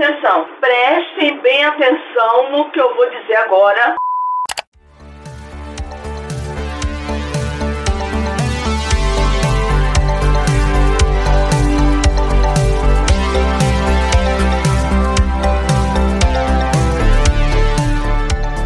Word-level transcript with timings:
Atenção, 0.00 0.46
prestem 0.60 1.40
bem 1.40 1.64
atenção 1.64 2.52
no 2.52 2.70
que 2.70 2.80
eu 2.80 2.94
vou 2.94 3.10
dizer 3.10 3.34
agora. 3.34 3.96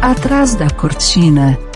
Atrás 0.03 0.53
da 0.53 0.69
cortina. 0.69 1.72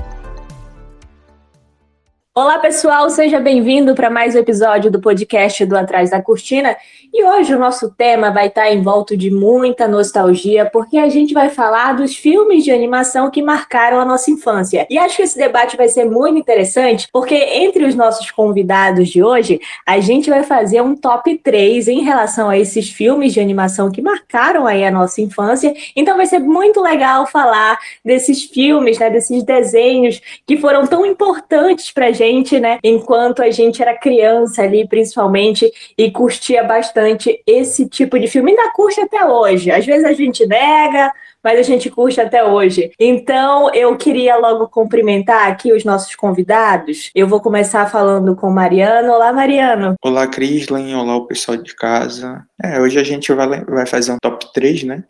Olá, 2.40 2.60
pessoal, 2.60 3.10
seja 3.10 3.40
bem-vindo 3.40 3.96
para 3.96 4.12
mais 4.12 4.36
um 4.36 4.38
episódio 4.38 4.92
do 4.92 5.02
podcast 5.02 5.66
do 5.66 5.76
Atrás 5.76 6.12
da 6.12 6.22
Cortina. 6.22 6.78
E 7.12 7.24
hoje 7.24 7.56
o 7.56 7.58
nosso 7.58 7.90
tema 7.90 8.30
vai 8.30 8.46
estar 8.46 8.72
em 8.72 8.80
volta 8.80 9.18
de 9.18 9.32
muita 9.32 9.88
nostalgia, 9.88 10.70
porque 10.72 11.00
a 11.00 11.10
gente 11.10 11.34
vai 11.34 11.50
falar 11.50 11.94
dos 11.94 12.16
filmes 12.16 12.64
de 12.64 12.72
animação 12.72 13.32
que 13.32 13.42
marcaram 13.42 14.00
a 14.00 14.06
nossa 14.06 14.30
infância. 14.30 14.86
E 14.88 15.00
acho 15.00 15.16
que 15.16 15.24
esse 15.24 15.36
debate 15.36 15.76
vai 15.76 15.90
ser 15.90 16.06
muito 16.06 16.38
interessante, 16.38 17.08
porque 17.12 17.34
entre 17.34 17.84
os 17.86 17.96
nossos 17.96 18.30
convidados 18.30 19.10
de 19.10 19.24
hoje, 19.24 19.60
a 19.84 20.00
gente 20.00 20.30
vai 20.30 20.44
fazer 20.44 20.80
um 20.82 20.96
top 20.96 21.36
3 21.40 21.88
em 21.88 22.04
relação 22.04 22.50
a 22.50 22.58
esses 22.60 22.88
filmes 22.88 23.34
de 23.34 23.40
animação 23.40 23.90
que 23.90 24.00
marcaram 24.00 24.68
aí 24.68 24.86
a 24.86 24.92
nossa 24.92 25.22
infância. 25.22 25.74
Então 25.96 26.16
vai 26.16 26.28
ser 26.28 26.38
muito 26.38 26.82
legal 26.82 27.26
falar 27.26 27.80
desses 28.06 28.44
filmes, 28.44 29.00
né, 29.00 29.10
desses 29.10 29.42
desenhos 29.42 30.22
que 30.46 30.56
foram 30.56 30.86
tão 30.86 31.04
importantes 31.04 31.92
pra 31.92 32.12
gente 32.12 32.27
gente, 32.28 32.60
né, 32.60 32.80
enquanto 32.84 33.42
a 33.42 33.50
gente 33.50 33.82
era 33.82 33.98
criança 33.98 34.62
ali, 34.62 34.88
principalmente, 34.88 35.72
e 35.98 36.12
curtia 36.12 36.64
bastante 36.64 37.42
esse 37.48 37.88
tipo 37.88 38.20
de 38.20 38.28
filme, 38.28 38.52
ainda 38.52 38.72
curte 38.72 39.00
até 39.00 39.26
hoje. 39.26 39.72
Às 39.72 39.86
vezes 39.86 40.04
a 40.04 40.14
gente 40.14 40.46
nega, 40.46 41.12
mas 41.44 41.60
a 41.60 41.64
gente 41.64 41.90
curte 41.90 42.20
até 42.20 42.44
hoje. 42.44 42.92
Então, 43.00 43.74
eu 43.74 43.96
queria 43.96 44.38
logo 44.38 44.68
cumprimentar 44.68 45.48
aqui 45.48 45.72
os 45.72 45.86
nossos 45.86 46.16
convidados. 46.16 47.10
Eu 47.16 47.28
vou 47.28 47.40
começar 47.40 47.90
falando 47.90 48.36
com 48.36 48.50
o 48.50 48.54
Mariano. 48.54 49.14
Olá, 49.14 49.32
Mariano. 49.32 49.96
Olá, 50.04 50.28
Crislin. 50.28 50.94
Olá, 50.96 51.16
o 51.16 51.26
pessoal 51.26 51.58
de 51.58 51.74
casa. 51.76 52.46
É, 52.62 52.80
hoje 52.82 53.00
a 53.00 53.04
gente 53.04 53.32
vai, 53.34 53.64
vai 53.64 53.86
fazer 53.86 54.12
um 54.12 54.18
top 54.22 54.52
3, 54.54 54.84
né? 54.84 55.04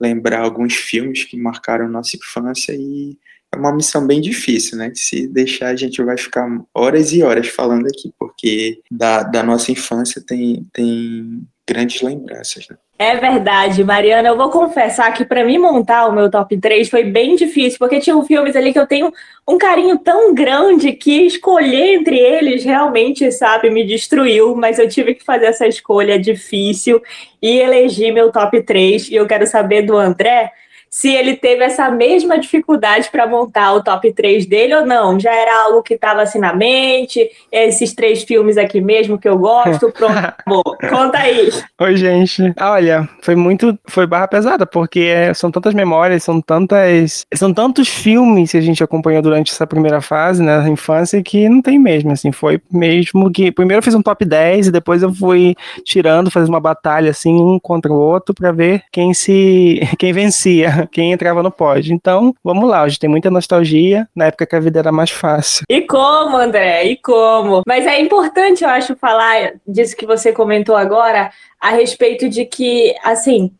Lembrar 0.00 0.40
alguns 0.40 0.74
filmes 0.74 1.24
que 1.24 1.36
marcaram 1.36 1.88
nossa 1.88 2.16
infância 2.16 2.72
e 2.72 3.16
é 3.52 3.56
uma 3.56 3.72
missão 3.72 4.06
bem 4.06 4.20
difícil, 4.20 4.76
né? 4.76 4.92
Se 4.94 5.26
deixar, 5.26 5.68
a 5.68 5.76
gente 5.76 6.02
vai 6.02 6.16
ficar 6.16 6.46
horas 6.74 7.12
e 7.12 7.22
horas 7.22 7.48
falando 7.48 7.86
aqui, 7.86 8.12
porque 8.18 8.80
da, 8.90 9.22
da 9.22 9.42
nossa 9.42 9.72
infância 9.72 10.22
tem, 10.24 10.66
tem 10.72 11.42
grandes 11.66 12.02
lembranças, 12.02 12.66
né? 12.68 12.76
É 13.00 13.14
verdade, 13.14 13.84
Mariana. 13.84 14.28
Eu 14.28 14.36
vou 14.36 14.50
confessar 14.50 15.12
que 15.14 15.24
para 15.24 15.44
mim 15.44 15.56
montar 15.56 16.08
o 16.08 16.12
meu 16.12 16.28
top 16.28 16.58
3 16.58 16.90
foi 16.90 17.04
bem 17.04 17.36
difícil, 17.36 17.78
porque 17.78 18.00
tinham 18.00 18.24
filmes 18.24 18.56
ali 18.56 18.72
que 18.72 18.78
eu 18.78 18.88
tenho 18.88 19.12
um 19.46 19.56
carinho 19.56 19.96
tão 19.98 20.34
grande 20.34 20.92
que 20.92 21.24
escolher 21.24 21.94
entre 21.94 22.18
eles 22.18 22.64
realmente, 22.64 23.30
sabe, 23.30 23.70
me 23.70 23.86
destruiu, 23.86 24.56
mas 24.56 24.80
eu 24.80 24.88
tive 24.88 25.14
que 25.14 25.24
fazer 25.24 25.46
essa 25.46 25.66
escolha 25.66 26.18
difícil 26.18 27.00
e 27.40 27.58
elegi 27.58 28.10
meu 28.10 28.32
top 28.32 28.60
3. 28.62 29.10
E 29.10 29.14
eu 29.14 29.28
quero 29.28 29.46
saber 29.46 29.82
do 29.82 29.96
André 29.96 30.50
se 30.98 31.14
ele 31.14 31.36
teve 31.36 31.62
essa 31.62 31.88
mesma 31.92 32.40
dificuldade 32.40 33.08
para 33.08 33.24
montar 33.24 33.72
o 33.72 33.84
top 33.84 34.12
3 34.12 34.46
dele 34.46 34.74
ou 34.74 34.84
não. 34.84 35.20
Já 35.20 35.32
era 35.32 35.62
algo 35.62 35.80
que 35.80 35.94
estava 35.94 36.22
assim 36.22 36.40
na 36.40 36.52
mente, 36.52 37.30
esses 37.52 37.94
três 37.94 38.24
filmes 38.24 38.58
aqui 38.58 38.80
mesmo 38.80 39.16
que 39.16 39.28
eu 39.28 39.38
gosto, 39.38 39.92
pronto, 39.94 40.76
conta 40.90 41.18
aí. 41.18 41.52
Oi, 41.80 41.96
gente. 41.96 42.52
Olha, 42.60 43.08
foi 43.22 43.36
muito, 43.36 43.78
foi 43.86 44.08
barra 44.08 44.26
pesada, 44.26 44.66
porque 44.66 45.32
são 45.36 45.52
tantas 45.52 45.72
memórias, 45.72 46.24
são 46.24 46.40
tantas, 46.40 47.24
são 47.32 47.54
tantos 47.54 47.86
filmes 47.86 48.50
que 48.50 48.56
a 48.56 48.60
gente 48.60 48.82
acompanhou 48.82 49.22
durante 49.22 49.52
essa 49.52 49.68
primeira 49.68 50.00
fase, 50.00 50.42
né, 50.42 50.58
na 50.58 50.68
infância, 50.68 51.22
que 51.22 51.48
não 51.48 51.62
tem 51.62 51.78
mesmo, 51.78 52.10
assim, 52.10 52.32
foi 52.32 52.60
mesmo 52.68 53.30
que, 53.30 53.52
primeiro 53.52 53.78
eu 53.78 53.84
fiz 53.84 53.94
um 53.94 54.02
top 54.02 54.24
10 54.24 54.66
e 54.66 54.72
depois 54.72 55.00
eu 55.00 55.14
fui 55.14 55.54
tirando, 55.84 56.28
fazendo 56.28 56.48
uma 56.48 56.60
batalha, 56.60 57.12
assim, 57.12 57.40
um 57.40 57.56
contra 57.60 57.92
o 57.92 57.96
outro, 57.96 58.34
para 58.34 58.50
ver 58.50 58.82
quem 58.90 59.14
se, 59.14 59.80
quem 59.96 60.12
vencia 60.12 60.87
quem 60.88 61.12
entrava 61.12 61.42
no 61.42 61.50
pódio. 61.50 61.94
Então, 61.94 62.34
vamos 62.42 62.68
lá, 62.68 62.82
hoje 62.82 62.98
tem 62.98 63.08
muita 63.08 63.30
nostalgia, 63.30 64.08
na 64.14 64.26
época 64.26 64.46
que 64.46 64.56
a 64.56 64.60
vida 64.60 64.78
era 64.78 64.90
mais 64.90 65.10
fácil. 65.10 65.64
E 65.68 65.82
como, 65.82 66.36
André? 66.36 66.84
E 66.84 66.96
como? 66.96 67.62
Mas 67.66 67.86
é 67.86 68.00
importante, 68.00 68.64
eu 68.64 68.70
acho, 68.70 68.96
falar 68.96 69.52
disso 69.66 69.96
que 69.96 70.06
você 70.06 70.32
comentou 70.32 70.76
agora, 70.76 71.30
a 71.60 71.70
respeito 71.70 72.28
de 72.28 72.44
que, 72.44 72.94
assim, 73.04 73.52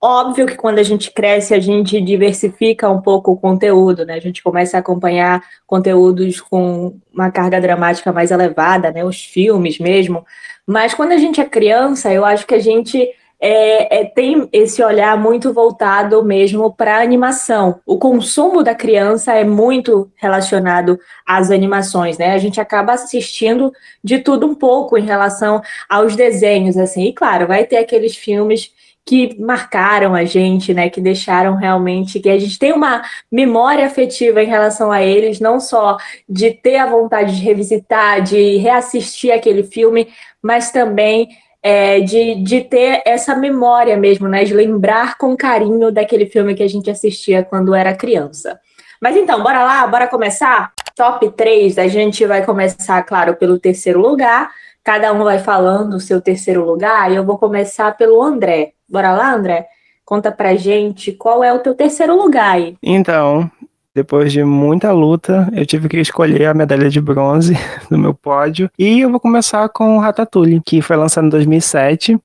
Óbvio 0.00 0.46
que 0.46 0.54
quando 0.54 0.78
a 0.78 0.82
gente 0.84 1.10
cresce, 1.10 1.52
a 1.52 1.58
gente 1.58 2.00
diversifica 2.00 2.88
um 2.88 3.02
pouco 3.02 3.32
o 3.32 3.36
conteúdo, 3.36 4.06
né? 4.06 4.14
A 4.14 4.20
gente 4.20 4.44
começa 4.44 4.76
a 4.76 4.80
acompanhar 4.80 5.42
conteúdos 5.66 6.40
com 6.40 6.96
uma 7.12 7.32
carga 7.32 7.60
dramática 7.60 8.12
mais 8.12 8.30
elevada, 8.30 8.92
né? 8.92 9.04
Os 9.04 9.24
filmes 9.24 9.80
mesmo. 9.80 10.24
Mas 10.64 10.94
quando 10.94 11.12
a 11.12 11.16
gente 11.16 11.40
é 11.40 11.44
criança, 11.44 12.12
eu 12.12 12.24
acho 12.24 12.46
que 12.46 12.54
a 12.54 12.60
gente 12.60 13.10
é, 13.40 14.00
é, 14.00 14.04
tem 14.04 14.48
esse 14.52 14.82
olhar 14.82 15.16
muito 15.16 15.52
voltado 15.52 16.24
mesmo 16.24 16.72
para 16.72 17.00
animação. 17.00 17.80
O 17.86 17.98
consumo 17.98 18.62
da 18.62 18.74
criança 18.74 19.32
é 19.32 19.44
muito 19.44 20.10
relacionado 20.16 20.98
às 21.24 21.50
animações, 21.50 22.18
né? 22.18 22.32
A 22.32 22.38
gente 22.38 22.60
acaba 22.60 22.92
assistindo 22.92 23.72
de 24.02 24.18
tudo 24.18 24.46
um 24.46 24.54
pouco 24.54 24.98
em 24.98 25.04
relação 25.04 25.62
aos 25.88 26.16
desenhos, 26.16 26.76
assim. 26.76 27.04
E 27.04 27.12
claro, 27.12 27.46
vai 27.46 27.64
ter 27.64 27.76
aqueles 27.76 28.16
filmes 28.16 28.72
que 29.06 29.40
marcaram 29.40 30.14
a 30.14 30.26
gente, 30.26 30.74
né, 30.74 30.90
que 30.90 31.00
deixaram 31.00 31.54
realmente 31.54 32.20
que 32.20 32.28
a 32.28 32.38
gente 32.38 32.58
tem 32.58 32.74
uma 32.74 33.02
memória 33.32 33.86
afetiva 33.86 34.42
em 34.42 34.46
relação 34.46 34.92
a 34.92 35.02
eles, 35.02 35.40
não 35.40 35.58
só 35.58 35.96
de 36.28 36.50
ter 36.50 36.76
a 36.76 36.84
vontade 36.84 37.34
de 37.34 37.42
revisitar, 37.42 38.20
de 38.20 38.58
reassistir 38.58 39.32
aquele 39.32 39.62
filme, 39.62 40.08
mas 40.42 40.70
também 40.70 41.26
é, 41.62 42.00
de, 42.00 42.36
de 42.36 42.62
ter 42.62 43.02
essa 43.04 43.34
memória 43.34 43.96
mesmo, 43.96 44.28
né? 44.28 44.44
De 44.44 44.54
lembrar 44.54 45.16
com 45.18 45.36
carinho 45.36 45.90
daquele 45.90 46.26
filme 46.26 46.54
que 46.54 46.62
a 46.62 46.68
gente 46.68 46.90
assistia 46.90 47.42
quando 47.42 47.74
era 47.74 47.94
criança. 47.94 48.58
Mas 49.00 49.16
então, 49.16 49.42
bora 49.42 49.64
lá, 49.64 49.86
bora 49.86 50.08
começar? 50.08 50.72
Top 50.96 51.30
3, 51.30 51.78
a 51.78 51.86
gente 51.86 52.26
vai 52.26 52.44
começar, 52.44 53.00
claro, 53.04 53.36
pelo 53.36 53.58
terceiro 53.58 54.00
lugar. 54.00 54.50
Cada 54.82 55.12
um 55.12 55.22
vai 55.22 55.38
falando 55.38 55.94
o 55.94 56.00
seu 56.00 56.20
terceiro 56.20 56.64
lugar 56.64 57.12
e 57.12 57.16
eu 57.16 57.24
vou 57.24 57.38
começar 57.38 57.96
pelo 57.96 58.22
André. 58.22 58.72
Bora 58.88 59.12
lá, 59.12 59.32
André? 59.32 59.68
Conta 60.04 60.32
pra 60.32 60.56
gente 60.56 61.12
qual 61.12 61.44
é 61.44 61.52
o 61.52 61.58
teu 61.58 61.74
terceiro 61.74 62.16
lugar 62.16 62.54
aí. 62.54 62.76
Então, 62.82 63.50
depois 63.98 64.32
de 64.32 64.44
muita 64.44 64.92
luta, 64.92 65.48
eu 65.52 65.66
tive 65.66 65.88
que 65.88 65.96
escolher 65.98 66.46
a 66.46 66.54
medalha 66.54 66.88
de 66.88 67.00
bronze 67.00 67.54
no 67.90 67.98
meu 67.98 68.14
pódio. 68.14 68.70
E 68.78 69.00
eu 69.00 69.10
vou 69.10 69.18
começar 69.18 69.68
com 69.70 69.98
Ratatouille, 69.98 70.62
que 70.64 70.80
foi 70.80 70.96
lançado 70.96 71.26
em 71.26 71.30
2007. 71.30 72.16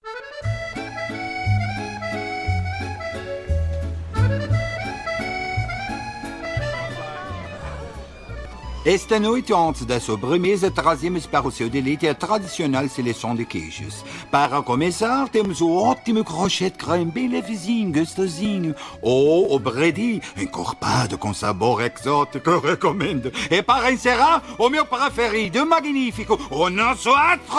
Esta 8.86 9.18
noite, 9.18 9.54
antes 9.54 9.86
da 9.86 9.98
sobremesa, 9.98 10.70
trazemos 10.70 11.26
para 11.26 11.48
o 11.48 11.52
seu 11.52 11.70
deleite 11.70 12.06
a 12.06 12.14
tradicional 12.14 12.86
seleção 12.90 13.34
de 13.34 13.46
queijos. 13.46 14.04
Para 14.30 14.62
começar, 14.62 15.30
temos 15.30 15.62
o 15.62 15.72
ótimo 15.74 16.22
crochet 16.22 16.72
de 16.72 16.84
creme 16.84 17.10
bem 17.10 17.30
levezinho, 17.30 17.94
gostosinho. 17.94 18.76
Ou 19.02 19.56
o 19.56 19.58
bredie, 19.58 20.22
encorpado 20.36 21.18
com 21.18 21.34
sabor 21.34 21.82
exótico, 21.82 22.60
recomendo. 22.60 23.32
E 23.50 23.64
para 23.64 23.90
encerrar, 23.90 24.44
o 24.58 24.68
meu 24.68 24.86
preferido, 24.86 25.66
magnífico, 25.66 26.38
o 26.50 26.70
nosso 26.70 27.10
atro... 27.12 27.56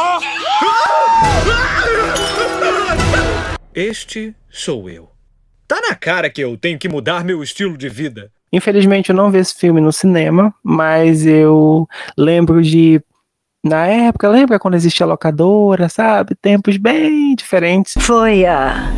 Este 3.74 4.34
sou 4.50 4.90
eu. 4.90 5.10
Tá 5.66 5.80
na 5.80 5.94
cara 5.94 6.28
que 6.28 6.42
eu 6.42 6.58
tenho 6.58 6.78
que 6.78 6.86
mudar 6.86 7.24
meu 7.24 7.42
estilo 7.42 7.78
de 7.78 7.88
vida. 7.88 8.30
Infelizmente 8.54 9.10
eu 9.10 9.16
não 9.16 9.30
vi 9.30 9.38
esse 9.38 9.54
filme 9.54 9.80
no 9.80 9.92
cinema, 9.92 10.54
mas 10.62 11.26
eu 11.26 11.88
lembro 12.16 12.62
de 12.62 13.02
na 13.64 13.86
época, 13.86 14.28
lembra 14.28 14.58
quando 14.58 14.74
existia 14.74 15.06
locadora, 15.06 15.88
sabe? 15.88 16.34
Tempos 16.34 16.76
bem 16.76 17.34
diferentes. 17.34 17.94
Foi 17.98 18.44
há 18.44 18.92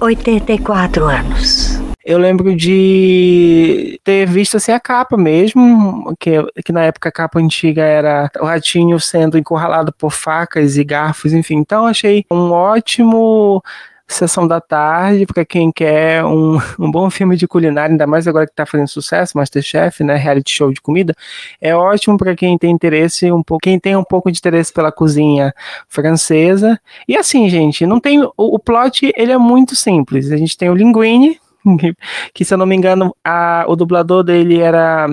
84 0.00 1.06
anos. 1.06 1.80
Eu 2.04 2.18
lembro 2.18 2.54
de 2.54 3.98
ter 4.04 4.26
visto 4.26 4.58
assim 4.58 4.72
a 4.72 4.78
capa 4.78 5.16
mesmo, 5.16 6.14
que, 6.20 6.32
que 6.62 6.70
na 6.70 6.82
época 6.82 7.08
a 7.08 7.12
capa 7.12 7.40
antiga 7.40 7.82
era 7.82 8.30
o 8.38 8.44
ratinho 8.44 9.00
sendo 9.00 9.38
encurralado 9.38 9.90
por 9.92 10.12
facas 10.12 10.76
e 10.76 10.84
garfos, 10.84 11.32
enfim. 11.32 11.56
Então 11.56 11.86
achei 11.86 12.26
um 12.30 12.52
ótimo 12.52 13.62
sessão 14.06 14.46
da 14.46 14.60
tarde, 14.60 15.26
para 15.26 15.44
quem 15.44 15.72
quer 15.72 16.24
um, 16.24 16.58
um 16.78 16.90
bom 16.90 17.08
filme 17.10 17.36
de 17.36 17.46
culinária, 17.46 17.92
ainda 17.92 18.06
mais 18.06 18.28
agora 18.28 18.46
que 18.46 18.52
está 18.52 18.66
fazendo 18.66 18.88
sucesso, 18.88 19.36
Masterchef, 19.36 20.04
né, 20.04 20.16
reality 20.16 20.52
show 20.52 20.72
de 20.72 20.80
comida, 20.80 21.14
é 21.60 21.74
ótimo 21.74 22.16
para 22.18 22.34
quem 22.36 22.56
tem 22.58 22.70
interesse 22.70 23.30
um 23.32 23.42
pouco, 23.42 23.62
quem 23.62 23.78
tem 23.78 23.96
um 23.96 24.04
pouco 24.04 24.30
de 24.30 24.38
interesse 24.38 24.72
pela 24.72 24.92
cozinha 24.92 25.54
francesa. 25.88 26.78
E 27.08 27.16
assim, 27.16 27.48
gente, 27.48 27.86
não 27.86 27.98
tem 27.98 28.22
o, 28.22 28.32
o 28.36 28.58
plot, 28.58 29.12
ele 29.16 29.32
é 29.32 29.38
muito 29.38 29.74
simples. 29.74 30.30
A 30.30 30.36
gente 30.36 30.56
tem 30.56 30.68
o 30.68 30.74
linguine, 30.74 31.40
que 32.34 32.44
se 32.44 32.52
eu 32.52 32.58
não 32.58 32.66
me 32.66 32.76
engano, 32.76 33.14
a, 33.24 33.64
o 33.66 33.76
dublador 33.76 34.22
dele 34.22 34.60
era 34.60 35.08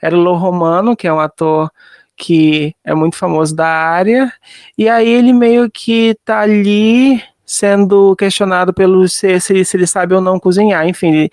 era 0.00 0.16
o 0.16 0.20
Lô 0.20 0.34
Romano, 0.34 0.96
que 0.96 1.06
é 1.06 1.12
um 1.12 1.20
ator 1.20 1.70
que 2.16 2.74
é 2.84 2.94
muito 2.94 3.16
famoso 3.16 3.54
da 3.56 3.66
área, 3.66 4.30
e 4.76 4.88
aí 4.88 5.08
ele 5.08 5.32
meio 5.32 5.70
que 5.70 6.14
tá 6.22 6.40
ali 6.40 7.22
sendo 7.50 8.14
questionado 8.14 8.72
pelo 8.72 9.08
se, 9.08 9.40
se, 9.40 9.64
se, 9.64 9.76
ele 9.76 9.86
sabe 9.86 10.14
ou 10.14 10.20
não 10.20 10.38
cozinhar. 10.38 10.86
Enfim, 10.86 11.08
ele 11.08 11.30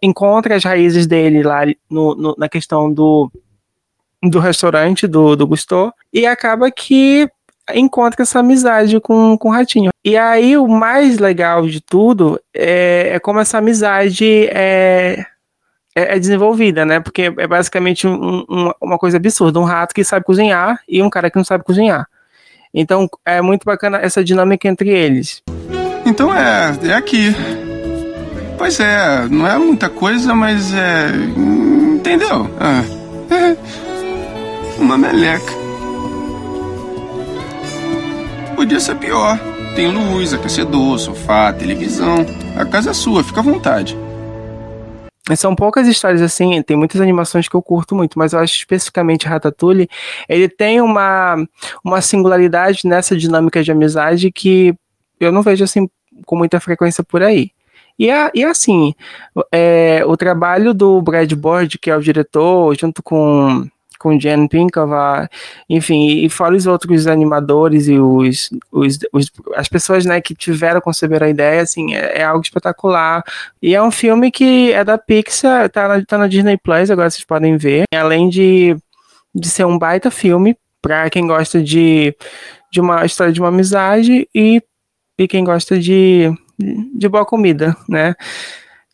encontra 0.00 0.56
as 0.56 0.64
raízes 0.64 1.06
dele 1.06 1.42
lá 1.42 1.66
no, 1.90 2.14
no, 2.14 2.34
na 2.38 2.48
questão 2.48 2.90
do, 2.90 3.30
do 4.22 4.38
restaurante 4.38 5.06
do, 5.06 5.36
do 5.36 5.46
Gusto 5.46 5.92
e 6.10 6.24
acaba 6.24 6.70
que 6.70 7.28
encontra 7.74 8.22
essa 8.22 8.38
amizade 8.38 8.98
com, 8.98 9.36
com 9.36 9.48
o 9.48 9.52
Ratinho. 9.52 9.90
E 10.02 10.16
aí 10.16 10.56
o 10.56 10.66
mais 10.66 11.18
legal 11.18 11.66
de 11.66 11.82
tudo 11.82 12.40
é, 12.54 13.10
é 13.12 13.20
como 13.20 13.38
essa 13.38 13.58
amizade 13.58 14.46
é, 14.46 15.22
é, 15.94 16.14
é, 16.14 16.18
desenvolvida, 16.18 16.86
né? 16.86 16.98
Porque 16.98 17.24
é 17.36 17.46
basicamente 17.46 18.06
um, 18.06 18.46
um, 18.48 18.72
uma 18.80 18.96
coisa 18.96 19.18
absurda. 19.18 19.60
Um 19.60 19.64
rato 19.64 19.94
que 19.94 20.02
sabe 20.02 20.24
cozinhar 20.24 20.80
e 20.88 21.02
um 21.02 21.10
cara 21.10 21.30
que 21.30 21.36
não 21.36 21.44
sabe 21.44 21.62
cozinhar. 21.62 22.08
Então 22.72 23.06
é 23.22 23.42
muito 23.42 23.64
bacana 23.64 23.98
essa 23.98 24.24
dinâmica 24.24 24.66
entre 24.66 24.88
eles. 24.88 25.42
Então 26.08 26.34
é, 26.34 26.74
é 26.84 26.94
aqui. 26.94 27.34
Pois 28.56 28.80
é, 28.80 29.28
não 29.28 29.46
é 29.46 29.58
muita 29.58 29.90
coisa, 29.90 30.34
mas 30.34 30.72
é. 30.72 31.10
Entendeu? 31.36 32.48
É. 32.58 33.56
Uma 34.80 34.96
meleca. 34.96 35.52
Podia 38.56 38.80
ser 38.80 38.94
pior. 38.94 39.38
Tem 39.76 39.86
luz, 39.92 40.32
aquecedor, 40.32 40.98
sofá, 40.98 41.52
televisão. 41.52 42.24
A 42.56 42.64
casa 42.64 42.90
é 42.90 42.94
sua, 42.94 43.22
fica 43.22 43.40
à 43.40 43.42
vontade. 43.42 43.94
São 45.36 45.54
poucas 45.54 45.86
histórias 45.86 46.22
assim, 46.22 46.62
tem 46.62 46.74
muitas 46.74 47.02
animações 47.02 47.46
que 47.48 47.54
eu 47.54 47.60
curto 47.60 47.94
muito, 47.94 48.18
mas 48.18 48.32
eu 48.32 48.38
acho 48.38 48.56
especificamente 48.56 49.26
Ratatouille, 49.26 49.86
ele 50.26 50.48
tem 50.48 50.80
uma, 50.80 51.36
uma 51.84 52.00
singularidade 52.00 52.80
nessa 52.84 53.14
dinâmica 53.14 53.62
de 53.62 53.70
amizade 53.70 54.32
que 54.32 54.74
eu 55.20 55.30
não 55.30 55.42
vejo 55.42 55.64
assim 55.64 55.86
com 56.26 56.36
muita 56.36 56.60
frequência 56.60 57.02
por 57.04 57.22
aí. 57.22 57.50
E, 57.98 58.10
a, 58.10 58.30
e 58.32 58.44
assim, 58.44 58.94
é, 59.52 60.02
o 60.06 60.16
trabalho 60.16 60.72
do 60.72 61.02
Brad 61.02 61.32
Bird, 61.32 61.78
que 61.78 61.90
é 61.90 61.96
o 61.96 62.00
diretor, 62.00 62.78
junto 62.78 63.02
com, 63.02 63.66
com 63.98 64.18
Jen 64.18 64.46
Pinkova, 64.46 65.28
enfim, 65.68 66.24
e 66.24 66.28
fora 66.28 66.54
os 66.54 66.66
outros 66.66 67.08
animadores 67.08 67.88
e 67.88 67.98
os, 67.98 68.50
os, 68.70 68.98
os, 69.12 69.32
as 69.56 69.68
pessoas 69.68 70.04
né, 70.06 70.20
que 70.20 70.32
tiveram 70.32 70.80
conceber 70.80 71.24
a 71.24 71.28
ideia, 71.28 71.62
assim, 71.62 71.94
é, 71.94 72.20
é, 72.20 72.24
algo 72.24 72.42
espetacular. 72.42 73.24
E 73.60 73.74
é 73.74 73.82
um 73.82 73.90
filme 73.90 74.30
que 74.30 74.72
é 74.72 74.84
da 74.84 74.96
Pixar, 74.96 75.68
tá 75.68 75.88
na, 75.88 76.04
tá 76.04 76.16
na 76.18 76.28
Disney 76.28 76.56
Plus, 76.56 76.90
agora 76.92 77.10
vocês 77.10 77.24
podem 77.24 77.56
ver. 77.56 77.82
Além 77.92 78.28
de, 78.28 78.76
de 79.34 79.48
ser 79.48 79.66
um 79.66 79.76
baita 79.76 80.08
filme, 80.08 80.56
para 80.80 81.10
quem 81.10 81.26
gosta 81.26 81.60
de, 81.60 82.14
de 82.72 82.80
uma 82.80 83.04
história 83.04 83.32
de 83.32 83.40
uma 83.40 83.48
amizade 83.48 84.28
e 84.32 84.62
e 85.18 85.26
quem 85.26 85.42
gosta 85.44 85.78
de, 85.78 86.32
de 86.94 87.08
boa 87.08 87.26
comida, 87.26 87.76
né? 87.88 88.14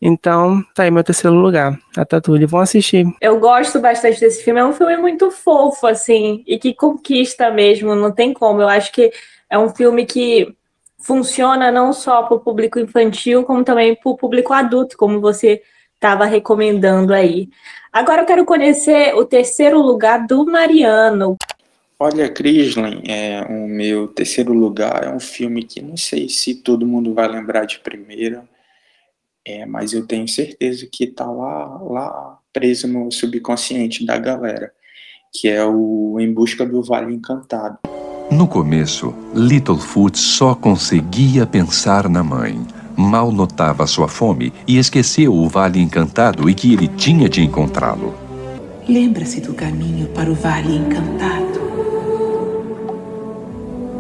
Então, 0.00 0.62
tá 0.75 0.82
aí 0.82 0.91
meu 0.91 1.05
terceiro 1.05 1.37
lugar, 1.37 1.79
a 1.97 2.05
Tatuli. 2.05 2.44
Vão 2.47 2.61
assistir. 2.61 3.06
Eu 3.21 3.38
gosto 3.38 3.81
bastante 3.81 4.21
desse 4.21 4.43
filme. 4.43 4.61
É 4.61 4.65
um 4.65 4.73
filme 4.73 4.97
muito 4.97 5.31
fofo, 5.31 5.87
assim, 5.87 6.43
e 6.47 6.59
que 6.59 6.75
conquista 6.75 7.50
mesmo, 7.50 7.94
não 7.94 8.12
tem 8.12 8.32
como. 8.32 8.61
Eu 8.61 8.69
acho 8.69 8.93
que 8.93 9.11
é 9.49 9.59
um 9.59 9.71
filme 9.71 10.05
que 10.05 10.55
funciona 10.99 11.71
não 11.71 11.93
só 11.93 12.23
para 12.23 12.37
o 12.37 12.41
público 12.41 12.79
infantil, 12.79 13.44
como 13.44 13.65
também 13.65 13.94
para 13.94 14.11
o 14.11 14.17
público 14.17 14.53
adulto, 14.53 14.97
como 14.97 15.21
você 15.21 15.62
estava 15.94 16.25
recomendando 16.25 17.15
aí. 17.15 17.49
Agora 17.93 18.23
eu 18.23 18.26
quero 18.26 18.44
conhecer 18.44 19.15
o 19.15 19.25
terceiro 19.25 19.81
lugar 19.81 20.26
do 20.26 20.44
Mariano. 20.44 21.37
Olha, 22.06 22.28
Crislin, 22.28 23.02
é 23.08 23.46
o 23.48 23.66
meu 23.66 24.06
terceiro 24.06 24.52
lugar 24.52 25.04
é 25.04 25.10
um 25.10 25.18
filme 25.18 25.62
que 25.62 25.80
não 25.80 25.96
sei 25.96 26.28
se 26.28 26.56
todo 26.56 26.86
mundo 26.86 27.14
vai 27.14 27.26
lembrar 27.26 27.64
de 27.64 27.78
primeira, 27.78 28.44
é, 29.42 29.64
mas 29.64 29.94
eu 29.94 30.06
tenho 30.06 30.28
certeza 30.28 30.86
que 30.92 31.04
está 31.04 31.24
lá, 31.24 31.80
lá 31.82 32.38
preso 32.52 32.86
no 32.86 33.10
subconsciente 33.10 34.04
da 34.04 34.18
galera, 34.18 34.70
que 35.32 35.48
é 35.48 35.64
o 35.64 36.20
Em 36.20 36.30
Busca 36.30 36.66
do 36.66 36.82
Vale 36.82 37.14
Encantado. 37.14 37.78
No 38.30 38.46
começo, 38.46 39.14
Littlefoot 39.34 40.18
só 40.18 40.54
conseguia 40.54 41.46
pensar 41.46 42.06
na 42.10 42.22
mãe. 42.22 42.60
Mal 42.94 43.32
notava 43.32 43.86
sua 43.86 44.08
fome 44.08 44.52
e 44.68 44.76
esqueceu 44.76 45.32
o 45.32 45.48
Vale 45.48 45.80
Encantado 45.80 46.50
e 46.50 46.54
que 46.54 46.70
ele 46.70 46.86
tinha 46.86 47.30
de 47.30 47.40
encontrá-lo. 47.40 48.14
Lembra-se 48.86 49.40
do 49.40 49.54
caminho 49.54 50.06
para 50.08 50.30
o 50.30 50.34
Vale 50.34 50.76
Encantado. 50.76 51.63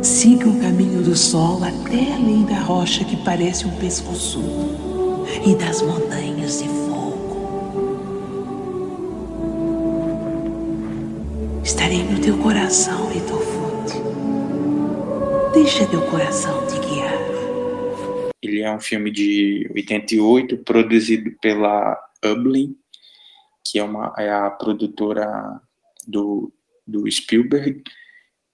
Siga 0.04 0.50
o 0.50 0.60
caminho 0.60 1.02
do 1.02 1.16
sol 1.16 1.64
até 1.64 2.12
além 2.12 2.44
da 2.44 2.60
rocha 2.60 3.02
que 3.06 3.16
parece 3.24 3.64
um 3.64 3.74
pescoçudo 3.80 5.24
e 5.46 5.54
das 5.56 5.80
montanhas 5.80 6.62
de 6.62 6.68
fogo. 6.68 7.40
Estarei 11.64 12.02
no 12.04 12.20
teu 12.20 12.36
coração, 12.36 13.10
Littlefoot. 13.10 13.94
Deixa 15.54 15.86
teu 15.86 16.02
coração 16.10 16.66
te 16.66 16.78
guiar. 16.80 17.18
Ele 18.42 18.60
é 18.60 18.70
um 18.70 18.80
filme 18.80 19.10
de 19.10 19.70
88, 19.74 20.58
produzido 20.58 21.32
pela 21.40 21.98
Ublin, 22.22 22.76
que 23.66 23.78
é, 23.78 23.82
uma, 23.82 24.12
é 24.18 24.30
a 24.30 24.50
produtora 24.50 25.62
do, 26.06 26.52
do 26.86 27.10
Spielberg. 27.10 27.82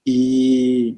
E 0.06 0.96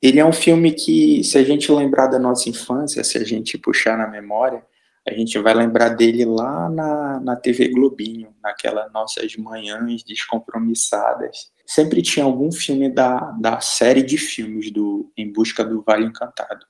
ele 0.00 0.20
é 0.20 0.24
um 0.24 0.32
filme 0.32 0.72
que, 0.72 1.24
se 1.24 1.36
a 1.38 1.44
gente 1.44 1.70
lembrar 1.72 2.06
da 2.06 2.18
nossa 2.18 2.48
infância, 2.48 3.02
se 3.02 3.18
a 3.18 3.24
gente 3.24 3.58
puxar 3.58 3.98
na 3.98 4.06
memória, 4.06 4.64
a 5.06 5.12
gente 5.12 5.38
vai 5.38 5.54
lembrar 5.54 5.90
dele 5.90 6.24
lá 6.24 6.68
na, 6.68 7.20
na 7.20 7.36
TV 7.36 7.68
Globinho, 7.68 8.34
naquelas 8.42 8.92
nossas 8.92 9.34
manhãs 9.36 10.02
descompromissadas. 10.04 11.50
Sempre 11.66 12.02
tinha 12.02 12.24
algum 12.24 12.52
filme 12.52 12.88
da, 12.88 13.18
da 13.40 13.60
série 13.60 14.02
de 14.02 14.18
filmes 14.18 14.70
do 14.70 15.10
Em 15.16 15.32
Busca 15.32 15.64
do 15.64 15.82
Vale 15.82 16.04
Encantado. 16.04 16.64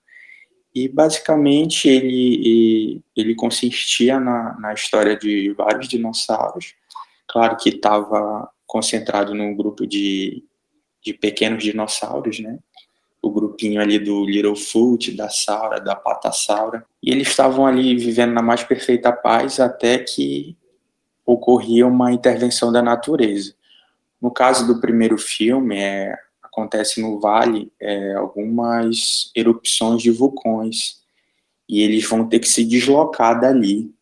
E 0.74 0.88
basicamente 0.88 1.88
ele, 1.88 3.02
ele 3.16 3.34
consistia 3.34 4.20
na, 4.20 4.56
na 4.60 4.72
história 4.72 5.16
de 5.16 5.52
vários 5.54 5.88
dinossauros. 5.88 6.74
Claro 7.26 7.56
que 7.56 7.70
estava 7.70 8.48
concentrado 8.66 9.34
num 9.34 9.56
grupo 9.56 9.86
de, 9.86 10.44
de 11.02 11.12
pequenos 11.12 11.64
dinossauros, 11.64 12.38
né? 12.38 12.58
O 13.20 13.30
grupinho 13.30 13.80
ali 13.80 13.98
do 13.98 14.24
Littlefoot, 14.24 15.12
da 15.16 15.28
Saura, 15.28 15.80
da 15.80 15.96
Patassaura, 15.96 16.84
e 17.02 17.10
eles 17.10 17.28
estavam 17.28 17.66
ali 17.66 17.96
vivendo 17.96 18.32
na 18.32 18.42
mais 18.42 18.62
perfeita 18.62 19.12
paz 19.12 19.58
até 19.58 19.98
que 19.98 20.56
ocorria 21.26 21.86
uma 21.86 22.12
intervenção 22.12 22.72
da 22.72 22.82
natureza. 22.82 23.54
No 24.20 24.30
caso 24.30 24.66
do 24.66 24.80
primeiro 24.80 25.18
filme, 25.18 25.76
é, 25.78 26.14
acontece 26.42 27.00
no 27.00 27.20
vale 27.20 27.72
é, 27.80 28.14
algumas 28.14 29.30
erupções 29.34 30.02
de 30.02 30.10
vulcões, 30.10 30.98
e 31.68 31.82
eles 31.82 32.08
vão 32.08 32.26
ter 32.26 32.38
que 32.38 32.48
se 32.48 32.64
deslocar 32.64 33.38
dali 33.38 33.92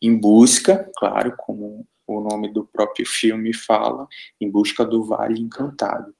em 0.00 0.16
busca, 0.16 0.90
claro, 0.96 1.34
como 1.36 1.86
o 2.06 2.20
nome 2.20 2.48
do 2.48 2.64
próprio 2.64 3.06
filme 3.06 3.52
fala, 3.52 4.08
em 4.40 4.50
busca 4.50 4.84
do 4.84 5.04
Vale 5.04 5.40
Encantado. 5.40 6.14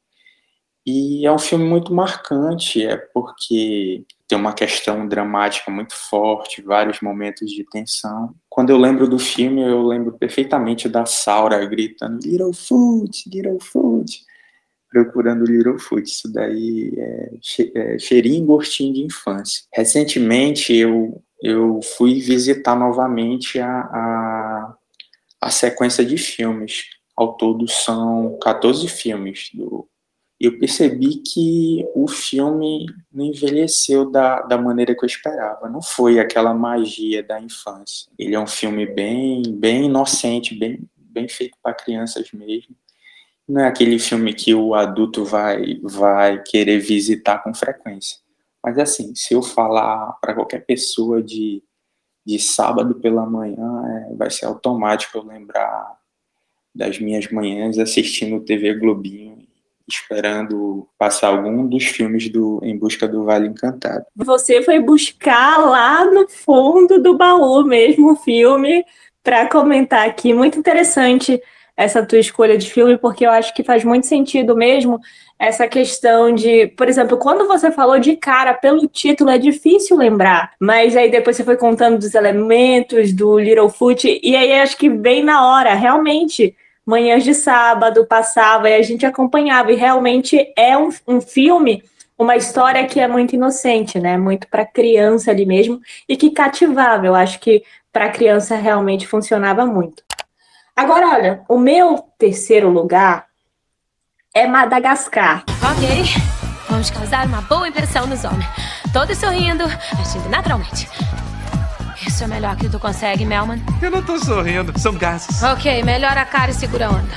E 0.93 1.25
é 1.25 1.31
um 1.31 1.39
filme 1.39 1.65
muito 1.65 1.95
marcante, 1.95 2.85
é 2.85 2.97
porque 2.97 4.05
tem 4.27 4.37
uma 4.37 4.53
questão 4.53 5.07
dramática 5.07 5.71
muito 5.71 5.95
forte, 5.95 6.63
vários 6.63 7.01
momentos 7.01 7.49
de 7.53 7.63
tensão. 7.63 8.35
Quando 8.49 8.71
eu 8.71 8.77
lembro 8.77 9.07
do 9.07 9.17
filme, 9.17 9.63
eu 9.63 9.85
lembro 9.87 10.19
perfeitamente 10.19 10.89
da 10.89 11.07
Saura 11.07 11.65
gritando 11.65 12.19
Littlefoot, 12.27 13.31
Littlefoot, 13.33 14.25
procurando 14.91 15.45
Littlefoot. 15.45 16.03
Isso 16.03 16.33
daí 16.33 16.93
é, 16.97 17.31
é 17.77 17.99
cheirinho 18.01 18.43
e 18.43 18.47
gostinho 18.47 18.93
de 18.93 19.05
infância. 19.05 19.63
Recentemente, 19.73 20.75
eu, 20.75 21.23
eu 21.41 21.79
fui 21.97 22.19
visitar 22.19 22.75
novamente 22.75 23.61
a, 23.61 23.79
a, 23.79 24.75
a 25.41 25.51
sequência 25.53 26.05
de 26.05 26.19
filmes. 26.19 26.83
Ao 27.17 27.37
todo 27.37 27.69
são 27.69 28.37
14 28.43 28.89
filmes 28.89 29.51
do 29.55 29.89
eu 30.41 30.59
percebi 30.59 31.17
que 31.17 31.87
o 31.95 32.09
filme 32.09 32.87
não 33.13 33.27
envelheceu 33.27 34.11
da, 34.11 34.41
da 34.41 34.57
maneira 34.57 34.95
que 34.95 35.05
eu 35.05 35.07
esperava. 35.07 35.69
Não 35.69 35.83
foi 35.83 36.19
aquela 36.19 36.55
magia 36.55 37.23
da 37.23 37.39
infância. 37.39 38.11
Ele 38.19 38.35
é 38.35 38.41
um 38.41 38.47
filme 38.47 38.87
bem, 38.87 39.43
bem 39.53 39.85
inocente, 39.85 40.55
bem, 40.55 40.81
bem 40.97 41.29
feito 41.29 41.59
para 41.63 41.75
crianças 41.75 42.33
mesmo. 42.33 42.75
Não 43.47 43.61
é 43.61 43.67
aquele 43.67 43.99
filme 43.99 44.33
que 44.33 44.55
o 44.55 44.75
adulto 44.75 45.27
vai, 45.27 45.79
vai 45.83 46.43
querer 46.43 46.79
visitar 46.79 47.43
com 47.43 47.53
frequência. 47.53 48.19
Mas 48.65 48.79
assim, 48.79 49.15
se 49.15 49.35
eu 49.35 49.43
falar 49.43 50.17
para 50.23 50.33
qualquer 50.33 50.65
pessoa 50.65 51.23
de, 51.23 51.63
de 52.25 52.39
sábado 52.39 52.95
pela 52.95 53.27
manhã, 53.27 53.83
é, 53.87 54.15
vai 54.15 54.31
ser 54.31 54.47
automático 54.47 55.19
eu 55.19 55.23
lembrar 55.25 55.99
das 56.75 56.99
minhas 56.99 57.31
manhãs 57.31 57.79
assistindo 57.79 58.41
TV 58.41 58.75
Globinho 58.75 59.30
esperando 59.95 60.87
passar 60.99 61.29
algum 61.29 61.67
dos 61.67 61.85
filmes 61.85 62.29
do 62.29 62.61
Em 62.63 62.79
Busca 62.79 63.07
do 63.07 63.25
Vale 63.25 63.49
Encantado. 63.49 64.05
Você 64.17 64.63
foi 64.63 64.81
buscar 64.81 65.59
lá 65.59 66.05
no 66.05 66.29
fundo 66.29 67.03
do 67.03 67.17
baú 67.17 67.65
mesmo 67.65 68.13
o 68.13 68.17
filme 68.17 68.85
para 69.23 69.49
comentar 69.49 70.07
aqui. 70.07 70.33
Muito 70.33 70.59
interessante 70.59 71.41
essa 71.77 72.05
tua 72.05 72.19
escolha 72.19 72.59
de 72.59 72.71
filme, 72.71 72.99
porque 72.99 73.25
eu 73.25 73.31
acho 73.31 73.55
que 73.55 73.65
faz 73.65 73.85
muito 73.85 74.07
sentido 74.07 74.55
mesmo 74.55 75.01
essa 75.39 75.67
questão 75.67 76.35
de, 76.35 76.67
por 76.67 76.87
exemplo, 76.87 77.17
quando 77.17 77.49
você 77.49 77.71
falou 77.73 77.99
de 77.99 78.15
cara 78.17 78.53
pelo 78.53 78.87
título, 78.87 79.31
é 79.31 79.39
difícil 79.39 79.97
lembrar, 79.97 80.53
mas 80.61 80.95
aí 80.95 81.11
depois 81.11 81.35
você 81.35 81.43
foi 81.43 81.57
contando 81.57 81.99
dos 81.99 82.15
elementos 82.15 83.15
do 83.15 83.39
Littlefoot, 83.39 84.21
e 84.23 84.37
aí 84.37 84.53
acho 84.61 84.77
que 84.77 84.91
bem 84.91 85.25
na 85.25 85.47
hora, 85.47 85.73
realmente 85.73 86.55
manhãs 86.91 87.23
de 87.23 87.33
sábado 87.33 88.05
passava 88.05 88.69
e 88.69 88.75
a 88.75 88.83
gente 88.83 89.07
acompanhava. 89.07 89.73
E 89.73 89.77
realmente 89.77 90.53
é 90.57 90.77
um, 90.77 90.91
um 91.07 91.21
filme, 91.21 91.83
uma 92.19 92.37
história 92.37 92.85
que 92.87 92.99
é 92.99 93.07
muito 93.07 93.35
inocente, 93.35 93.99
né? 93.99 94.19
Muito 94.19 94.49
para 94.49 94.67
criança 94.67 95.31
ali 95.31 95.47
mesmo 95.47 95.81
e 96.09 96.17
que 96.17 96.31
cativava. 96.31 97.07
Eu 97.07 97.15
acho 97.15 97.39
que 97.39 97.63
para 97.93 98.11
criança 98.11 98.57
realmente 98.57 99.07
funcionava 99.07 99.65
muito. 99.65 100.03
Agora, 100.77 101.09
olha, 101.09 101.43
o 101.49 101.59
meu 101.59 101.99
terceiro 102.19 102.69
lugar 102.69 103.27
é 104.35 104.47
Madagascar. 104.47 105.45
Ok, 105.49 106.05
vamos 106.69 106.91
causar 106.91 107.27
uma 107.27 107.43
boa 107.43 107.69
impressão 107.69 108.07
nos 108.07 108.25
homens. 108.25 108.49
Todos 108.93 109.17
sorrindo, 109.17 109.65
agindo 109.65 110.29
naturalmente. 110.29 110.89
Isso 112.21 112.31
é 112.31 112.35
melhor 112.35 112.55
que 112.55 112.69
tu 112.69 112.79
consegue, 112.79 113.25
Melman? 113.25 113.59
Eu 113.81 113.91
não 113.91 114.03
tô 114.03 114.19
sorrindo, 114.19 114.79
são 114.79 114.93
gases. 114.93 115.43
Ok, 115.43 115.83
melhora 115.83 116.21
a 116.21 116.27
cara 116.27 116.51
e 116.51 116.55
segura 116.55 116.89
a 116.89 116.91
onda. 116.91 117.09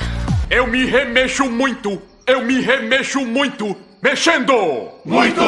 Eu 0.48 0.66
me 0.66 0.86
remexo 0.86 1.44
muito! 1.44 2.00
Eu 2.26 2.40
me 2.40 2.58
remexo 2.62 3.20
muito! 3.20 3.76
Mexendo! 4.02 4.54
Muito! 5.04 5.42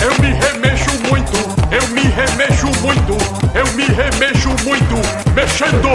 Eu 0.00 0.18
me 0.18 0.32
remexo 0.32 0.90
muito! 1.10 1.32
Eu 1.70 1.86
me 1.88 2.00
remexo 2.00 2.66
muito! 2.80 3.12
Eu 3.54 3.70
me 3.74 3.84
remexo 3.84 4.48
muito! 4.64 5.34
Mexendo! 5.34 5.88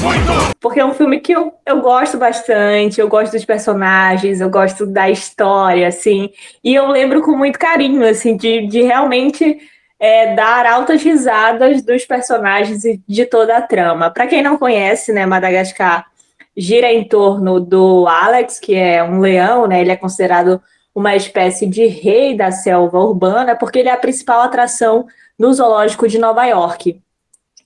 Muito! 0.00 0.56
Porque 0.58 0.80
é 0.80 0.86
um 0.86 0.94
filme 0.94 1.20
que 1.20 1.32
eu, 1.32 1.52
eu 1.66 1.82
gosto 1.82 2.16
bastante, 2.16 2.98
eu 2.98 3.08
gosto 3.08 3.32
dos 3.32 3.44
personagens, 3.44 4.40
eu 4.40 4.48
gosto 4.48 4.86
da 4.86 5.10
história, 5.10 5.86
assim. 5.86 6.30
E 6.64 6.74
eu 6.74 6.88
lembro 6.88 7.20
com 7.20 7.36
muito 7.36 7.58
carinho, 7.58 8.08
assim, 8.08 8.38
de, 8.38 8.66
de 8.68 8.80
realmente 8.80 9.58
é, 9.98 10.34
dar 10.34 10.66
altas 10.66 11.02
risadas 11.02 11.82
dos 11.82 12.04
personagens 12.04 12.84
e 12.84 13.00
de 13.06 13.26
toda 13.26 13.56
a 13.56 13.62
trama. 13.62 14.10
Para 14.10 14.26
quem 14.26 14.42
não 14.42 14.58
conhece, 14.58 15.12
né, 15.12 15.24
Madagascar 15.24 16.06
gira 16.56 16.92
em 16.92 17.06
torno 17.06 17.58
do 17.58 18.06
Alex, 18.06 18.60
que 18.60 18.74
é 18.74 19.02
um 19.02 19.20
leão, 19.20 19.66
né? 19.66 19.80
Ele 19.80 19.90
é 19.90 19.96
considerado 19.96 20.60
uma 20.94 21.16
espécie 21.16 21.66
de 21.66 21.86
rei 21.86 22.36
da 22.36 22.52
selva 22.52 23.00
urbana, 23.00 23.56
porque 23.56 23.80
ele 23.80 23.88
é 23.88 23.92
a 23.92 23.96
principal 23.96 24.40
atração 24.42 25.06
no 25.38 25.52
zoológico 25.52 26.06
de 26.06 26.18
Nova 26.18 26.44
York. 26.46 27.00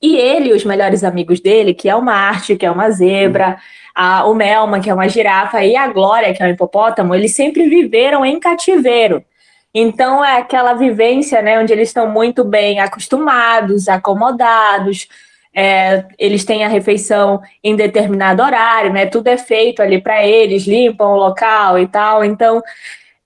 E 0.00 0.16
ele 0.16 0.50
e 0.50 0.52
os 0.52 0.64
melhores 0.64 1.04
amigos 1.04 1.40
dele, 1.40 1.75
que 1.75 1.88
é 1.88 1.94
o 1.94 2.00
Marte, 2.00 2.56
que 2.56 2.64
é 2.64 2.70
uma 2.70 2.90
zebra, 2.90 3.58
a, 3.94 4.25
o 4.26 4.35
Melma, 4.35 4.80
que 4.80 4.88
é 4.88 4.94
uma 4.94 5.08
girafa, 5.08 5.62
e 5.64 5.76
a 5.76 5.88
Glória, 5.88 6.32
que 6.32 6.42
é 6.42 6.47
um 6.47 6.50
hipopótamo, 6.50 7.14
eles 7.14 7.35
sempre 7.35 7.68
viveram 7.68 8.25
em 8.25 8.38
cativeiro. 8.38 9.23
Então 9.75 10.25
é 10.25 10.39
aquela 10.39 10.75
vivência, 10.75 11.43
né, 11.43 11.59
onde 11.59 11.73
eles 11.73 11.89
estão 11.89 12.11
muito 12.11 12.43
bem 12.43 12.81
acostumados, 12.81 13.89
acomodados, 13.89 15.07
é, 15.55 16.05
eles 16.19 16.45
têm 16.45 16.65
a 16.65 16.69
refeição 16.69 17.41
em 17.63 17.75
determinado 17.75 18.43
horário, 18.43 18.93
né? 18.93 19.07
Tudo 19.07 19.29
é 19.29 19.37
feito 19.37 19.83
ali 19.83 20.01
para 20.01 20.25
eles, 20.25 20.67
limpam 20.67 21.09
o 21.09 21.17
local 21.17 21.79
e 21.79 21.87
tal. 21.87 22.25
Então 22.25 22.63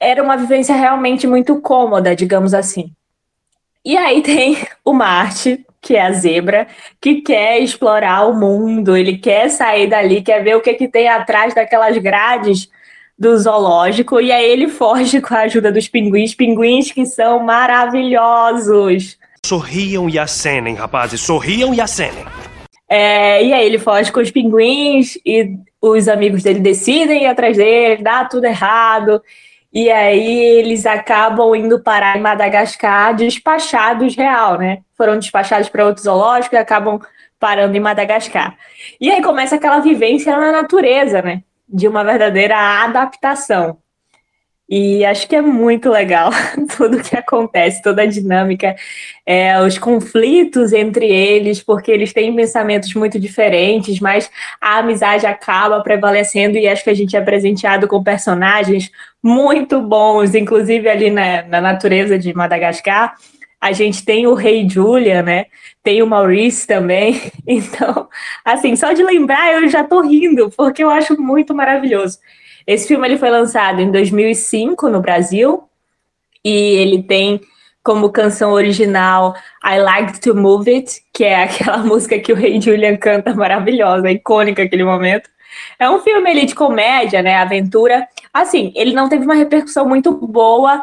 era 0.01 0.23
uma 0.23 0.37
vivência 0.37 0.75
realmente 0.75 1.27
muito 1.27 1.61
cômoda, 1.61 2.17
digamos 2.17 2.55
assim. 2.55 2.91
E 3.85 3.97
aí 3.97 4.23
tem 4.25 4.57
o 4.85 4.93
Marte, 4.93 5.65
que 5.81 5.97
é 5.97 6.03
a 6.03 6.13
zebra, 6.13 6.67
que 7.01 7.21
quer 7.21 7.59
explorar 7.59 8.27
o 8.29 8.35
mundo, 8.35 8.97
ele 8.97 9.19
quer 9.19 9.51
sair 9.51 9.89
dali, 9.89 10.23
quer 10.23 10.43
ver 10.43 10.57
o 10.57 10.61
que, 10.61 10.75
que 10.75 10.89
tem 10.89 11.09
atrás 11.09 11.55
daquelas 11.55 11.99
grades 11.99 12.71
do 13.23 13.39
zoológico 13.39 14.21
e 14.21 14.33
aí 14.33 14.51
ele 14.51 14.67
foge 14.67 15.21
com 15.21 15.33
a 15.33 15.43
ajuda 15.43 15.71
dos 15.71 15.87
pinguins, 15.87 16.35
pinguins 16.35 16.91
que 16.91 17.07
são 17.07 17.39
maravilhosos. 17.39 19.17
Sorriam 19.47 20.11
e 20.11 20.19
acenem, 20.19 20.75
rapazes, 20.75 21.21
sorriam 21.21 21.73
e 21.73 21.81
acenem. 21.81 22.25
É, 22.89 23.45
e 23.45 23.53
aí 23.53 23.65
ele 23.65 23.79
foge 23.79 24.11
com 24.11 24.19
os 24.19 24.33
pinguins 24.33 25.17
e 25.25 25.57
os 25.81 26.09
amigos 26.09 26.43
dele 26.43 26.59
decidem 26.59 27.23
ir 27.23 27.27
atrás 27.27 27.57
dele, 27.57 28.03
dá 28.03 28.25
tudo 28.25 28.45
errado. 28.45 29.23
E 29.73 29.89
aí 29.89 30.59
eles 30.59 30.85
acabam 30.85 31.55
indo 31.55 31.81
parar 31.81 32.19
em 32.19 32.21
Madagascar 32.21 33.15
despachados 33.15 34.17
real, 34.17 34.59
né? 34.59 34.81
Foram 34.97 35.17
despachados 35.17 35.69
para 35.69 35.87
outro 35.87 36.03
zoológico 36.03 36.57
e 36.57 36.59
acabam 36.59 37.01
parando 37.39 37.77
em 37.77 37.81
Madagascar. 37.81 38.57
E 39.01 39.13
aí 39.13 39.23
começa 39.23 39.55
aquela 39.55 39.79
vivência 39.79 40.37
na 40.37 40.51
natureza, 40.51 41.23
né? 41.23 41.43
De 41.73 41.89
uma 41.89 42.05
verdadeira 42.05 42.57
adaptação. 42.85 43.79
E 44.75 45.05
acho 45.05 45.29
que 45.29 45.37
é 45.37 45.43
muito 45.43 45.91
legal 45.91 46.31
tudo 46.79 46.97
o 46.97 47.03
que 47.03 47.15
acontece, 47.15 47.83
toda 47.83 48.03
a 48.03 48.07
dinâmica, 48.07 48.75
é, 49.27 49.61
os 49.61 49.77
conflitos 49.77 50.73
entre 50.73 51.07
eles, 51.07 51.63
porque 51.63 51.91
eles 51.91 52.13
têm 52.13 52.35
pensamentos 52.35 52.95
muito 52.95 53.21
diferentes, 53.21 54.01
mas 54.01 54.31
a 54.59 54.79
amizade 54.79 55.27
acaba 55.27 55.83
prevalecendo 55.83 56.57
e 56.57 56.67
acho 56.67 56.85
que 56.85 56.91
a 56.91 56.95
gente 56.95 57.15
é 57.15 57.21
presenteado 57.21 57.87
com 57.87 58.03
personagens 58.03 58.91
muito 59.23 59.79
bons, 59.83 60.35
inclusive 60.35 60.89
ali 60.89 61.11
na, 61.11 61.43
na 61.43 61.61
natureza 61.61 62.19
de 62.19 62.33
Madagascar. 62.33 63.15
A 63.63 63.71
gente 63.71 64.05
tem 64.05 64.27
o 64.27 64.35
Rei 64.35 64.69
Julia, 64.69 65.23
né? 65.23 65.47
Tem 65.85 66.03
o 66.03 66.07
Maurice 66.07 66.67
também. 66.67 67.31
Então, 67.47 68.09
assim, 68.45 68.75
só 68.77 68.93
de 68.93 69.03
lembrar 69.03 69.53
eu 69.53 69.69
já 69.69 69.85
tô 69.85 70.01
rindo, 70.01 70.51
porque 70.57 70.83
eu 70.83 70.91
acho 70.91 71.21
muito 71.21 71.55
maravilhoso. 71.55 72.19
Esse 72.67 72.89
filme 72.89 73.07
ele 73.07 73.19
foi 73.19 73.31
lançado 73.31 73.81
em 73.81 73.91
2005 73.91 74.89
no 74.89 75.01
Brasil 75.01 75.65
e 76.45 76.51
ele 76.51 77.03
tem 77.03 77.41
como 77.83 78.11
canção 78.11 78.53
original 78.53 79.35
I 79.65 79.79
Like 79.79 80.21
to 80.21 80.35
Move 80.35 80.73
It, 80.73 81.03
que 81.13 81.25
é 81.25 81.43
aquela 81.45 81.79
música 81.79 82.19
que 82.19 82.33
o 82.33 82.37
Rei 82.37 82.61
Julian 82.61 82.97
canta 82.97 83.35
maravilhosa, 83.35 84.11
icônica 84.11 84.63
aquele 84.63 84.85
momento. 84.85 85.29
É 85.79 85.89
um 85.91 85.99
filme 85.99 86.31
ele, 86.31 86.47
de 86.47 86.55
comédia, 86.55 87.23
né, 87.23 87.37
aventura. 87.37 88.07
Assim, 88.33 88.73
ele 88.75 88.93
não 88.95 89.09
teve 89.09 89.25
uma 89.25 89.35
repercussão 89.35 89.87
muito 89.87 90.13
boa 90.13 90.83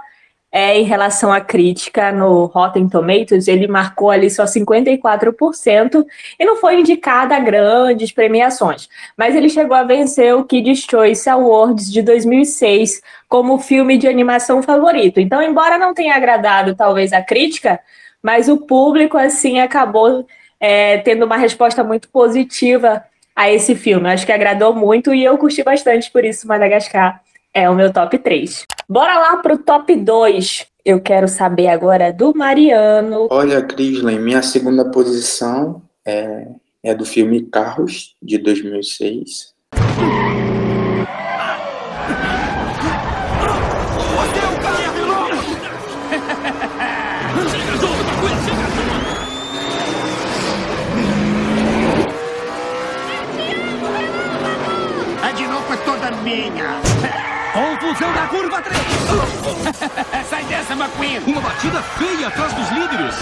é, 0.52 0.80
em 0.80 0.84
relação 0.84 1.32
à 1.32 1.40
crítica 1.40 2.12
no 2.12 2.46
Rotten 2.46 2.90
Tomatoes, 2.90 3.48
ele 3.48 3.68
marcou 3.68 4.10
ali 4.10 4.30
só 4.32 4.46
54% 4.46 6.06
e 6.40 6.46
não 6.46 6.56
foi 6.56 6.80
indicado 6.80 7.34
a 7.34 7.40
grandes 7.40 8.12
premiações. 8.12 8.90
Mas 9.16 9.36
ele 9.36 9.48
chegou 9.48 9.76
a 9.76 9.84
vencer 9.84 10.36
o 10.36 10.44
Kids 10.44 10.88
Choice 10.90 11.30
Awards 11.30 11.92
de 11.92 12.02
2006 12.02 13.02
como 13.28 13.60
filme 13.60 13.98
de 13.98 14.08
animação 14.08 14.64
favorito. 14.64 15.20
Então, 15.20 15.42
embora 15.42 15.78
não 15.78 15.94
tenha 15.94 16.16
agradado 16.16 16.76
talvez 16.76 17.14
a 17.14 17.22
crítica, 17.22 17.80
mas 18.22 18.50
o 18.50 18.58
público 18.58 19.18
assim 19.18 19.60
acabou 19.60 20.26
é, 20.60 20.98
tendo 21.00 21.26
uma 21.26 21.38
resposta 21.38 21.84
muito 21.84 22.10
positiva 22.10 23.04
a 23.36 23.52
esse 23.52 23.76
filme. 23.76 24.10
Acho 24.10 24.26
que 24.26 24.32
agradou 24.32 24.74
muito 24.74 25.14
e 25.14 25.24
eu 25.24 25.38
curti 25.38 25.64
bastante 25.64 26.12
por 26.12 26.26
isso 26.26 26.48
Madagascar 26.48 27.22
é 27.54 27.70
o 27.70 27.76
meu 27.76 27.92
top 27.92 28.18
3. 28.18 28.66
Bora 28.88 29.18
lá 29.18 29.38
pro 29.38 29.58
top 29.58 29.96
2. 29.96 30.66
Eu 30.86 31.02
quero 31.02 31.28
saber 31.28 31.68
agora 31.68 32.12
do 32.12 32.34
Mariano. 32.36 33.28
Olha, 33.30 33.62
Crisley, 33.62 34.18
minha 34.18 34.42
segunda 34.42 34.90
posição 34.90 35.82
é, 36.06 36.48
é 36.84 36.96
do 36.96 37.06
filme 37.06 37.42
Carros, 37.44 38.16
de 38.22 38.38
2006. 38.38 39.54
A 55.22 55.32
de 55.32 55.48
novo 55.48 55.74
é 55.74 55.78
toda 55.78 56.12
minha. 56.24 56.89
Confusão 57.60 58.14
da 58.14 58.26
curva 58.28 58.62
3! 58.62 58.78
Sai 60.30 60.46
dessa, 60.46 60.72
McQueen! 60.72 61.20
Uma 61.28 61.42
batida 61.42 61.82
feia 61.82 62.30
atrás 62.30 62.54
dos 62.54 62.70
líderes! 62.70 63.16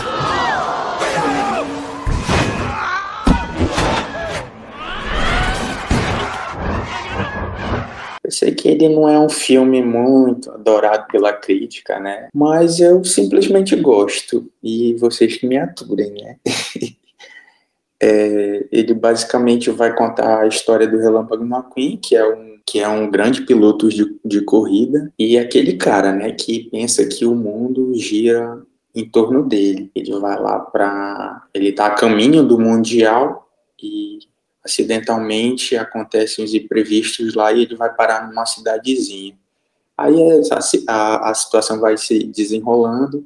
Eu 8.24 8.32
sei 8.32 8.54
que 8.54 8.68
ele 8.70 8.90
não 8.90 9.10
é 9.10 9.20
um 9.20 9.28
filme 9.28 9.82
muito 9.82 10.52
adorado 10.52 11.08
pela 11.08 11.34
crítica, 11.34 12.00
né? 12.00 12.28
Mas 12.32 12.80
eu 12.80 13.04
simplesmente 13.04 13.76
gosto. 13.76 14.48
E 14.62 14.94
vocês 15.00 15.38
que 15.38 15.48
me 15.48 15.58
aturem, 15.58 16.12
né? 16.12 16.38
é, 18.00 18.68
ele 18.72 18.94
basicamente 18.94 19.72
vai 19.72 19.96
contar 19.96 20.42
a 20.42 20.48
história 20.48 20.88
do 20.88 21.00
Relâmpago 21.00 21.44
McQueen, 21.44 21.98
que 21.98 22.16
é 22.16 22.24
um, 22.24 22.47
que 22.68 22.80
é 22.80 22.88
um 22.88 23.10
grande 23.10 23.44
piloto 23.44 23.88
de, 23.88 24.20
de 24.26 24.42
corrida, 24.42 25.12
e 25.18 25.38
aquele 25.38 25.78
cara, 25.78 26.12
né, 26.12 26.34
que 26.34 26.70
pensa 26.70 27.08
que 27.08 27.26
o 27.26 27.34
mundo 27.34 27.94
gira 27.96 28.62
em 28.94 29.08
torno 29.10 29.48
dele. 29.48 29.90
Ele 29.96 30.20
vai 30.20 30.38
lá 30.38 30.60
para. 30.60 31.48
Ele 31.54 31.70
está 31.70 31.88
a 31.88 31.96
caminho 31.96 32.44
do 32.44 32.60
Mundial 32.60 33.48
e 33.82 34.20
acidentalmente 34.66 35.78
acontecem 35.78 36.44
os 36.44 36.54
imprevistos 36.54 37.36
lá 37.36 37.54
e 37.54 37.62
ele 37.62 37.76
vai 37.76 37.94
parar 37.94 38.28
numa 38.28 38.46
cidadezinha. 38.46 39.38
Aí 39.98 40.16
a, 40.52 40.94
a, 40.94 41.30
a, 41.30 41.34
situação 41.34 41.80
vai 41.80 41.96
se 41.98 42.26
desenrolando 42.26 43.26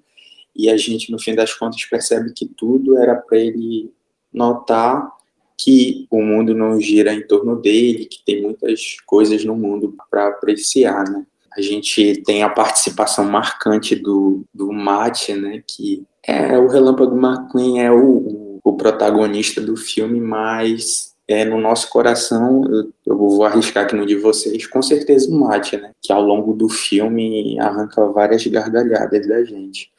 e 0.55 0.69
a 0.69 0.77
gente, 0.77 1.11
no 1.11 1.19
fim 1.19 1.33
das 1.33 1.53
contas, 1.53 1.83
percebe 1.85 2.31
que 2.31 2.45
tudo 2.45 2.97
era 2.97 3.15
para 3.15 3.37
ele 3.37 3.91
notar 4.31 5.11
que 5.57 6.07
o 6.09 6.21
mundo 6.21 6.55
não 6.55 6.79
gira 6.79 7.13
em 7.13 7.25
torno 7.25 7.55
dele, 7.55 8.05
que 8.05 8.23
tem 8.25 8.41
muitas 8.41 8.97
coisas 9.05 9.43
no 9.45 9.55
mundo 9.55 9.95
para 10.09 10.27
apreciar, 10.27 11.03
né? 11.09 11.25
A 11.55 11.61
gente 11.61 12.21
tem 12.25 12.43
a 12.43 12.49
participação 12.49 13.25
marcante 13.25 13.95
do, 13.95 14.45
do 14.53 14.71
Mate, 14.71 15.33
né? 15.33 15.61
Que 15.67 16.03
é 16.25 16.57
o 16.57 16.67
Relâmpago 16.67 17.15
McQueen, 17.15 17.81
é 17.81 17.91
o, 17.91 18.59
o, 18.63 18.73
protagonista 18.77 19.59
do 19.59 19.75
filme, 19.75 20.21
mas 20.21 21.13
é, 21.27 21.43
no 21.43 21.59
nosso 21.59 21.89
coração, 21.89 22.63
eu, 22.65 22.93
eu, 23.05 23.17
vou 23.17 23.43
arriscar 23.43 23.83
aqui 23.83 23.95
no 23.95 24.05
de 24.05 24.15
vocês, 24.15 24.65
com 24.65 24.81
certeza 24.81 25.29
o 25.29 25.39
Mate, 25.39 25.75
né? 25.77 25.91
Que 26.01 26.13
ao 26.13 26.21
longo 26.21 26.53
do 26.53 26.69
filme 26.69 27.59
arranca 27.59 28.07
várias 28.07 28.45
gargalhadas 28.47 29.27
da 29.27 29.43
gente. 29.43 29.91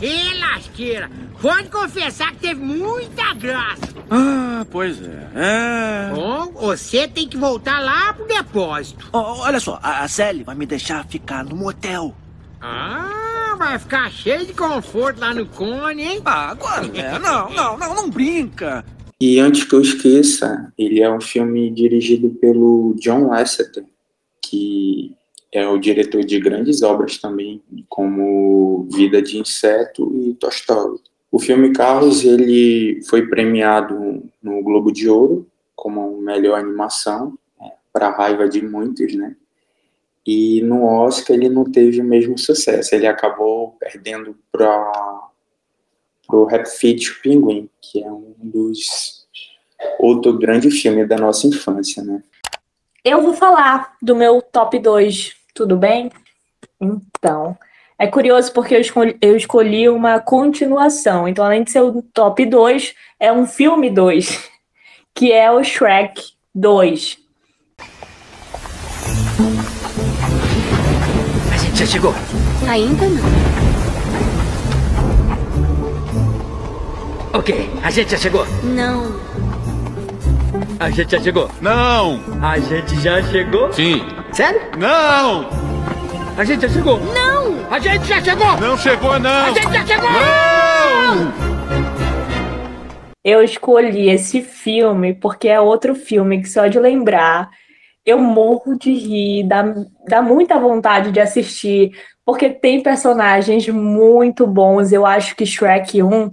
E 0.00 0.34
lasqueira, 0.38 1.10
pode 1.40 1.68
confessar 1.68 2.32
que 2.32 2.38
teve 2.38 2.60
muita 2.60 3.32
graça. 3.34 3.94
Ah, 4.10 4.66
pois 4.70 5.00
é. 5.00 5.28
é... 5.34 6.12
Bom, 6.14 6.52
você 6.52 7.08
tem 7.08 7.28
que 7.28 7.36
voltar 7.36 7.80
lá 7.80 8.12
pro 8.12 8.26
depósito. 8.26 9.08
Oh, 9.12 9.40
olha 9.40 9.60
só, 9.60 9.78
a 9.82 10.06
Sally 10.08 10.44
vai 10.44 10.54
me 10.54 10.66
deixar 10.66 11.06
ficar 11.06 11.44
no 11.44 11.56
motel. 11.56 12.14
Ah, 12.60 13.54
vai 13.58 13.78
ficar 13.78 14.10
cheio 14.10 14.46
de 14.46 14.52
conforto 14.52 15.20
lá 15.20 15.34
no 15.34 15.46
cone, 15.46 16.02
hein? 16.02 16.22
Ah, 16.24 16.50
agora, 16.50 16.86
né? 16.88 17.18
Não, 17.20 17.50
não, 17.50 17.78
não, 17.78 17.94
não 17.94 18.10
brinca. 18.10 18.84
E 19.20 19.38
antes 19.38 19.64
que 19.64 19.74
eu 19.74 19.80
esqueça, 19.80 20.72
ele 20.76 21.00
é 21.00 21.10
um 21.10 21.20
filme 21.20 21.70
dirigido 21.70 22.30
pelo 22.30 22.94
John 23.00 23.28
Lasseter, 23.28 23.84
que 24.42 25.14
é 25.54 25.66
o 25.68 25.78
diretor 25.78 26.24
de 26.24 26.40
grandes 26.40 26.82
obras 26.82 27.16
também, 27.16 27.62
como 27.88 28.88
Vida 28.92 29.22
de 29.22 29.38
Inseto 29.38 30.12
e 30.16 30.34
Toy 30.34 30.50
Story. 30.50 31.00
O 31.30 31.38
filme 31.38 31.72
Carros 31.72 32.24
ele 32.24 33.00
foi 33.08 33.28
premiado 33.28 34.22
no 34.42 34.60
Globo 34.62 34.90
de 34.90 35.08
Ouro 35.08 35.46
como 35.76 36.20
melhor 36.20 36.58
animação, 36.58 37.38
é, 37.62 37.72
para 37.92 38.10
raiva 38.10 38.48
de 38.48 38.60
muitos, 38.60 39.14
né? 39.14 39.36
E 40.26 40.60
no 40.62 40.84
Oscar 40.86 41.36
ele 41.36 41.48
não 41.48 41.64
teve 41.64 42.00
o 42.00 42.04
mesmo 42.04 42.36
sucesso, 42.36 42.94
ele 42.94 43.06
acabou 43.06 43.76
perdendo 43.78 44.36
para 44.50 45.28
o 46.30 46.44
Rap 46.46 46.66
Fit 46.66 47.20
Pinguim, 47.20 47.68
que 47.80 48.02
é 48.02 48.10
um 48.10 48.34
dos 48.42 49.24
outro 50.00 50.36
grande 50.36 50.70
filme 50.70 51.06
da 51.06 51.16
nossa 51.16 51.46
infância, 51.46 52.02
né? 52.02 52.22
Eu 53.04 53.22
vou 53.22 53.34
falar 53.34 53.96
do 54.00 54.16
meu 54.16 54.40
top 54.40 54.78
2, 54.78 55.43
tudo 55.54 55.76
bem? 55.76 56.10
Então, 56.80 57.56
é 57.98 58.08
curioso 58.08 58.52
porque 58.52 58.74
eu 58.74 58.80
escolhi, 58.80 59.16
eu 59.22 59.36
escolhi 59.36 59.88
uma 59.88 60.18
continuação. 60.18 61.28
Então, 61.28 61.44
além 61.44 61.62
de 61.62 61.70
ser 61.70 61.80
o 61.80 62.02
top 62.02 62.44
2, 62.44 62.94
é 63.20 63.32
um 63.32 63.46
filme 63.46 63.88
2, 63.88 64.50
que 65.14 65.32
é 65.32 65.50
o 65.50 65.62
Shrek 65.62 66.20
2. 66.54 67.18
A 71.52 71.56
gente 71.56 71.78
já 71.78 71.86
chegou. 71.86 72.14
Ainda 72.68 73.08
não. 73.08 73.24
Ok, 77.32 77.70
a 77.82 77.90
gente 77.90 78.10
já 78.10 78.18
chegou. 78.18 78.46
Não. 78.62 79.23
A 80.78 80.90
gente 80.90 81.12
já 81.12 81.20
chegou. 81.20 81.50
Não! 81.60 82.20
A 82.42 82.58
gente 82.58 83.00
já 83.00 83.22
chegou? 83.22 83.72
Sim. 83.72 84.02
Sério? 84.32 84.60
Não! 84.78 85.48
A 86.36 86.44
gente 86.44 86.62
já 86.62 86.68
chegou. 86.68 86.98
Não! 86.98 87.70
A 87.70 87.78
gente 87.78 88.06
já 88.06 88.20
chegou! 88.20 88.60
Não 88.60 88.76
chegou, 88.76 89.18
não! 89.18 89.46
A 89.46 89.50
gente 89.52 89.72
já 89.72 89.86
chegou! 89.86 90.10
Não! 90.10 91.32
Eu 93.24 93.42
escolhi 93.42 94.10
esse 94.10 94.42
filme 94.42 95.14
porque 95.14 95.48
é 95.48 95.60
outro 95.60 95.94
filme 95.94 96.42
que 96.42 96.48
só 96.48 96.66
de 96.66 96.78
lembrar 96.78 97.48
eu 98.04 98.18
morro 98.18 98.76
de 98.76 98.92
rir, 98.92 99.44
dá, 99.44 99.74
dá 100.06 100.20
muita 100.20 100.58
vontade 100.58 101.10
de 101.10 101.20
assistir, 101.20 101.92
porque 102.24 102.50
tem 102.50 102.82
personagens 102.82 103.66
muito 103.68 104.46
bons. 104.46 104.92
Eu 104.92 105.06
acho 105.06 105.34
que 105.34 105.46
Shrek 105.46 106.02
1 106.02 106.30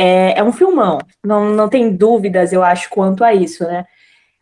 é, 0.00 0.38
é 0.38 0.42
um 0.42 0.50
filmão, 0.50 0.98
não, 1.22 1.50
não 1.54 1.68
tem 1.68 1.94
dúvidas, 1.94 2.54
eu 2.54 2.62
acho, 2.62 2.88
quanto 2.88 3.22
a 3.22 3.34
isso, 3.34 3.64
né? 3.64 3.84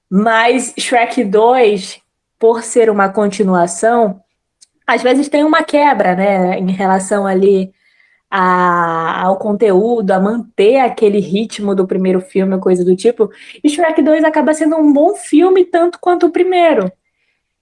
Mas 0.09 0.73
Shrek 0.79 1.25
2, 1.25 2.01
por 2.39 2.63
ser 2.63 2.89
uma 2.89 3.09
continuação, 3.09 4.21
às 4.87 5.03
vezes 5.03 5.29
tem 5.29 5.43
uma 5.43 5.65
quebra, 5.65 6.15
né, 6.15 6.59
em 6.61 6.71
relação 6.71 7.27
ali 7.27 7.73
a, 8.31 9.23
ao 9.25 9.37
conteúdo, 9.37 10.13
a 10.13 10.21
manter 10.21 10.79
aquele 10.79 11.19
ritmo 11.19 11.75
do 11.75 11.89
primeiro 11.89 12.21
filme, 12.21 12.61
coisa 12.61 12.85
do 12.85 12.95
tipo. 12.95 13.29
E 13.63 13.69
Shrek 13.69 14.01
2 14.01 14.23
acaba 14.23 14.55
sendo 14.55 14.77
um 14.77 14.93
bom 14.93 15.17
filme 15.17 15.65
tanto 15.65 15.99
quanto 16.01 16.27
o 16.27 16.31
primeiro. 16.31 16.91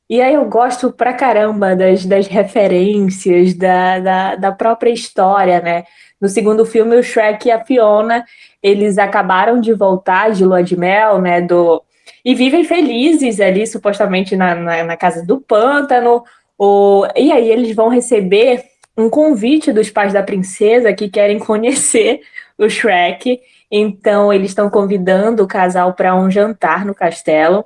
E 0.08 0.20
aí 0.20 0.34
eu 0.34 0.44
gosto 0.44 0.92
pra 0.92 1.14
caramba 1.14 1.74
das, 1.74 2.04
das 2.04 2.26
referências, 2.26 3.54
da, 3.54 3.98
da, 4.00 4.36
da 4.36 4.52
própria 4.52 4.90
história, 4.90 5.60
né? 5.62 5.84
No 6.20 6.28
segundo 6.28 6.64
filme, 6.64 6.96
o 6.96 7.02
Shrek 7.02 7.48
e 7.48 7.50
a 7.50 7.62
Fiona, 7.64 8.24
eles 8.62 8.98
acabaram 8.98 9.60
de 9.60 9.72
voltar 9.74 10.30
de 10.30 10.44
lua 10.44 10.62
de 10.62 10.76
mel, 10.76 11.20
né, 11.20 11.40
do... 11.40 11.82
E 12.24 12.34
vivem 12.34 12.64
felizes 12.64 13.40
ali, 13.40 13.66
supostamente, 13.66 14.34
na, 14.34 14.54
na, 14.54 14.84
na 14.84 14.96
casa 14.96 15.24
do 15.24 15.40
pântano. 15.40 16.24
O... 16.58 17.06
E 17.14 17.30
aí 17.30 17.50
eles 17.50 17.74
vão 17.74 17.88
receber 17.88 18.64
um 18.96 19.10
convite 19.10 19.72
dos 19.72 19.90
pais 19.90 20.12
da 20.12 20.22
princesa 20.22 20.92
que 20.92 21.08
querem 21.08 21.38
conhecer 21.40 22.22
o 22.58 22.68
Shrek. 22.68 23.40
Então, 23.70 24.32
eles 24.32 24.50
estão 24.50 24.70
convidando 24.70 25.44
o 25.44 25.46
casal 25.46 25.92
para 25.94 26.16
um 26.16 26.30
jantar 26.30 26.84
no 26.84 26.94
castelo. 26.94 27.64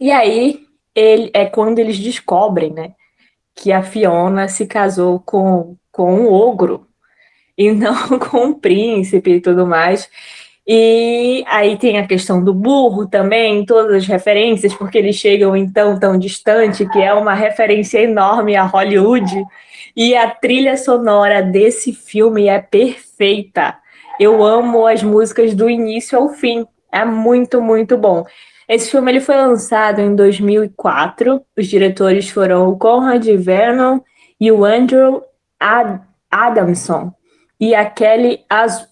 E 0.00 0.10
aí 0.10 0.66
ele, 0.94 1.30
é 1.34 1.44
quando 1.44 1.78
eles 1.78 1.98
descobrem, 1.98 2.72
né, 2.72 2.92
que 3.54 3.70
a 3.70 3.82
Fiona 3.82 4.48
se 4.48 4.66
casou 4.66 5.20
com, 5.20 5.76
com 5.92 6.14
um 6.14 6.32
ogro 6.32 6.86
e 7.56 7.72
não 7.72 8.18
com 8.18 8.48
o 8.48 8.54
príncipe 8.54 9.34
e 9.34 9.40
tudo 9.40 9.66
mais. 9.66 10.08
E 10.68 11.44
aí 11.46 11.76
tem 11.76 11.96
a 11.98 12.06
questão 12.06 12.42
do 12.42 12.52
burro 12.52 13.06
também, 13.06 13.64
todas 13.64 13.94
as 13.94 14.06
referências, 14.06 14.74
porque 14.74 14.98
eles 14.98 15.14
chegam 15.14 15.56
então 15.56 15.98
tão 15.98 16.18
distante, 16.18 16.88
que 16.90 17.00
é 17.00 17.14
uma 17.14 17.34
referência 17.34 18.00
enorme 18.00 18.56
a 18.56 18.64
Hollywood. 18.64 19.44
E 19.96 20.16
a 20.16 20.28
trilha 20.28 20.76
sonora 20.76 21.40
desse 21.40 21.92
filme 21.92 22.48
é 22.48 22.58
perfeita. 22.60 23.76
Eu 24.18 24.42
amo 24.42 24.86
as 24.86 25.02
músicas 25.04 25.54
do 25.54 25.70
início 25.70 26.18
ao 26.18 26.30
fim. 26.30 26.66
É 26.90 27.04
muito, 27.04 27.62
muito 27.62 27.96
bom. 27.96 28.24
Esse 28.68 28.90
filme 28.90 29.12
ele 29.12 29.20
foi 29.20 29.36
lançado 29.36 30.00
em 30.00 30.16
2004. 30.16 31.40
Os 31.56 31.68
diretores 31.68 32.28
foram 32.28 32.68
o 32.68 32.76
Conrad 32.76 33.24
Vernon 33.24 34.00
e 34.40 34.50
o 34.50 34.64
Andrew 34.64 35.22
Ad 35.60 36.00
Adamson 36.28 37.12
e 37.60 37.74
a 37.74 37.84
Kelly 37.84 38.40
As. 38.48 38.88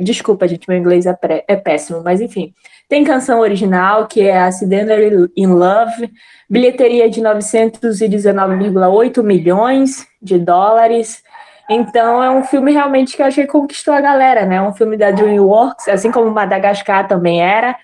Desculpa, 0.00 0.48
gente, 0.48 0.68
meu 0.68 0.78
inglês 0.78 1.06
é, 1.06 1.16
é, 1.48 1.56
péssimo, 1.56 2.02
mas 2.02 2.20
enfim. 2.20 2.52
Tem 2.88 3.02
canção 3.02 3.40
original, 3.40 4.06
que 4.06 4.20
é 4.22 4.38
Accidentally 4.38 5.28
in 5.36 5.48
Love, 5.48 6.08
bilheteria 6.48 7.10
de 7.10 7.20
919,8 7.20 9.20
milhões 9.22 10.06
de 10.22 10.38
dólares. 10.38 11.20
Então 11.68 12.22
é 12.22 12.30
um 12.30 12.44
filme 12.44 12.70
realmente 12.72 13.16
que 13.16 13.22
eu 13.22 13.26
achei 13.26 13.44
que 13.44 13.50
conquistou 13.50 13.92
a 13.92 14.00
galera, 14.00 14.46
né? 14.46 14.62
Um 14.62 14.72
filme 14.72 14.96
da 14.96 15.10
DreamWorks, 15.10 15.88
assim 15.88 16.12
como 16.12 16.30
Madagascar 16.30 17.08
também 17.08 17.42
era. 17.42 17.76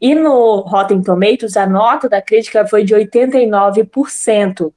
E 0.00 0.14
no 0.14 0.60
Rotten 0.60 1.02
Tomatoes, 1.02 1.56
a 1.56 1.66
nota 1.66 2.06
da 2.06 2.20
crítica 2.20 2.66
foi 2.66 2.84
de 2.84 2.94
89%. 2.94 4.70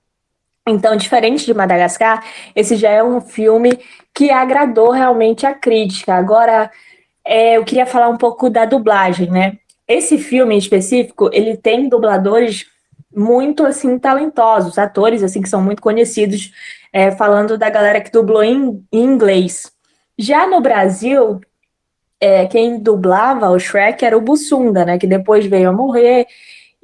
Então, 0.68 0.96
diferente 0.96 1.46
de 1.46 1.54
Madagascar, 1.54 2.24
esse 2.56 2.78
já 2.78 2.90
é 2.90 3.04
um 3.04 3.20
filme 3.20 3.78
que 4.14 4.32
agradou 4.32 4.92
realmente 4.92 5.46
a 5.46 5.54
crítica. 5.54 6.14
Agora, 6.14 6.72
é, 7.26 7.58
eu 7.58 7.66
queria 7.66 7.86
falar 7.86 8.08
um 8.08 8.18
pouco 8.18 8.50
da 8.50 8.64
dublagem, 8.64 9.30
né? 9.30 9.58
Esse 9.88 10.18
filme 10.18 10.56
em 10.56 10.58
específico, 10.58 11.30
ele 11.34 11.58
tem 11.58 11.90
dubladores 11.90 12.66
muito 13.14 13.66
assim 13.66 14.00
talentosos, 14.00 14.78
atores 14.78 15.22
assim 15.22 15.42
que 15.42 15.50
são 15.50 15.62
muito 15.62 15.82
conhecidos, 15.82 16.52
é, 16.92 17.12
falando 17.12 17.58
da 17.58 17.70
galera 17.70 18.00
que 18.00 18.12
dublou 18.12 18.44
em, 18.44 18.86
em 18.92 19.04
inglês. 19.04 19.72
Já 20.18 20.48
no 20.48 20.62
Brasil, 20.62 21.42
é, 22.22 22.48
quem 22.48 22.80
dublava 22.80 23.50
o 23.50 23.60
Shrek 23.60 24.06
era 24.06 24.18
o 24.18 24.22
Bussunda, 24.22 24.86
né? 24.86 24.98
Que 24.98 25.08
depois 25.08 25.46
veio 25.46 25.70
a 25.70 25.74
morrer 25.74 26.26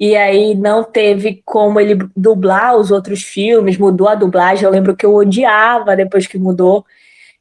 e 0.00 0.16
aí 0.16 0.54
não 0.54 0.82
teve 0.82 1.42
como 1.44 1.78
ele 1.78 2.08
dublar 2.16 2.74
os 2.74 2.90
outros 2.90 3.22
filmes, 3.22 3.76
mudou 3.76 4.08
a 4.08 4.14
dublagem. 4.14 4.64
Eu 4.64 4.70
lembro 4.70 4.96
que 4.96 5.04
eu 5.04 5.14
odiava 5.14 5.94
depois 5.94 6.26
que 6.26 6.38
mudou. 6.38 6.86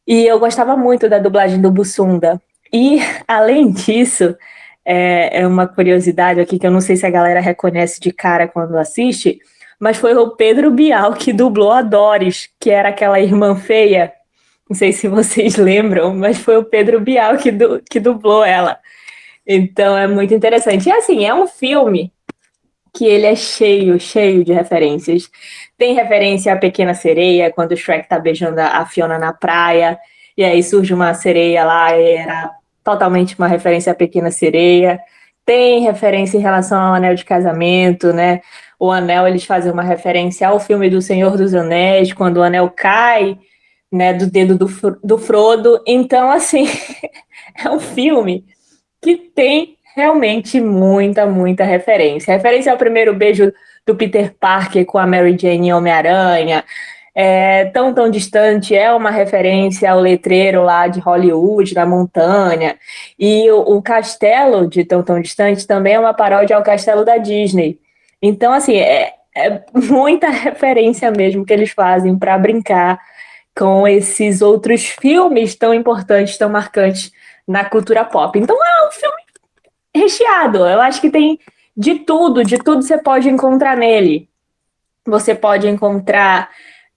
E 0.05 0.25
eu 0.27 0.37
gostava 0.39 0.75
muito 0.75 1.07
da 1.07 1.19
dublagem 1.19 1.61
do 1.61 1.71
Bussunda. 1.71 2.41
E, 2.73 2.99
além 3.25 3.71
disso, 3.71 4.35
é, 4.83 5.39
é, 5.41 5.47
uma 5.47 5.67
curiosidade 5.67 6.41
aqui 6.41 6.59
que 6.59 6.67
eu 6.67 6.71
não 6.71 6.81
sei 6.81 6.97
se 6.97 7.05
a 7.05 7.09
galera 7.09 7.39
reconhece 7.39 8.01
de 8.01 8.11
cara 8.11 8.45
quando 8.45 8.77
assiste, 8.77 9.39
mas 9.79 9.95
foi 9.97 10.13
o 10.15 10.31
Pedro 10.31 10.69
Bial 10.69 11.13
que 11.13 11.31
dublou 11.31 11.71
a 11.71 11.81
Doris, 11.81 12.49
que 12.59 12.69
era 12.69 12.89
aquela 12.89 13.21
irmã 13.21 13.55
feia. 13.55 14.11
Não 14.69 14.75
sei 14.75 14.91
se 14.91 15.07
vocês 15.07 15.55
lembram, 15.57 16.13
mas 16.13 16.37
foi 16.37 16.57
o 16.57 16.65
Pedro 16.65 16.99
Bial 16.99 17.37
que, 17.37 17.51
du 17.51 17.81
que 17.89 18.01
dublou 18.01 18.43
ela. 18.43 18.77
Então 19.47 19.97
é 19.97 20.07
muito 20.07 20.33
interessante. 20.33 20.89
E 20.89 20.91
assim, 20.91 21.25
é 21.25 21.33
um 21.33 21.47
filme 21.47 22.11
que 22.93 23.05
ele 23.05 23.25
é 23.25 23.35
cheio, 23.35 23.99
cheio 23.99 24.43
de 24.43 24.53
referências. 24.53 25.29
Tem 25.77 25.93
referência 25.93 26.53
à 26.53 26.57
Pequena 26.57 26.93
Sereia, 26.93 27.51
quando 27.51 27.71
o 27.71 27.77
Shrek 27.77 28.07
tá 28.07 28.19
beijando 28.19 28.59
a 28.59 28.85
Fiona 28.85 29.17
na 29.17 29.33
praia, 29.33 29.97
e 30.37 30.43
aí 30.43 30.63
surge 30.63 30.93
uma 30.93 31.13
sereia 31.13 31.63
lá, 31.65 31.97
e 31.97 32.13
era 32.13 32.51
totalmente 32.83 33.37
uma 33.37 33.47
referência 33.47 33.91
à 33.91 33.95
Pequena 33.95 34.31
Sereia. 34.31 34.99
Tem 35.45 35.81
referência 35.81 36.37
em 36.37 36.41
relação 36.41 36.79
ao 36.79 36.93
Anel 36.93 37.15
de 37.15 37.25
Casamento, 37.25 38.13
né? 38.13 38.41
O 38.79 38.91
Anel, 38.91 39.27
eles 39.27 39.43
fazem 39.43 39.71
uma 39.71 39.83
referência 39.83 40.47
ao 40.47 40.59
filme 40.59 40.89
do 40.89 41.01
Senhor 41.01 41.37
dos 41.37 41.53
Anéis, 41.53 42.13
quando 42.13 42.37
o 42.37 42.43
Anel 42.43 42.69
cai, 42.69 43.37
né, 43.91 44.13
do 44.13 44.27
dedo 44.27 44.57
do, 44.57 44.67
do 45.03 45.17
Frodo. 45.17 45.83
Então, 45.85 46.31
assim, 46.31 46.67
é 47.57 47.69
um 47.69 47.79
filme 47.79 48.45
que 49.01 49.17
tem 49.17 49.77
realmente 49.99 50.61
muita, 50.61 51.25
muita 51.25 51.63
referência. 51.63 52.33
Referência 52.33 52.71
ao 52.71 52.77
primeiro 52.77 53.13
beijo 53.13 53.53
do 53.85 53.95
Peter 53.95 54.33
Parker 54.39 54.85
com 54.85 54.97
a 54.97 55.05
Mary 55.05 55.37
Jane 55.37 55.67
e 55.67 55.73
Homem-Aranha. 55.73 56.63
É, 57.13 57.65
tão 57.65 57.93
tão 57.93 58.09
distante 58.09 58.73
é 58.73 58.93
uma 58.93 59.11
referência 59.11 59.91
ao 59.91 59.99
letreiro 59.99 60.63
lá 60.63 60.87
de 60.87 61.01
Hollywood, 61.01 61.75
na 61.75 61.85
montanha. 61.85 62.77
E 63.17 63.51
o, 63.51 63.77
o, 63.77 63.81
castelo 63.81 64.67
de 64.69 64.85
tão 64.85 65.03
tão 65.03 65.19
distante 65.19 65.67
também 65.67 65.95
é 65.95 65.99
uma 65.99 66.13
paródia 66.13 66.55
ao 66.55 66.63
castelo 66.63 67.03
da 67.03 67.17
Disney. 67.17 67.77
Então, 68.21 68.53
assim, 68.53 68.77
é, 68.77 69.13
é 69.35 69.61
muita 69.73 70.29
referência 70.31 71.11
mesmo 71.11 71.45
que 71.45 71.51
eles 71.51 71.71
fazem 71.71 72.17
para 72.17 72.37
brincar 72.37 72.99
com 73.57 73.85
esses 73.85 74.41
outros 74.41 74.85
filmes 74.85 75.55
tão 75.55 75.73
importantes, 75.73 76.37
tão 76.37 76.49
marcantes 76.49 77.11
na 77.45 77.65
cultura 77.65 78.05
pop. 78.05 78.39
Então, 78.39 78.55
é 78.55 78.87
um 78.87 78.91
filme 78.91 79.18
recheado. 79.95 80.59
Eu 80.59 80.81
acho 80.81 81.01
que 81.01 81.09
tem 81.09 81.39
de 81.75 81.99
tudo, 81.99 82.43
de 82.43 82.57
tudo 82.57 82.81
você 82.81 82.97
pode 82.97 83.29
encontrar 83.29 83.77
nele. 83.77 84.29
Você 85.05 85.33
pode 85.33 85.67
encontrar 85.67 86.49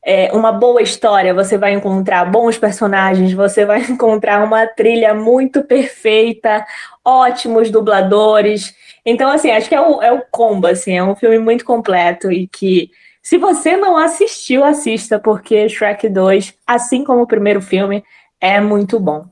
é, 0.05 0.33
uma 0.33 0.51
boa 0.51 0.83
história, 0.83 1.33
você 1.33 1.57
vai 1.57 1.73
encontrar 1.73 2.25
bons 2.25 2.59
personagens, 2.59 3.33
você 3.33 3.65
vai 3.65 3.81
encontrar 3.89 4.45
uma 4.45 4.67
trilha 4.67 5.15
muito 5.15 5.63
perfeita, 5.63 6.67
ótimos 7.05 7.71
dubladores. 7.71 8.75
Então, 9.07 9.31
assim, 9.31 9.51
acho 9.51 9.69
que 9.69 9.75
é 9.75 9.81
o, 9.81 10.03
é 10.03 10.13
o 10.13 10.23
combo, 10.31 10.67
assim, 10.67 10.97
é 10.97 11.03
um 11.03 11.15
filme 11.15 11.39
muito 11.39 11.65
completo 11.65 12.31
e 12.31 12.49
que, 12.49 12.91
se 13.23 13.39
você 13.39 13.77
não 13.77 13.97
assistiu, 13.97 14.65
assista, 14.65 15.19
porque 15.19 15.69
Shrek 15.69 16.09
2, 16.09 16.55
assim 16.67 17.05
como 17.05 17.23
o 17.23 17.27
primeiro 17.27 17.63
filme, 17.63 18.05
é 18.41 18.61
muito 18.61 18.99
bom. 18.99 19.27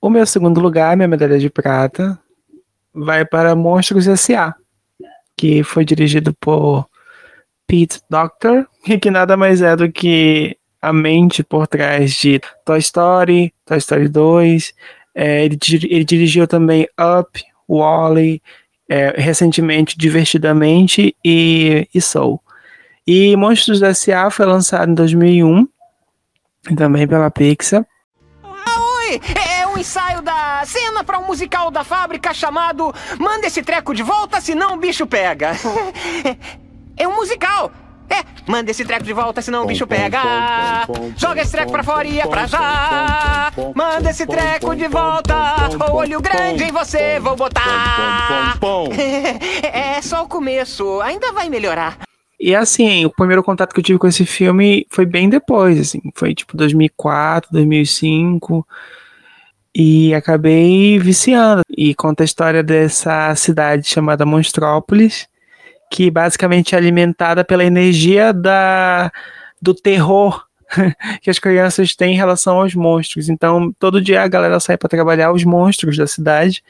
O 0.00 0.08
meu 0.08 0.24
segundo 0.24 0.60
lugar, 0.60 0.96
minha 0.96 1.08
medalha 1.08 1.38
de 1.38 1.50
prata, 1.50 2.18
vai 2.94 3.24
para 3.24 3.54
Monstros 3.54 4.06
S.A., 4.06 4.54
que 5.36 5.62
foi 5.62 5.84
dirigido 5.84 6.34
por 6.34 6.88
Pete 7.66 8.00
Doctor, 8.10 8.66
que 9.00 9.10
nada 9.10 9.36
mais 9.36 9.62
é 9.62 9.76
do 9.76 9.90
que 9.90 10.56
a 10.82 10.92
mente 10.92 11.42
por 11.42 11.66
trás 11.66 12.12
de 12.12 12.40
Toy 12.64 12.78
Story, 12.78 13.52
Toy 13.64 13.78
Story 13.78 14.08
2. 14.08 14.74
É, 15.14 15.44
ele, 15.44 15.58
ele, 15.88 16.04
dirigiu 16.04 16.46
também 16.46 16.88
Up, 16.98 17.42
Wally, 17.68 18.42
é, 18.88 19.14
recentemente 19.20 19.96
Divertidamente 19.96 21.14
e, 21.24 21.88
e 21.94 22.00
Soul. 22.00 22.40
E 23.06 23.36
Monstros 23.36 23.82
S.A. 23.82 24.30
foi 24.30 24.46
lançado 24.46 24.90
em 24.90 24.94
2001, 24.94 25.66
também 26.76 27.06
pela 27.06 27.30
Pixar. 27.30 27.84
Oi, 28.42 29.20
é 29.34 29.66
um 29.66 29.78
ensaio 29.78 30.22
da 30.22 30.39
cena 30.64 31.04
para 31.04 31.18
um 31.18 31.26
musical 31.26 31.70
da 31.70 31.84
fábrica 31.84 32.32
chamado 32.34 32.94
Manda 33.18 33.46
esse 33.46 33.62
treco 33.62 33.94
de 33.94 34.02
volta, 34.02 34.40
senão 34.40 34.74
o 34.74 34.76
bicho 34.76 35.06
pega. 35.06 35.52
É 36.96 37.08
um 37.08 37.16
musical. 37.16 37.72
É, 38.10 38.24
manda 38.44 38.72
esse 38.72 38.84
treco 38.84 39.04
de 39.04 39.12
volta, 39.12 39.40
senão 39.40 39.62
o 39.62 39.66
bicho 39.66 39.86
pega. 39.86 40.20
Joga 41.16 41.42
esse 41.42 41.52
treco 41.52 41.70
pra 41.70 41.84
fora 41.84 42.06
e 42.06 42.20
é 42.20 42.26
pra 42.26 42.44
já. 42.46 43.52
Manda 43.74 44.10
esse 44.10 44.26
treco 44.26 44.74
de 44.74 44.88
volta. 44.88 45.34
O 45.90 45.94
olho 45.94 46.20
grande 46.20 46.64
em 46.64 46.72
você 46.72 47.20
vou 47.20 47.36
botar. 47.36 48.58
É 49.62 50.02
só 50.02 50.24
o 50.24 50.28
começo, 50.28 51.00
ainda 51.00 51.32
vai 51.32 51.48
melhorar. 51.48 51.98
E 52.38 52.54
assim, 52.54 53.04
o 53.04 53.10
primeiro 53.10 53.44
contato 53.44 53.72
que 53.72 53.80
eu 53.80 53.84
tive 53.84 53.98
com 53.98 54.08
esse 54.08 54.26
filme 54.26 54.86
foi 54.90 55.06
bem 55.06 55.28
depois, 55.28 55.78
assim, 55.78 56.00
foi 56.14 56.34
tipo 56.34 56.56
2004, 56.56 57.50
2005. 57.52 58.66
E 59.74 60.14
acabei 60.14 60.98
viciando. 60.98 61.62
E 61.68 61.94
conta 61.94 62.22
a 62.22 62.26
história 62.26 62.62
dessa 62.62 63.34
cidade 63.34 63.88
chamada 63.88 64.26
Monstrópolis, 64.26 65.28
que 65.90 66.10
basicamente 66.10 66.74
é 66.74 66.78
alimentada 66.78 67.44
pela 67.44 67.64
energia 67.64 68.32
da, 68.32 69.12
do 69.60 69.74
terror 69.74 70.44
que 71.20 71.30
as 71.30 71.38
crianças 71.38 71.94
têm 71.94 72.14
em 72.14 72.16
relação 72.16 72.60
aos 72.60 72.74
monstros. 72.74 73.28
Então, 73.28 73.72
todo 73.78 74.00
dia 74.00 74.22
a 74.22 74.28
galera 74.28 74.60
sai 74.60 74.76
para 74.76 74.88
trabalhar 74.88 75.32
os 75.32 75.44
monstros 75.44 75.96
da 75.96 76.06
cidade 76.06 76.62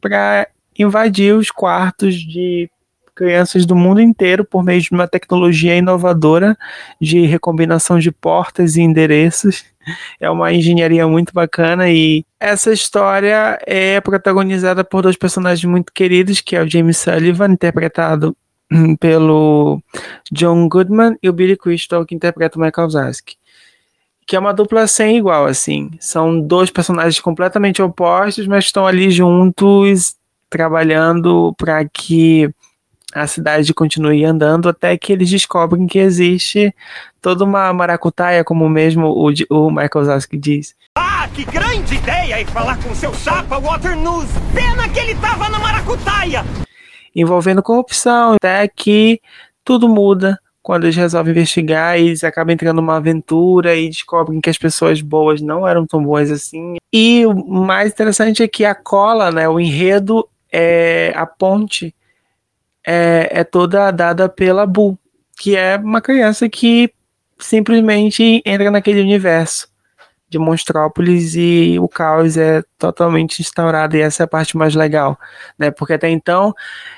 para 0.00 0.48
invadir 0.78 1.34
os 1.34 1.50
quartos 1.50 2.14
de 2.14 2.70
crianças 3.14 3.66
do 3.66 3.76
mundo 3.76 4.00
inteiro 4.00 4.44
por 4.44 4.64
meio 4.64 4.80
de 4.80 4.90
uma 4.90 5.06
tecnologia 5.06 5.76
inovadora 5.76 6.56
de 7.00 7.26
recombinação 7.26 7.98
de 7.98 8.10
portas 8.10 8.76
e 8.76 8.80
endereços. 8.80 9.64
É 10.20 10.30
uma 10.30 10.52
engenharia 10.52 11.06
muito 11.06 11.32
bacana 11.32 11.90
e 11.90 12.24
essa 12.38 12.72
história 12.72 13.58
é 13.66 14.00
protagonizada 14.00 14.84
por 14.84 15.02
dois 15.02 15.16
personagens 15.16 15.64
muito 15.64 15.92
queridos, 15.92 16.40
que 16.40 16.56
é 16.56 16.62
o 16.62 16.68
James 16.68 16.98
Sullivan, 16.98 17.52
interpretado 17.52 18.36
pelo 19.00 19.82
John 20.30 20.68
Goodman 20.68 21.16
e 21.22 21.28
o 21.28 21.32
Billy 21.32 21.56
Crystal, 21.56 22.04
que 22.04 22.14
interpreta 22.14 22.58
o 22.58 22.62
Michael 22.62 22.90
Zask. 22.90 23.30
Que 24.26 24.36
é 24.36 24.38
uma 24.38 24.54
dupla 24.54 24.86
sem 24.86 25.18
igual, 25.18 25.46
assim. 25.46 25.90
São 25.98 26.40
dois 26.40 26.70
personagens 26.70 27.20
completamente 27.20 27.82
opostos, 27.82 28.46
mas 28.46 28.64
estão 28.64 28.86
ali 28.86 29.10
juntos, 29.10 30.14
trabalhando 30.48 31.54
para 31.58 31.84
que 31.88 32.48
a 33.14 33.26
cidade 33.26 33.74
continue 33.74 34.24
andando 34.24 34.68
até 34.68 34.96
que 34.96 35.12
eles 35.12 35.28
descobrem 35.30 35.86
que 35.86 35.98
existe 35.98 36.74
toda 37.20 37.44
uma 37.44 37.72
maracutaia, 37.72 38.42
como 38.42 38.68
mesmo 38.68 39.06
o, 39.08 39.32
o 39.50 39.70
Michael 39.70 40.04
Zask 40.04 40.32
diz. 40.34 40.74
Ah, 40.96 41.28
que 41.32 41.44
grande 41.44 41.94
ideia 41.94 42.40
em 42.40 42.46
falar 42.46 42.78
com 42.82 42.94
seu 42.94 43.14
chapa 43.14 43.58
Waternoose! 43.58 44.32
Pena 44.54 44.88
que 44.88 44.98
ele 44.98 45.14
tava 45.16 45.48
na 45.48 45.58
maracutaia! 45.58 46.44
envolvendo 47.14 47.62
corrupção, 47.62 48.34
até 48.34 48.66
que 48.66 49.20
tudo 49.64 49.88
muda 49.88 50.38
quando 50.62 50.84
eles 50.84 50.96
resolvem 50.96 51.32
investigar 51.32 51.98
e 51.98 52.06
eles 52.06 52.24
acabam 52.24 52.54
entrando 52.54 52.76
numa 52.76 52.96
aventura 52.96 53.74
e 53.74 53.88
descobrem 53.88 54.40
que 54.40 54.48
as 54.48 54.56
pessoas 54.56 55.00
boas 55.00 55.40
não 55.40 55.66
eram 55.66 55.86
tão 55.86 56.02
boas 56.02 56.30
assim. 56.30 56.76
E 56.92 57.26
o 57.26 57.34
mais 57.34 57.92
interessante 57.92 58.42
é 58.42 58.48
que 58.48 58.64
a 58.64 58.74
cola, 58.74 59.30
né, 59.32 59.48
o 59.48 59.58
enredo, 59.58 60.28
é, 60.52 61.12
a 61.16 61.26
ponte 61.26 61.94
é, 62.86 63.28
é 63.30 63.44
toda 63.44 63.90
dada 63.90 64.28
pela 64.28 64.66
Bu, 64.66 64.98
que 65.36 65.56
é 65.56 65.76
uma 65.76 66.00
criança 66.00 66.48
que 66.48 66.92
simplesmente 67.38 68.42
entra 68.44 68.70
naquele 68.70 69.00
universo 69.00 69.68
de 70.28 70.38
Monstrópolis 70.38 71.34
e 71.34 71.76
o 71.78 71.86
caos 71.86 72.38
é 72.38 72.62
totalmente 72.78 73.40
instaurado 73.40 73.96
e 73.96 74.00
essa 74.00 74.22
é 74.22 74.24
a 74.24 74.28
parte 74.28 74.56
mais 74.56 74.74
legal, 74.74 75.18
né? 75.58 75.70
Porque 75.70 75.92
até 75.92 76.08
então 76.08 76.54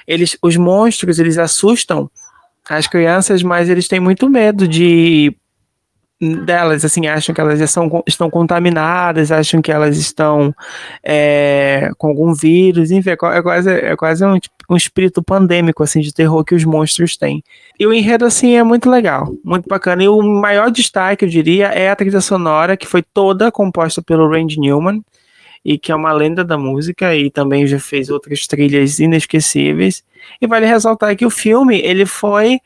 eles, 0.07 0.39
os 0.41 0.57
monstros, 0.57 1.19
eles 1.19 1.37
assustam 1.37 2.09
as 2.69 2.87
crianças, 2.87 3.43
mas 3.43 3.69
eles 3.69 3.89
têm 3.89 3.99
muito 3.99 4.29
medo 4.31 4.69
de 4.69 5.37
delas, 6.21 6.85
assim, 6.85 7.07
acham 7.07 7.35
que 7.35 7.41
elas 7.41 7.59
já 7.59 7.67
são, 7.67 8.03
estão 8.07 8.31
contaminadas, 8.31 9.33
acham 9.33 9.61
que 9.61 9.73
elas 9.73 9.99
estão 9.99 10.55
é, 11.03 11.91
com 11.99 12.09
algum 12.09 12.33
vírus, 12.33 12.91
enfim, 12.91 13.11
é, 13.11 13.13
é 13.13 13.43
quase, 13.43 13.71
é 13.71 13.97
quase 13.97 14.25
um, 14.25 14.39
um, 14.71 14.77
espírito 14.77 15.23
pandêmico, 15.23 15.83
assim, 15.83 16.01
de 16.01 16.13
terror 16.13 16.45
que 16.45 16.55
os 16.55 16.65
monstros 16.65 17.17
têm. 17.17 17.43
E 17.79 17.87
o 17.87 17.93
enredo, 17.93 18.25
assim, 18.25 18.55
é 18.55 18.63
muito 18.63 18.89
legal, 18.89 19.33
muito 19.45 19.69
bacana. 19.69 20.05
E 20.05 20.09
o 20.09 20.23
maior 20.23 20.71
destaque, 20.71 21.25
eu 21.25 21.29
diria, 21.29 21.67
é 21.67 21.91
a 21.91 21.97
trilha 21.97 22.21
sonora, 22.21 22.77
que 22.77 22.87
foi 22.87 23.03
toda 23.03 23.51
composta 23.51 24.01
pelo 24.01 24.29
Randy 24.29 24.59
Newman, 24.59 25.03
e 25.65 25.79
que 25.79 25.91
é 25.91 25.95
uma 25.95 26.13
lenda 26.13 26.45
da 26.45 26.59
música, 26.59 27.15
e 27.17 27.31
também 27.31 27.67
já 27.67 27.81
fez 27.81 28.11
outras 28.11 28.47
trilhas 28.47 28.99
inesquecíveis. 28.99 30.05
E 30.41 30.47
vale 30.47 30.67
ressaltar 30.67 31.17
que 31.17 31.27
o 31.27 31.31
filme, 31.31 31.81
ele 31.81 32.07
foi 32.07 32.61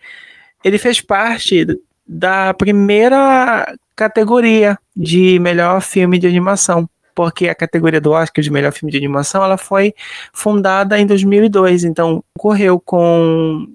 ele 0.64 0.78
fez 0.78 1.00
parte 1.00 1.64
da 2.08 2.54
primeira 2.54 3.76
categoria 3.94 4.78
de 4.96 5.38
melhor 5.38 5.82
filme 5.82 6.18
de 6.18 6.26
animação, 6.26 6.88
porque 7.14 7.48
a 7.48 7.54
categoria 7.54 8.00
do 8.00 8.12
Oscar 8.12 8.42
de 8.42 8.50
melhor 8.50 8.72
filme 8.72 8.90
de 8.90 8.96
animação 8.96 9.44
ela 9.44 9.58
foi 9.58 9.92
fundada 10.32 10.98
em 10.98 11.06
2002, 11.06 11.84
então 11.84 12.24
correu 12.38 12.80
com 12.80 13.66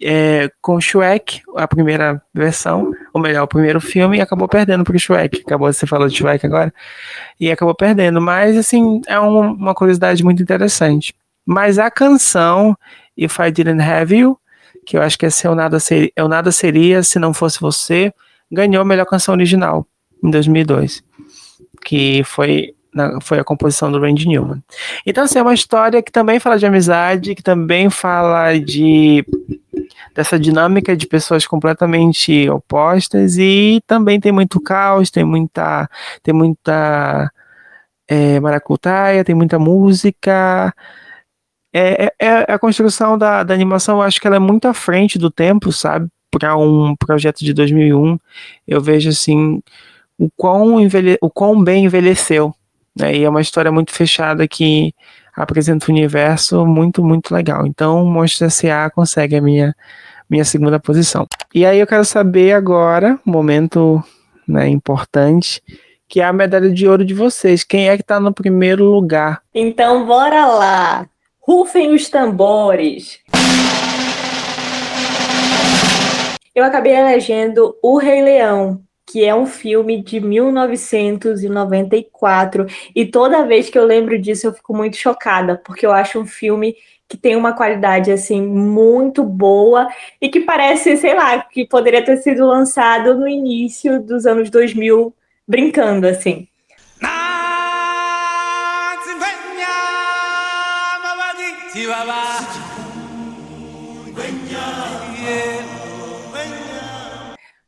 é, 0.00 0.48
com 0.60 0.80
Shrek, 0.80 1.42
a 1.56 1.66
primeira 1.66 2.22
versão, 2.32 2.92
ou 3.12 3.20
melhor, 3.20 3.44
o 3.44 3.48
primeiro 3.48 3.80
filme, 3.80 4.18
e 4.18 4.20
acabou 4.20 4.46
perdendo 4.46 4.84
para 4.84 4.94
o 4.94 4.98
Shrek. 4.98 5.42
Acabou, 5.44 5.72
você 5.72 5.86
falou 5.86 6.06
de 6.08 6.16
Shrek 6.16 6.46
agora, 6.46 6.72
e 7.40 7.50
acabou 7.50 7.74
perdendo. 7.74 8.20
Mas, 8.20 8.56
assim, 8.56 9.00
é 9.08 9.18
um, 9.18 9.54
uma 9.54 9.74
curiosidade 9.74 10.22
muito 10.22 10.40
interessante. 10.40 11.14
Mas 11.44 11.78
a 11.78 11.90
canção 11.90 12.76
If 13.16 13.38
I 13.38 13.50
Didn't 13.50 13.82
Have 13.82 14.14
You 14.14 14.38
que 14.86 14.96
eu 14.96 15.02
acho 15.02 15.18
que 15.18 15.26
esse 15.26 15.46
é 15.46 15.50
o 15.50 15.54
Nada, 15.54 15.80
Seria, 15.80 16.10
é 16.14 16.28
Nada 16.28 16.52
Seria 16.52 17.02
Se 17.02 17.18
Não 17.18 17.34
Fosse 17.34 17.60
Você, 17.60 18.14
ganhou 18.50 18.80
a 18.80 18.84
melhor 18.84 19.04
canção 19.04 19.34
original 19.34 19.84
em 20.22 20.30
2002, 20.30 21.02
que 21.84 22.22
foi, 22.24 22.72
na, 22.94 23.20
foi 23.20 23.40
a 23.40 23.44
composição 23.44 23.90
do 23.90 24.00
Randy 24.00 24.28
Newman. 24.28 24.62
Então, 25.04 25.24
assim, 25.24 25.40
é 25.40 25.42
uma 25.42 25.52
história 25.52 26.00
que 26.00 26.12
também 26.12 26.38
fala 26.38 26.56
de 26.56 26.64
amizade, 26.64 27.34
que 27.34 27.42
também 27.42 27.90
fala 27.90 28.56
de 28.58 29.26
dessa 30.14 30.38
dinâmica 30.38 30.96
de 30.96 31.06
pessoas 31.06 31.46
completamente 31.46 32.48
opostas 32.48 33.36
e 33.36 33.82
também 33.86 34.18
tem 34.18 34.32
muito 34.32 34.58
caos, 34.60 35.10
tem 35.10 35.24
muita 35.24 35.90
tem 36.22 36.32
muita 36.32 37.30
é, 38.08 38.40
maracutaia, 38.40 39.24
tem 39.24 39.34
muita 39.34 39.58
música, 39.58 40.72
é, 41.76 42.04
é, 42.18 42.26
é, 42.26 42.52
a 42.52 42.58
construção 42.58 43.18
da, 43.18 43.42
da 43.42 43.52
animação, 43.52 43.96
eu 43.96 44.02
acho 44.02 44.18
que 44.18 44.26
ela 44.26 44.36
é 44.36 44.40
muito 44.40 44.66
à 44.66 44.72
frente 44.72 45.18
do 45.18 45.30
tempo, 45.30 45.70
sabe? 45.70 46.08
Para 46.30 46.56
um 46.56 46.96
projeto 46.96 47.44
de 47.44 47.52
2001, 47.52 48.18
eu 48.66 48.80
vejo 48.80 49.10
assim 49.10 49.60
o 50.18 50.30
quão, 50.34 50.80
envelhe, 50.80 51.18
o 51.20 51.28
quão 51.28 51.62
bem 51.62 51.84
envelheceu. 51.84 52.54
Né? 52.98 53.16
E 53.16 53.24
é 53.24 53.28
uma 53.28 53.42
história 53.42 53.70
muito 53.70 53.92
fechada 53.92 54.48
que 54.48 54.94
apresenta 55.34 55.90
um 55.90 55.94
universo 55.94 56.64
muito, 56.64 57.04
muito 57.04 57.34
legal. 57.34 57.66
Então, 57.66 58.06
Monstros 58.06 58.54
S.A. 58.54 58.88
consegue 58.88 59.36
a 59.36 59.42
minha, 59.42 59.76
minha 60.30 60.46
segunda 60.46 60.80
posição. 60.80 61.26
E 61.54 61.66
aí 61.66 61.78
eu 61.78 61.86
quero 61.86 62.06
saber 62.06 62.52
agora, 62.52 63.20
momento 63.22 64.02
né, 64.48 64.66
importante, 64.66 65.62
que 66.08 66.22
é 66.22 66.24
a 66.24 66.32
medalha 66.32 66.70
de 66.70 66.88
ouro 66.88 67.04
de 67.04 67.12
vocês. 67.12 67.62
Quem 67.64 67.90
é 67.90 67.96
que 67.96 68.02
está 68.02 68.18
no 68.18 68.32
primeiro 68.32 68.84
lugar? 68.84 69.42
Então, 69.54 70.06
bora 70.06 70.46
lá! 70.46 71.06
Rufem 71.46 71.94
os 71.94 72.10
tambores. 72.10 73.20
Eu 76.52 76.64
acabei 76.64 76.92
elegendo 76.92 77.76
O 77.80 77.98
Rei 77.98 78.20
Leão, 78.20 78.82
que 79.06 79.24
é 79.24 79.32
um 79.32 79.46
filme 79.46 80.02
de 80.02 80.18
1994, 80.18 82.66
e 82.92 83.06
toda 83.06 83.46
vez 83.46 83.70
que 83.70 83.78
eu 83.78 83.84
lembro 83.84 84.18
disso 84.18 84.48
eu 84.48 84.52
fico 84.52 84.74
muito 84.74 84.96
chocada, 84.96 85.62
porque 85.64 85.86
eu 85.86 85.92
acho 85.92 86.18
um 86.18 86.26
filme 86.26 86.74
que 87.08 87.16
tem 87.16 87.36
uma 87.36 87.52
qualidade 87.52 88.10
assim 88.10 88.42
muito 88.42 89.22
boa 89.22 89.86
e 90.20 90.28
que 90.28 90.40
parece, 90.40 90.96
sei 90.96 91.14
lá, 91.14 91.42
que 91.42 91.64
poderia 91.64 92.04
ter 92.04 92.16
sido 92.16 92.44
lançado 92.44 93.14
no 93.14 93.28
início 93.28 94.02
dos 94.02 94.26
anos 94.26 94.50
2000, 94.50 95.14
brincando 95.46 96.08
assim. 96.08 96.48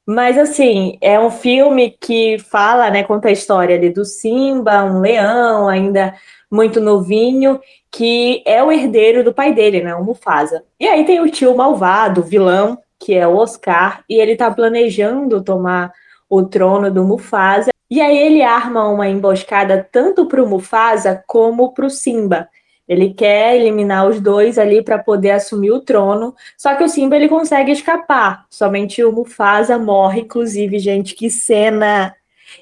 Mas 0.06 0.38
assim, 0.38 0.98
é 1.02 1.20
um 1.20 1.30
filme 1.30 1.90
que 2.00 2.38
fala, 2.38 2.90
né, 2.90 3.02
conta 3.04 3.28
a 3.28 3.32
história 3.32 3.76
ali 3.76 3.90
do 3.90 4.04
Simba, 4.04 4.82
um 4.82 5.00
leão 5.00 5.68
ainda 5.68 6.14
muito 6.50 6.80
novinho, 6.80 7.60
que 7.92 8.42
é 8.46 8.64
o 8.64 8.72
herdeiro 8.72 9.22
do 9.22 9.34
pai 9.34 9.52
dele, 9.52 9.82
né, 9.82 9.94
o 9.94 10.02
Mufasa. 10.02 10.64
E 10.80 10.88
aí 10.88 11.04
tem 11.04 11.20
o 11.20 11.30
tio 11.30 11.54
malvado, 11.54 12.22
vilão, 12.22 12.78
que 12.98 13.14
é 13.14 13.28
o 13.28 13.36
Oscar, 13.36 14.02
e 14.08 14.14
ele 14.14 14.34
tá 14.34 14.50
planejando 14.50 15.44
tomar 15.44 15.92
o 16.28 16.42
trono 16.42 16.90
do 16.90 17.04
Mufasa. 17.04 17.70
E 17.90 18.00
aí 18.00 18.16
ele 18.16 18.42
arma 18.42 18.88
uma 18.88 19.08
emboscada 19.08 19.86
tanto 19.92 20.26
para 20.26 20.42
o 20.42 20.48
Mufasa 20.48 21.22
como 21.26 21.72
para 21.72 21.86
o 21.86 21.90
Simba. 21.90 22.48
Ele 22.88 23.12
quer 23.12 23.56
eliminar 23.56 24.08
os 24.08 24.20
dois 24.20 24.58
ali 24.58 24.82
para 24.82 24.98
poder 24.98 25.32
assumir 25.32 25.70
o 25.72 25.80
trono. 25.80 26.34
Só 26.56 26.74
que 26.74 26.82
o 26.82 26.88
Simba 26.88 27.16
ele 27.16 27.28
consegue 27.28 27.70
escapar. 27.70 28.46
Somente 28.48 29.04
o 29.04 29.12
Mufasa 29.12 29.78
morre, 29.78 30.22
inclusive, 30.22 30.78
gente, 30.78 31.14
que 31.14 31.28
cena. 31.28 32.14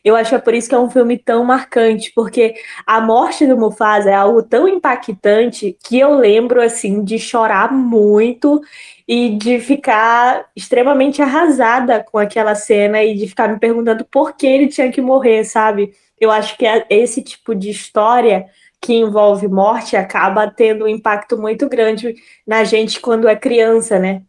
Eu 0.04 0.16
acho 0.16 0.30
que 0.30 0.36
é 0.36 0.38
por 0.38 0.54
isso 0.54 0.68
que 0.68 0.74
é 0.74 0.78
um 0.78 0.90
filme 0.90 1.16
tão 1.16 1.44
marcante, 1.44 2.12
porque 2.14 2.54
a 2.86 3.00
morte 3.00 3.46
do 3.46 3.56
Mufasa 3.56 4.10
é 4.10 4.14
algo 4.14 4.42
tão 4.42 4.66
impactante 4.66 5.76
que 5.84 5.98
eu 5.98 6.14
lembro 6.16 6.60
assim 6.60 7.04
de 7.04 7.18
chorar 7.18 7.72
muito 7.72 8.60
e 9.06 9.30
de 9.36 9.60
ficar 9.60 10.46
extremamente 10.56 11.22
arrasada 11.22 12.02
com 12.02 12.18
aquela 12.18 12.54
cena 12.54 13.02
e 13.04 13.14
de 13.14 13.28
ficar 13.28 13.48
me 13.48 13.58
perguntando 13.58 14.04
por 14.04 14.36
que 14.36 14.46
ele 14.46 14.66
tinha 14.66 14.90
que 14.90 15.00
morrer, 15.00 15.44
sabe? 15.44 15.92
Eu 16.20 16.30
acho 16.30 16.56
que 16.56 16.66
é 16.66 16.84
esse 16.90 17.22
tipo 17.22 17.54
de 17.54 17.70
história 17.70 18.46
que 18.80 18.94
envolve 18.94 19.48
morte 19.48 19.96
acaba 19.96 20.50
tendo 20.50 20.84
um 20.84 20.88
impacto 20.88 21.36
muito 21.36 21.68
grande 21.68 22.14
na 22.46 22.64
gente 22.64 23.00
quando 23.00 23.28
é 23.28 23.34
criança, 23.34 23.98
né? 23.98 24.22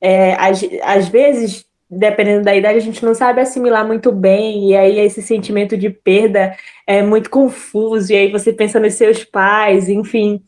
É, 0.00 0.34
às, 0.34 0.62
às 0.82 1.08
vezes, 1.08 1.66
dependendo 1.90 2.44
da 2.44 2.54
idade, 2.54 2.78
a 2.78 2.82
gente 2.82 3.04
não 3.04 3.14
sabe 3.14 3.40
assimilar 3.40 3.86
muito 3.86 4.12
bem, 4.12 4.70
e 4.70 4.76
aí 4.76 4.98
esse 4.98 5.22
sentimento 5.22 5.76
de 5.76 5.90
perda 5.90 6.56
é 6.86 7.02
muito 7.02 7.30
confuso, 7.30 8.12
e 8.12 8.16
aí 8.16 8.30
você 8.30 8.52
pensa 8.52 8.78
nos 8.78 8.94
seus 8.94 9.24
pais, 9.24 9.88
enfim. 9.88 10.42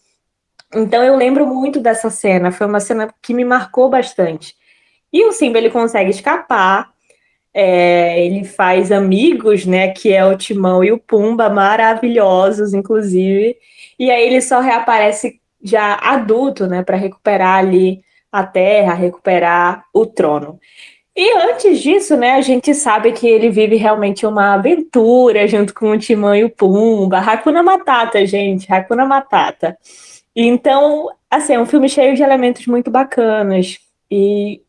Então 0.75 1.03
eu 1.03 1.17
lembro 1.17 1.47
muito 1.47 1.81
dessa 1.81 2.11
cena, 2.11 2.53
foi 2.53 2.67
uma 2.67 2.81
cena 2.81 3.13
que 3.23 3.35
me 3.35 3.45
marcou 3.45 3.89
bastante. 3.91 4.55
E 5.13 5.25
o 5.25 5.33
Simba 5.33 5.59
ele 5.59 5.71
consegue 5.71 6.11
escapar, 6.11 6.90
é, 7.53 8.25
ele 8.25 8.45
faz 8.45 8.93
amigos, 8.93 9.67
né? 9.67 9.89
Que 9.93 10.13
é 10.13 10.25
o 10.25 10.37
Timão 10.37 10.85
e 10.85 10.93
o 10.93 10.99
Pumba, 10.99 11.49
maravilhosos, 11.49 12.75
inclusive. 12.75 13.57
E 13.99 14.11
aí 14.11 14.27
ele 14.27 14.41
só 14.41 14.61
reaparece 14.61 15.41
já 15.63 15.95
adulto, 15.95 16.67
né? 16.67 16.83
Para 16.83 16.97
recuperar 16.97 17.59
ali 17.59 18.03
a 18.33 18.45
terra, 18.45 18.95
recuperar 18.95 19.85
o 19.93 20.07
trono. 20.07 20.59
E 21.17 21.33
antes 21.39 21.81
disso, 21.81 22.17
né, 22.17 22.33
a 22.33 22.41
gente 22.41 22.73
sabe 22.73 23.13
que 23.13 23.27
ele 23.29 23.51
vive 23.51 23.77
realmente 23.77 24.25
uma 24.25 24.55
aventura 24.55 25.47
junto 25.47 25.75
com 25.75 25.91
o 25.91 25.99
Timão 25.99 26.35
e 26.35 26.45
o 26.45 26.51
Pumba. 26.51 27.19
Hakuna 27.19 27.63
Matata, 27.63 28.25
gente, 28.25 28.73
Hakuna 28.73 29.05
Matata. 29.05 29.77
Então, 30.35 31.09
assim, 31.29 31.55
é 31.55 31.61
um 31.61 31.67
filme 31.67 31.89
cheio 31.89 32.15
de 32.15 32.23
elementos 32.23 32.67
muito 32.67 32.91
bacanas. 32.91 33.79
E 34.11 34.63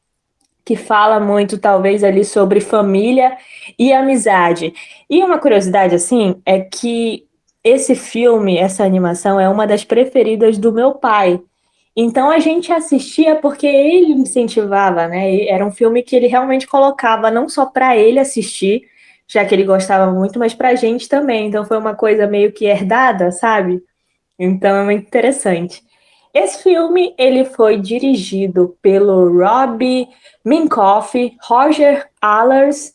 que 0.65 0.75
fala 0.75 1.19
muito, 1.19 1.57
talvez, 1.57 2.03
ali 2.03 2.23
sobre 2.23 2.61
família 2.61 3.37
e 3.77 3.91
amizade. 3.93 4.73
E 5.09 5.23
uma 5.23 5.39
curiosidade, 5.39 5.95
assim, 5.95 6.35
é 6.45 6.59
que 6.59 7.25
esse 7.63 7.95
filme, 7.95 8.57
essa 8.57 8.83
animação, 8.83 9.39
é 9.39 9.47
uma 9.47 9.67
das 9.67 9.83
preferidas 9.83 10.57
do 10.57 10.71
meu 10.71 10.93
pai. 10.95 11.39
Então 11.95 12.31
a 12.31 12.39
gente 12.39 12.71
assistia 12.71 13.35
porque 13.35 13.67
ele 13.67 14.13
incentivava, 14.13 15.07
né? 15.07 15.45
Era 15.45 15.65
um 15.65 15.71
filme 15.71 16.01
que 16.03 16.15
ele 16.15 16.27
realmente 16.27 16.65
colocava 16.67 17.29
não 17.29 17.49
só 17.49 17.65
para 17.65 17.97
ele 17.97 18.19
assistir, 18.19 18.83
já 19.27 19.45
que 19.45 19.53
ele 19.53 19.63
gostava 19.65 20.11
muito, 20.11 20.39
mas 20.39 20.53
para 20.53 20.69
a 20.69 20.75
gente 20.75 21.07
também. 21.09 21.47
Então 21.47 21.65
foi 21.65 21.77
uma 21.77 21.95
coisa 21.95 22.27
meio 22.27 22.51
que 22.51 22.65
herdada, 22.65 23.31
sabe? 23.31 23.83
Então 24.39 24.75
é 24.77 24.83
muito 24.83 25.05
interessante. 25.05 25.83
Esse 26.33 26.63
filme 26.63 27.13
ele 27.17 27.43
foi 27.43 27.77
dirigido 27.77 28.77
pelo 28.81 29.37
Rob 29.37 30.07
Minkoff, 30.45 31.35
Roger 31.41 32.07
Allers 32.21 32.93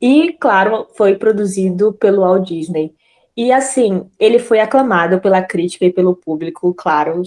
e, 0.00 0.32
claro, 0.40 0.86
foi 0.96 1.16
produzido 1.16 1.92
pelo 1.92 2.22
Walt 2.22 2.48
Disney. 2.48 2.94
E 3.36 3.52
assim, 3.52 4.06
ele 4.18 4.38
foi 4.38 4.58
aclamado 4.58 5.20
pela 5.20 5.42
crítica 5.42 5.84
e 5.84 5.92
pelo 5.92 6.16
público, 6.16 6.74
claro. 6.74 7.22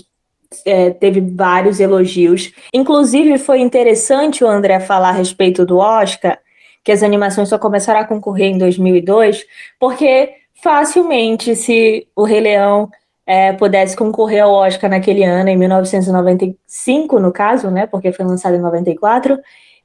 é, 0.65 0.89
teve 0.89 1.21
vários 1.21 1.79
elogios. 1.79 2.51
Inclusive, 2.73 3.37
foi 3.37 3.59
interessante 3.59 4.43
o 4.43 4.47
André 4.47 4.79
falar 4.79 5.09
a 5.09 5.13
respeito 5.13 5.65
do 5.65 5.77
Oscar, 5.77 6.39
que 6.83 6.91
as 6.91 7.03
animações 7.03 7.49
só 7.49 7.57
começaram 7.57 7.99
a 7.99 8.05
concorrer 8.05 8.47
em 8.47 8.57
2002, 8.57 9.45
porque 9.79 10.33
facilmente, 10.61 11.55
se 11.55 12.07
o 12.15 12.23
Rei 12.23 12.41
Leão 12.41 12.89
é, 13.25 13.53
pudesse 13.53 13.95
concorrer 13.95 14.43
ao 14.43 14.51
Oscar 14.51 14.89
naquele 14.89 15.23
ano, 15.23 15.49
em 15.49 15.57
1995, 15.57 17.19
no 17.19 17.31
caso, 17.31 17.69
né, 17.69 17.85
porque 17.87 18.11
foi 18.11 18.25
lançado 18.25 18.55
em 18.55 18.61
94, 18.61 19.39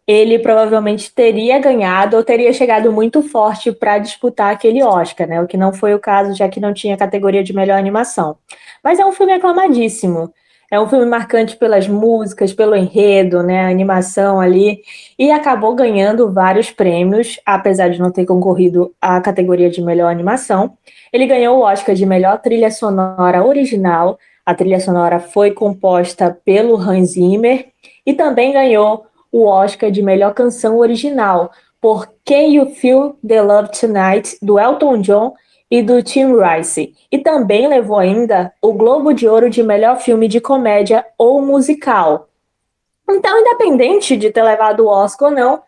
ele 0.07 0.39
provavelmente 0.39 1.13
teria 1.13 1.59
ganhado 1.59 2.17
ou 2.17 2.23
teria 2.23 2.53
chegado 2.53 2.93
muito 2.93 3.23
forte 3.23 3.73
para 3.73 3.99
disputar 3.99 4.53
aquele 4.53 4.83
Oscar, 4.83 5.27
né? 5.27 5.43
O 5.43 5.49
que 5.49 5.57
não 5.57 5.73
foi 5.73 5.95
o 5.95 5.99
caso, 5.99 6.33
já 6.33 6.49
que 6.49 6.61
não 6.61 6.73
tinha 6.73 6.97
categoria 6.97 7.43
de 7.43 7.53
melhor 7.53 7.77
animação. 7.77 8.39
Mas 8.85 9.01
é 9.01 9.05
um 9.05 9.11
filme 9.11 9.33
aclamadíssimo. 9.33 10.33
É 10.71 10.81
um 10.81 10.89
filme 10.89 11.07
marcante 11.07 11.57
pelas 11.57 11.87
músicas, 11.87 12.53
pelo 12.53 12.75
enredo, 12.75 13.43
né, 13.43 13.67
a 13.67 13.69
animação 13.69 14.41
ali, 14.41 14.81
e 15.17 15.31
acabou 15.31 15.75
ganhando 15.75 16.33
vários 16.33 16.71
prêmios, 16.71 17.39
apesar 17.47 17.89
de 17.89 18.01
não 18.01 18.11
ter 18.11 18.25
concorrido 18.25 18.93
à 19.01 19.21
categoria 19.21 19.71
de 19.71 19.81
melhor 19.81 20.11
animação. 20.11 20.77
Ele 21.13 21.27
ganhou 21.27 21.59
o 21.59 21.63
Oscar 21.63 21.95
de 21.95 22.05
melhor 22.05 22.41
trilha 22.41 22.71
sonora 22.71 23.45
original. 23.45 24.19
A 24.45 24.55
trilha 24.55 24.81
sonora 24.81 25.21
foi 25.21 25.53
composta 25.53 26.37
pelo 26.45 26.77
Hans 26.77 27.11
Zimmer 27.11 27.67
e 28.05 28.13
também 28.13 28.53
ganhou 28.53 29.07
o 29.31 29.45
Oscar 29.45 29.91
de 29.91 30.03
melhor 30.03 30.35
canção 30.35 30.79
original 30.79 31.51
por 31.81 32.09
Can 32.25 32.49
You 32.49 32.67
Feel 32.75 33.17
the 33.27 33.41
Love 33.41 33.71
Tonight 33.79 34.37
do 34.43 34.59
Elton 34.59 35.01
John 35.01 35.35
e 35.71 35.83
do 35.83 36.03
Tim 36.03 36.35
Rice. 36.37 36.95
E 37.11 37.19
também 37.19 37.67
levou 37.67 37.99
ainda 37.99 38.53
o 38.63 38.73
Globo 38.73 39.13
de 39.13 39.29
Ouro 39.29 39.51
de 39.51 39.63
melhor 39.63 39.99
filme 40.01 40.29
de 40.29 40.41
comédia 40.41 41.05
ou 41.19 41.43
musical. 41.43 42.29
Então, 43.09 43.41
independente 43.41 44.17
de 44.17 44.31
ter 44.31 44.43
levado 44.43 44.81
o 44.81 44.89
Oscar 44.89 45.31
ou 45.31 45.35
não, 45.35 45.63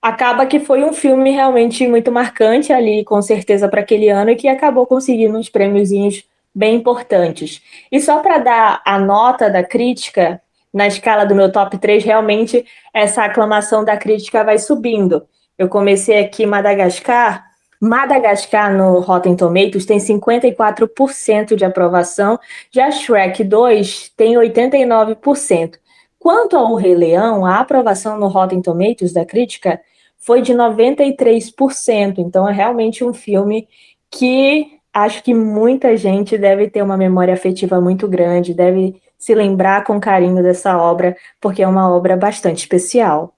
acaba 0.00 0.46
que 0.46 0.60
foi 0.60 0.82
um 0.84 0.92
filme 0.92 1.30
realmente 1.30 1.86
muito 1.86 2.10
marcante 2.10 2.72
ali, 2.72 3.04
com 3.04 3.22
certeza, 3.22 3.68
para 3.68 3.80
aquele 3.80 4.08
ano 4.08 4.30
e 4.30 4.36
que 4.36 4.48
acabou 4.48 4.86
conseguindo 4.86 5.38
uns 5.38 5.48
prêmiozinhos 5.48 6.24
bem 6.54 6.76
importantes. 6.76 7.62
E 7.90 8.00
só 8.00 8.18
para 8.18 8.38
dar 8.38 8.82
a 8.84 8.98
nota 8.98 9.48
da 9.48 9.62
crítica, 9.62 10.42
na 10.72 10.86
escala 10.86 11.24
do 11.24 11.34
meu 11.34 11.52
top 11.52 11.78
3, 11.78 12.02
realmente 12.04 12.64
essa 12.92 13.24
aclamação 13.24 13.84
da 13.84 13.96
crítica 13.96 14.42
vai 14.42 14.58
subindo. 14.58 15.26
Eu 15.56 15.68
comecei 15.68 16.18
aqui 16.18 16.44
Madagascar. 16.46 17.51
Madagascar 17.84 18.72
no 18.72 19.00
Rotten 19.00 19.34
Tomatoes 19.34 19.84
tem 19.84 19.98
54% 19.98 21.56
de 21.56 21.64
aprovação, 21.64 22.38
já 22.70 22.88
Shrek 22.92 23.42
2 23.42 24.12
tem 24.16 24.36
89%. 24.36 25.80
Quanto 26.16 26.56
ao 26.56 26.76
Rei 26.76 26.94
Leão, 26.94 27.44
a 27.44 27.58
aprovação 27.58 28.16
no 28.20 28.28
Rotten 28.28 28.62
Tomatoes 28.62 29.12
da 29.12 29.24
crítica 29.24 29.80
foi 30.16 30.42
de 30.42 30.54
93%. 30.54 32.18
Então 32.18 32.48
é 32.48 32.52
realmente 32.52 33.02
um 33.02 33.12
filme 33.12 33.66
que 34.08 34.78
acho 34.94 35.20
que 35.24 35.34
muita 35.34 35.96
gente 35.96 36.38
deve 36.38 36.70
ter 36.70 36.82
uma 36.82 36.96
memória 36.96 37.34
afetiva 37.34 37.80
muito 37.80 38.06
grande, 38.06 38.54
deve 38.54 39.02
se 39.18 39.34
lembrar 39.34 39.82
com 39.82 39.98
carinho 39.98 40.40
dessa 40.40 40.78
obra, 40.78 41.16
porque 41.40 41.64
é 41.64 41.66
uma 41.66 41.92
obra 41.92 42.16
bastante 42.16 42.58
especial. 42.58 43.34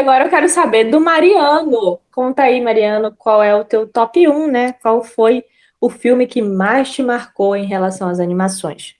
Agora 0.00 0.24
eu 0.24 0.30
quero 0.30 0.48
saber 0.48 0.84
do 0.84 1.00
Mariano. 1.00 1.98
Conta 2.10 2.42
aí, 2.42 2.60
Mariano, 2.60 3.14
qual 3.16 3.42
é 3.42 3.54
o 3.54 3.64
teu 3.64 3.86
top 3.86 4.26
1, 4.26 4.46
né? 4.50 4.72
Qual 4.72 5.04
foi 5.04 5.44
o 5.80 5.88
filme 5.88 6.26
que 6.26 6.42
mais 6.42 6.90
te 6.90 7.02
marcou 7.02 7.54
em 7.54 7.66
relação 7.66 8.08
às 8.08 8.18
animações? 8.18 8.94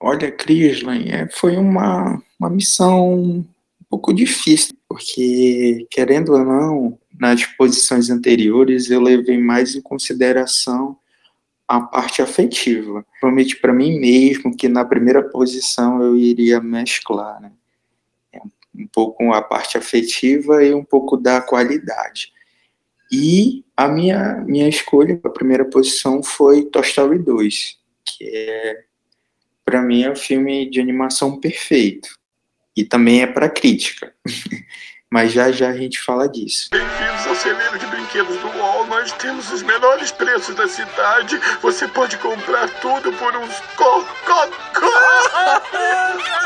Olha, 0.00 0.30
Crislan, 0.30 1.02
é, 1.06 1.28
foi 1.28 1.56
uma, 1.56 2.20
uma 2.40 2.50
missão 2.50 3.14
um 3.14 3.44
pouco 3.88 4.12
difícil, 4.12 4.74
porque, 4.88 5.86
querendo 5.90 6.32
ou 6.32 6.44
não, 6.44 6.98
nas 7.18 7.44
posições 7.44 8.10
anteriores 8.10 8.90
eu 8.90 9.00
levei 9.00 9.38
mais 9.38 9.74
em 9.74 9.80
consideração 9.80 10.96
a 11.68 11.80
parte 11.80 12.22
afetiva. 12.22 13.04
Prometi 13.20 13.56
para 13.56 13.72
mim 13.72 13.98
mesmo 13.98 14.56
que 14.56 14.68
na 14.68 14.84
primeira 14.84 15.22
posição 15.22 16.02
eu 16.02 16.16
iria 16.16 16.60
mesclar, 16.60 17.40
né? 17.40 17.50
Um 18.78 18.86
pouco 18.86 19.32
a 19.32 19.42
parte 19.42 19.78
afetiva 19.78 20.62
e 20.64 20.74
um 20.74 20.84
pouco 20.84 21.16
da 21.16 21.40
qualidade. 21.40 22.32
E 23.10 23.64
a 23.76 23.88
minha, 23.88 24.36
minha 24.46 24.68
escolha 24.68 25.16
para 25.16 25.30
a 25.30 25.34
primeira 25.34 25.64
posição 25.64 26.22
foi 26.22 26.64
Toy 26.64 26.82
Story 26.82 27.18
2, 27.18 27.78
que 28.04 28.24
é, 28.24 28.84
para 29.64 29.82
mim, 29.82 30.02
é 30.02 30.08
o 30.08 30.12
um 30.12 30.16
filme 30.16 30.68
de 30.70 30.80
animação 30.80 31.40
perfeito. 31.40 32.08
E 32.76 32.84
também 32.84 33.22
é 33.22 33.26
para 33.26 33.48
crítica. 33.48 34.14
Mas 35.10 35.32
já 35.32 35.50
já 35.52 35.70
a 35.70 35.76
gente 35.76 36.00
fala 36.00 36.28
disso. 36.28 36.68
Bem-vindos 36.70 37.26
ao 37.26 37.34
celeiro 37.36 37.78
de 37.78 37.86
brinquedos 37.86 38.36
do 38.38 38.48
UOL. 38.48 38.86
Nós 38.86 39.12
temos 39.12 39.50
os 39.52 39.62
menores 39.62 40.10
preços 40.10 40.54
da 40.54 40.68
cidade. 40.68 41.40
Você 41.62 41.86
pode 41.88 42.18
comprar 42.18 42.68
tudo 42.80 43.12
por 43.12 43.36
uns 43.36 43.60
co, 43.76 44.04
co, 44.24 44.48
co. 44.74 44.86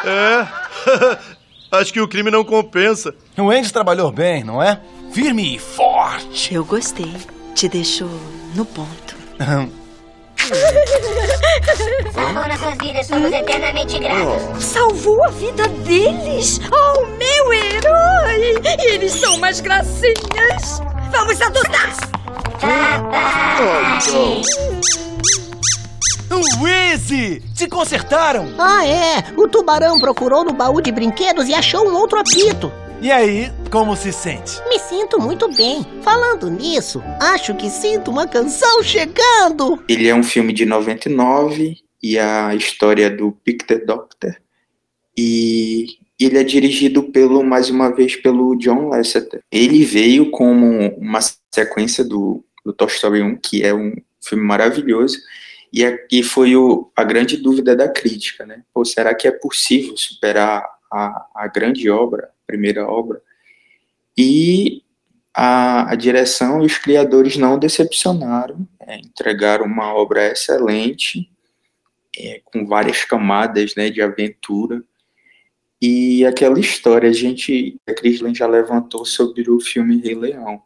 É. 0.06 1.30
Acho 1.70 1.92
que 1.92 2.00
o 2.00 2.09
crime 2.09 2.30
não 2.30 2.44
compensa. 2.44 3.14
O 3.38 3.50
Andy 3.50 3.72
trabalhou 3.72 4.11
bem, 4.11 4.42
não 4.42 4.62
é? 4.62 4.80
Firme 5.12 5.54
e 5.54 5.59
forte. 5.59 6.54
Eu 6.54 6.64
gostei. 6.64 7.14
Te 7.54 7.68
deixou 7.68 8.11
no 8.54 8.64
ponto. 8.64 9.16
Salvou 12.12 12.48
nossas 12.48 12.78
vidas, 12.78 13.06
somos 13.06 13.33
eternamente 13.33 13.98
gratos. 13.98 14.64
Salvou 14.64 15.24
a 15.24 15.28
vida 15.28 15.68
deles? 15.68 16.61
Oh, 16.72 17.06
meu 17.06 17.52
herói! 17.52 18.61
E 18.64 18.94
eles 18.94 19.12
são 19.12 19.37
umas 19.37 19.61
gracinhas! 19.61 20.80
Vamos 21.12 21.40
adotar! 21.40 21.94
Wheezy! 26.30 27.42
Se 27.54 27.68
consertaram! 27.68 28.54
Ah, 28.56 28.86
é! 28.86 29.34
O 29.36 29.48
tubarão 29.48 29.98
procurou 29.98 30.44
no 30.44 30.52
baú 30.52 30.80
de 30.80 30.92
brinquedos 30.92 31.48
e 31.48 31.54
achou 31.54 31.88
um 31.88 31.94
outro 31.94 32.20
apito. 32.20 32.72
E 33.02 33.10
aí, 33.10 33.50
como 33.70 33.96
se 33.96 34.12
sente? 34.12 34.62
Me 34.68 34.78
sinto 34.78 35.18
muito 35.18 35.52
bem. 35.54 35.84
Falando 36.02 36.48
nisso, 36.48 37.02
acho 37.18 37.54
que 37.54 37.68
sinto 37.68 38.10
uma 38.10 38.28
canção 38.28 38.82
chegando. 38.82 39.82
Ele 39.88 40.06
é 40.06 40.14
um 40.14 40.22
filme 40.22 40.52
de 40.52 40.64
99 40.64 41.78
e 42.02 42.18
a 42.18 42.54
história 42.54 43.06
é 43.06 43.10
do 43.10 43.32
Picter 43.32 43.84
Doctor. 43.84 44.36
E 45.16 45.86
ele 46.18 46.38
é 46.38 46.44
dirigido 46.44 47.04
pelo, 47.04 47.42
mais 47.42 47.70
uma 47.70 47.88
vez, 47.92 48.14
pelo 48.14 48.54
John 48.56 48.88
Lasseter. 48.88 49.40
Ele 49.50 49.84
veio 49.84 50.30
como 50.30 50.94
uma 50.96 51.20
sequência 51.50 52.04
do, 52.04 52.44
do 52.64 52.72
Toy 52.72 52.88
Story 52.88 53.22
1, 53.22 53.36
que 53.36 53.62
é 53.64 53.74
um 53.74 53.94
filme 54.20 54.44
maravilhoso. 54.44 55.18
E, 55.72 55.85
é, 55.85 56.06
e 56.11 56.22
foi 56.22 56.56
o, 56.56 56.90
a 56.96 57.04
grande 57.04 57.37
dúvida 57.37 57.76
da 57.76 57.88
crítica, 57.88 58.44
né? 58.44 58.64
Pô, 58.74 58.85
será 58.85 59.14
que 59.14 59.28
é 59.28 59.30
possível 59.30 59.96
superar 59.96 60.64
a, 60.90 61.26
a 61.35 61.48
grande 61.48 61.88
obra, 61.88 62.24
a 62.26 62.46
primeira 62.46 62.87
obra? 62.87 63.22
E 64.18 64.83
a, 65.33 65.92
a 65.92 65.94
direção 65.94 66.62
e 66.62 66.66
os 66.66 66.76
criadores 66.76 67.37
não 67.37 67.59
decepcionaram, 67.59 68.66
é, 68.80 68.98
entregaram 68.98 69.64
uma 69.64 69.94
obra 69.94 70.33
excelente, 70.33 71.30
é, 72.18 72.40
com 72.44 72.66
várias 72.66 73.04
camadas 73.04 73.74
né, 73.76 73.90
de 73.90 74.02
aventura. 74.02 74.83
E 75.80 76.24
aquela 76.26 76.59
história, 76.59 77.09
a 77.09 77.12
gente, 77.12 77.80
a 77.87 77.94
Crislan 77.94 78.35
já 78.35 78.46
levantou 78.46 79.04
sobre 79.04 79.48
o 79.50 79.61
filme 79.61 80.00
Rei 80.00 80.14
Leão. 80.14 80.62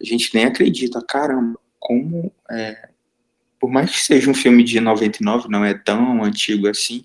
A 0.00 0.04
gente 0.04 0.34
nem 0.34 0.44
acredita, 0.44 1.02
caramba, 1.06 1.58
como 1.78 2.32
é, 2.50 2.88
por 3.58 3.70
mais 3.70 3.90
que 3.90 4.00
seja 4.00 4.30
um 4.30 4.34
filme 4.34 4.62
de 4.62 4.80
99, 4.80 5.48
não 5.48 5.64
é 5.64 5.74
tão 5.74 6.22
antigo 6.22 6.68
assim, 6.68 7.02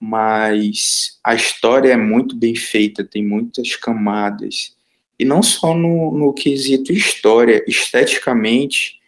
mas 0.00 1.18
a 1.22 1.34
história 1.34 1.92
é 1.92 1.96
muito 1.96 2.36
bem 2.36 2.54
feita, 2.54 3.04
tem 3.04 3.24
muitas 3.24 3.76
camadas. 3.76 4.74
E 5.18 5.24
não 5.24 5.42
só 5.42 5.74
no, 5.74 6.16
no 6.16 6.32
quesito 6.32 6.92
história, 6.92 7.64
esteticamente, 7.66 9.00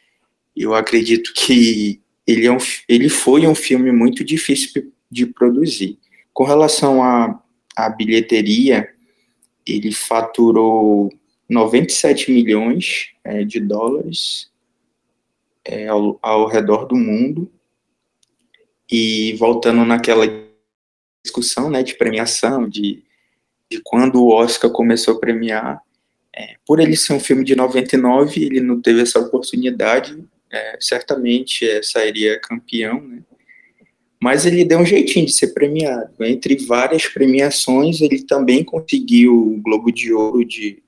eu 0.57 0.75
acredito 0.75 1.33
que 1.35 2.01
ele, 2.27 2.47
é 2.47 2.53
um, 2.53 2.59
ele 2.89 3.09
foi 3.09 3.47
um 3.47 3.55
filme 3.55 3.93
muito 3.93 4.25
difícil 4.25 4.93
de 5.11 5.27
produzir. 5.27 5.99
Com 6.33 6.45
relação 6.45 7.03
à, 7.03 7.89
bilheteria, 7.91 8.89
ele 9.67 9.93
faturou 9.93 11.13
97 11.49 12.31
milhões 12.31 13.11
é, 13.23 13.45
de 13.45 13.61
dólares 13.61 14.51
é, 15.67 15.89
ao, 15.89 16.19
ao 16.23 16.47
redor 16.47 16.87
do 16.87 16.97
mundo. 16.97 17.51
E 18.91 19.35
voltando 19.35 19.85
naquela 19.85 20.27
discussão 21.25 21.69
né, 21.69 21.83
de 21.83 21.95
premiação, 21.95 22.69
de, 22.69 23.03
de 23.71 23.81
quando 23.83 24.23
o 24.23 24.33
Oscar 24.33 24.71
começou 24.71 25.17
a 25.17 25.19
premiar, 25.19 25.83
é, 26.35 26.55
por 26.65 26.79
ele 26.79 26.97
ser 26.97 27.15
um 27.15 27.21
filme 27.21 27.45
de 27.45 27.57
99, 27.57 28.45
ele 28.45 28.61
não 28.61 28.81
teve 28.81 29.01
essa 29.01 29.19
oportunidade, 29.19 30.23
é, 30.53 30.77
certamente 30.81 31.69
é, 31.69 31.83
sairia 31.83 32.41
campeão, 32.41 33.01
né? 33.01 33.23
mas 34.23 34.47
ele 34.47 34.65
deu 34.65 34.79
um 34.79 34.87
jeitinho 34.87 35.27
de 35.27 35.33
ser 35.33 35.49
premiado. 35.49 36.13
Entre 36.21 36.57
várias 36.65 37.07
premiações, 37.07 38.01
ele 38.01 38.23
também 38.23 38.63
conseguiu 38.63 39.35
o 39.35 39.61
Globo 39.61 39.91
de 39.91 40.13
Ouro 40.13 40.45
de, 40.45 40.83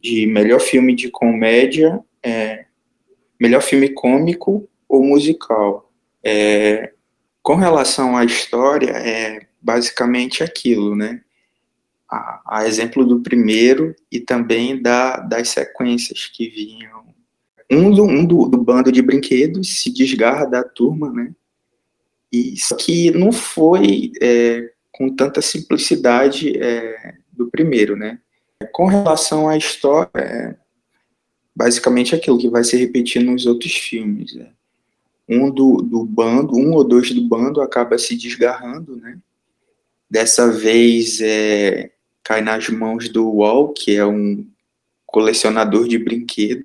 de 0.00 0.26
melhor 0.26 0.60
filme 0.60 0.94
de 0.94 1.10
comédia, 1.10 2.00
é, 2.22 2.65
melhor 3.40 3.62
filme 3.62 3.88
cômico 3.90 4.68
ou 4.88 5.02
musical. 5.02 5.92
É, 6.22 6.92
com 7.42 7.54
relação 7.54 8.16
à 8.16 8.24
história, 8.24 8.90
é 8.90 9.46
basicamente 9.60 10.42
aquilo, 10.42 10.96
né? 10.96 11.20
A, 12.08 12.58
a 12.58 12.66
exemplo 12.66 13.04
do 13.04 13.20
primeiro 13.20 13.94
e 14.10 14.20
também 14.20 14.80
da, 14.80 15.16
das 15.18 15.50
sequências 15.50 16.26
que 16.26 16.48
vinham. 16.48 17.04
Um, 17.70 17.90
do, 17.90 18.04
um 18.04 18.24
do, 18.24 18.46
do 18.48 18.58
bando 18.58 18.92
de 18.92 19.02
brinquedos 19.02 19.80
se 19.80 19.92
desgarra 19.92 20.46
da 20.46 20.62
turma, 20.62 21.12
né? 21.12 21.32
Só 22.56 22.76
que 22.76 23.10
não 23.12 23.32
foi 23.32 24.12
é, 24.20 24.70
com 24.92 25.14
tanta 25.14 25.40
simplicidade 25.40 26.56
é, 26.58 27.14
do 27.32 27.50
primeiro, 27.50 27.96
né? 27.96 28.18
Com 28.72 28.86
relação 28.86 29.48
à 29.48 29.56
história, 29.56 30.10
é 30.14 30.56
basicamente 31.56 32.14
aquilo 32.14 32.38
que 32.38 32.50
vai 32.50 32.62
se 32.62 32.76
repetir 32.76 33.24
nos 33.24 33.46
outros 33.46 33.72
filmes. 33.72 34.34
Né? 34.34 34.50
um 35.28 35.50
do, 35.50 35.78
do 35.78 36.04
bando, 36.04 36.56
um 36.56 36.72
ou 36.72 36.84
dois 36.84 37.10
do 37.10 37.22
bando 37.22 37.60
acaba 37.60 37.98
se 37.98 38.16
desgarrando, 38.16 38.96
né? 38.96 39.18
Dessa 40.08 40.50
vez 40.52 41.20
é, 41.20 41.90
cai 42.22 42.40
nas 42.40 42.68
mãos 42.68 43.08
do 43.08 43.28
Wall, 43.28 43.72
que 43.72 43.96
é 43.96 44.06
um 44.06 44.46
colecionador 45.04 45.88
de 45.88 45.98
brinquedo, 45.98 46.64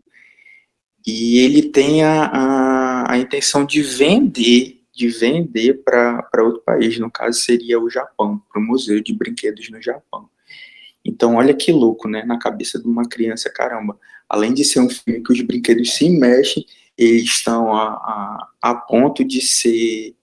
e 1.06 1.40
ele 1.40 1.64
tem 1.64 2.04
a, 2.04 2.26
a, 2.26 3.14
a 3.14 3.18
intenção 3.18 3.66
de 3.66 3.82
vender, 3.82 4.84
de 4.94 5.08
vender 5.08 5.82
para 5.84 6.44
outro 6.44 6.62
país, 6.62 7.00
no 7.00 7.10
caso 7.10 7.40
seria 7.40 7.80
o 7.80 7.90
Japão, 7.90 8.40
para 8.52 8.62
o 8.62 8.64
Museu 8.64 9.02
de 9.02 9.12
Brinquedos 9.12 9.72
no 9.72 9.82
Japão. 9.82 10.30
Então, 11.04 11.38
olha 11.38 11.56
que 11.56 11.72
louco, 11.72 12.08
né? 12.08 12.24
Na 12.24 12.38
cabeça 12.38 12.78
de 12.78 12.86
uma 12.86 13.10
criança, 13.10 13.50
caramba. 13.50 13.98
Além 14.32 14.54
de 14.54 14.64
ser 14.64 14.80
um 14.80 14.90
filme 14.90 15.22
que 15.22 15.34
os 15.34 15.42
brinquedos 15.42 15.94
se 15.94 16.10
mexem, 16.10 16.66
eles 16.98 17.24
estão 17.24 17.76
a, 17.76 17.90
a, 17.90 18.48
a 18.62 18.76
ponto 18.76 19.26
de 19.26 19.42
ser, 19.42 20.16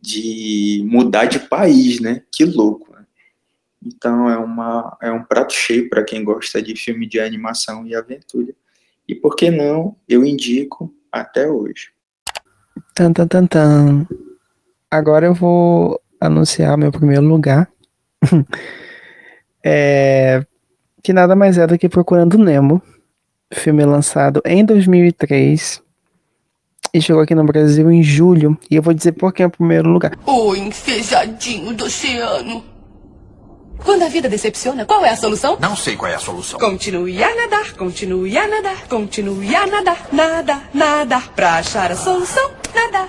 de 0.00 0.84
mudar 0.86 1.24
de 1.24 1.40
país, 1.40 1.98
né? 1.98 2.22
Que 2.30 2.44
louco. 2.44 2.92
Né? 2.92 3.04
Então 3.84 4.30
é, 4.30 4.38
uma, 4.38 4.96
é 5.02 5.10
um 5.10 5.24
prato 5.24 5.52
cheio 5.52 5.88
para 5.88 6.04
quem 6.04 6.22
gosta 6.22 6.62
de 6.62 6.76
filme 6.76 7.04
de 7.04 7.18
animação 7.18 7.84
e 7.84 7.96
aventura. 7.96 8.54
E 9.08 9.14
por 9.16 9.34
que 9.34 9.50
não, 9.50 9.96
eu 10.08 10.24
indico 10.24 10.94
até 11.10 11.50
hoje. 11.50 11.90
Tan, 12.94 13.12
tan, 13.12 13.26
tan, 13.26 13.46
tan. 13.46 14.06
Agora 14.88 15.26
eu 15.26 15.34
vou 15.34 16.00
anunciar 16.20 16.78
meu 16.78 16.92
primeiro 16.92 17.26
lugar. 17.26 17.68
é, 19.66 20.46
que 21.02 21.12
nada 21.12 21.34
mais 21.34 21.58
é 21.58 21.66
do 21.66 21.76
que 21.76 21.88
Procurando 21.88 22.38
Nemo, 22.38 22.80
filme 23.52 23.84
lançado 23.84 24.40
em 24.44 24.64
2003 24.64 25.82
e 26.92 27.00
chegou 27.02 27.22
aqui 27.22 27.34
no 27.34 27.44
Brasil 27.44 27.90
em 27.90 28.02
julho. 28.02 28.56
E 28.70 28.76
eu 28.76 28.82
vou 28.82 28.94
dizer 28.94 29.12
por 29.12 29.32
que 29.32 29.42
é 29.42 29.46
o 29.46 29.50
primeiro 29.50 29.88
lugar. 29.88 30.12
O 30.26 30.54
enfejadinho 30.54 31.74
do 31.74 31.84
oceano. 31.84 32.64
Quando 33.84 34.02
a 34.02 34.08
vida 34.08 34.28
decepciona, 34.28 34.84
qual 34.84 35.04
é 35.04 35.10
a 35.10 35.16
solução? 35.16 35.56
Não 35.60 35.76
sei 35.76 35.96
qual 35.96 36.10
é 36.10 36.16
a 36.16 36.18
solução. 36.18 36.58
Continue 36.58 37.22
a 37.22 37.34
nadar, 37.34 37.72
continue 37.74 38.36
a 38.36 38.48
nadar, 38.48 38.88
continue 38.88 39.54
a 39.54 39.66
nadar, 39.66 40.08
nada, 40.12 40.62
nada. 40.74 41.20
Pra 41.36 41.56
achar 41.56 41.92
a 41.92 41.96
solução, 41.96 42.50
nadar, 42.74 43.08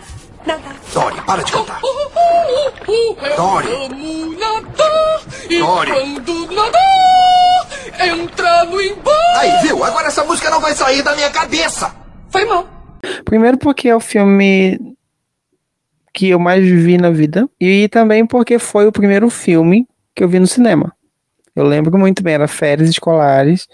nadar. 0.49 0.75
Dory, 0.93 1.21
para 1.21 1.43
de 1.43 1.51
cantar. 1.51 1.79
Uh, 1.83 1.87
uh, 1.87 3.11
uh, 3.11 3.35
Dory. 3.37 3.67
Vamos 3.67 4.39
nadar. 4.39 5.21
E 5.49 5.59
Dory. 5.59 5.91
quando 5.91 6.51
nadar, 6.51 7.67
entra 8.07 8.65
no 8.65 8.81
embalo. 8.81 9.37
Aí, 9.37 9.51
viu? 9.61 9.83
Agora 9.83 10.07
essa 10.07 10.23
música 10.23 10.49
não 10.49 10.59
vai 10.59 10.73
sair 10.73 11.03
da 11.03 11.15
minha 11.15 11.29
cabeça. 11.29 11.95
Foi 12.29 12.45
mal. 12.45 12.67
Primeiro 13.23 13.57
porque 13.57 13.87
é 13.87 13.95
o 13.95 13.99
filme 13.99 14.95
que 16.13 16.29
eu 16.29 16.39
mais 16.39 16.67
vi 16.67 16.97
na 16.97 17.11
vida 17.11 17.47
e 17.61 17.87
também 17.87 18.25
porque 18.25 18.57
foi 18.57 18.87
o 18.87 18.91
primeiro 18.91 19.29
filme 19.29 19.87
que 20.15 20.23
eu 20.23 20.29
vi 20.29 20.39
no 20.39 20.47
cinema. 20.47 20.93
Eu 21.55 21.63
lembro 21.63 21.97
muito 21.97 22.23
bem, 22.23 22.33
era 22.33 22.47
férias 22.47 22.89
escolares, 22.89 23.67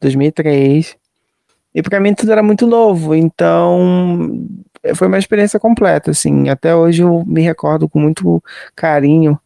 2003. 0.00 0.96
E 1.74 1.82
para 1.82 2.00
mim 2.00 2.14
tudo 2.14 2.32
era 2.32 2.42
muito 2.42 2.66
novo, 2.66 3.14
então 3.14 4.46
foi 4.94 5.08
uma 5.08 5.18
experiência 5.18 5.58
completa, 5.58 6.10
assim. 6.10 6.48
Até 6.48 6.74
hoje 6.74 7.02
eu 7.02 7.24
me 7.26 7.40
recordo 7.40 7.88
com 7.88 7.98
muito 7.98 8.42
carinho. 8.74 9.38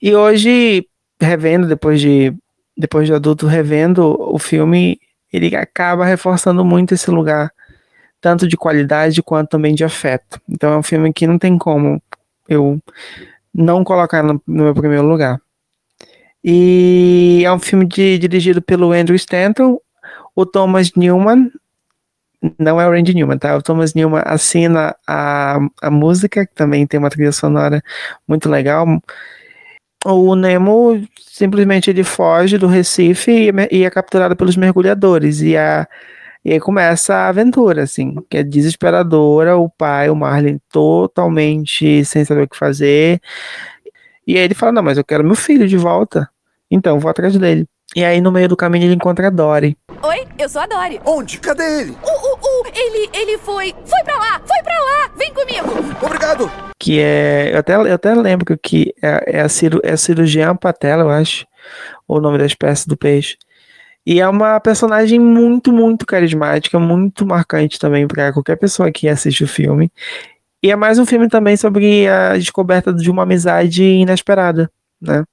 E 0.00 0.14
hoje, 0.14 0.86
revendo, 1.20 1.66
depois 1.66 2.00
de, 2.00 2.34
depois 2.76 3.06
de 3.06 3.14
adulto, 3.14 3.46
revendo 3.46 4.16
o 4.18 4.38
filme, 4.38 5.00
ele 5.32 5.54
acaba 5.56 6.04
reforçando 6.04 6.64
muito 6.64 6.94
esse 6.94 7.10
lugar 7.10 7.50
tanto 8.20 8.48
de 8.48 8.56
qualidade 8.56 9.22
quanto 9.22 9.50
também 9.50 9.74
de 9.74 9.84
afeto. 9.84 10.40
Então 10.48 10.72
é 10.72 10.78
um 10.78 10.82
filme 10.82 11.12
que 11.12 11.26
não 11.26 11.38
tem 11.38 11.58
como 11.58 12.02
eu 12.48 12.78
não 13.52 13.84
colocar 13.84 14.22
no, 14.22 14.42
no 14.46 14.64
meu 14.64 14.74
primeiro 14.74 15.06
lugar. 15.06 15.38
E 16.42 17.42
é 17.44 17.52
um 17.52 17.58
filme 17.58 17.86
de, 17.86 18.18
dirigido 18.18 18.60
pelo 18.60 18.92
Andrew 18.92 19.14
Stanton, 19.16 19.78
o 20.34 20.44
Thomas 20.44 20.92
Newman, 20.94 21.50
não 22.58 22.80
é 22.80 22.86
o 22.86 22.90
Randy 22.90 23.14
Newman, 23.14 23.38
tá? 23.38 23.56
O 23.56 23.62
Thomas 23.62 23.94
Newman 23.94 24.22
assina 24.24 24.94
a, 25.06 25.58
a 25.82 25.90
música, 25.90 26.46
que 26.46 26.54
também 26.54 26.86
tem 26.86 26.98
uma 26.98 27.10
trilha 27.10 27.32
sonora 27.32 27.82
muito 28.28 28.48
legal. 28.48 28.86
O 30.04 30.34
Nemo 30.34 31.02
simplesmente 31.18 31.90
ele 31.90 32.04
foge 32.04 32.58
do 32.58 32.66
Recife 32.66 33.30
e, 33.30 33.52
e 33.70 33.84
é 33.84 33.90
capturado 33.90 34.36
pelos 34.36 34.56
mergulhadores. 34.56 35.40
E 35.40 35.56
a 35.56 35.86
e 36.44 36.52
aí 36.52 36.60
começa 36.60 37.14
a 37.14 37.28
aventura, 37.28 37.84
assim, 37.84 38.16
que 38.28 38.36
é 38.36 38.42
desesperadora, 38.42 39.56
o 39.56 39.70
pai, 39.70 40.10
o 40.10 40.14
Marlin, 40.14 40.60
totalmente 40.70 42.04
sem 42.04 42.22
saber 42.24 42.42
o 42.42 42.48
que 42.48 42.56
fazer. 42.56 43.18
E 44.26 44.36
aí 44.36 44.44
ele 44.44 44.54
fala, 44.54 44.72
não, 44.72 44.82
mas 44.82 44.98
eu 44.98 45.04
quero 45.04 45.24
meu 45.24 45.34
filho 45.34 45.66
de 45.66 45.76
volta. 45.78 46.28
Então, 46.70 46.98
vou 47.00 47.10
atrás 47.10 47.36
dele. 47.38 47.66
E 47.94 48.04
aí, 48.04 48.20
no 48.20 48.32
meio 48.32 48.48
do 48.48 48.56
caminho, 48.56 48.86
ele 48.86 48.94
encontra 48.94 49.28
a 49.28 49.30
Dory. 49.30 49.76
Oi, 50.02 50.26
eu 50.36 50.48
sou 50.48 50.62
a 50.62 50.66
Dory. 50.66 51.00
Onde? 51.04 51.38
Cadê 51.38 51.80
ele? 51.80 51.90
Uh, 51.92 51.94
uh, 51.94 52.34
uh, 52.34 52.66
ele, 52.74 53.08
ele 53.12 53.38
foi, 53.38 53.72
foi 53.86 54.02
pra 54.02 54.16
lá, 54.16 54.40
foi 54.44 54.62
pra 54.64 54.74
lá, 54.74 55.10
vem 55.16 55.32
comigo. 55.32 55.96
Obrigado. 56.04 56.50
Que 56.76 57.00
é, 57.00 57.54
eu 57.54 57.58
até, 57.58 57.74
eu 57.76 57.94
até 57.94 58.14
lembro 58.14 58.58
que 58.58 58.92
é, 59.00 59.38
é, 59.38 59.40
a, 59.42 59.48
ciru, 59.48 59.80
é 59.84 59.92
a 59.92 59.96
cirurgiã 59.96 60.56
patela, 60.56 61.04
eu 61.04 61.10
acho, 61.10 61.46
o 62.08 62.20
nome 62.20 62.36
da 62.36 62.46
espécie 62.46 62.88
do 62.88 62.96
peixe. 62.96 63.36
E 64.04 64.20
é 64.20 64.28
uma 64.28 64.58
personagem 64.58 65.20
muito, 65.20 65.72
muito 65.72 66.04
carismática, 66.04 66.78
muito 66.80 67.24
marcante 67.24 67.78
também 67.78 68.08
para 68.08 68.32
qualquer 68.32 68.56
pessoa 68.56 68.90
que 68.90 69.08
assiste 69.08 69.44
o 69.44 69.48
filme. 69.48 69.90
E 70.60 70.70
é 70.70 70.76
mais 70.76 70.98
um 70.98 71.06
filme 71.06 71.28
também 71.28 71.56
sobre 71.56 72.08
a 72.08 72.36
descoberta 72.36 72.92
de 72.92 73.08
uma 73.08 73.22
amizade 73.22 73.84
inesperada, 73.84 74.68
né? 75.00 75.24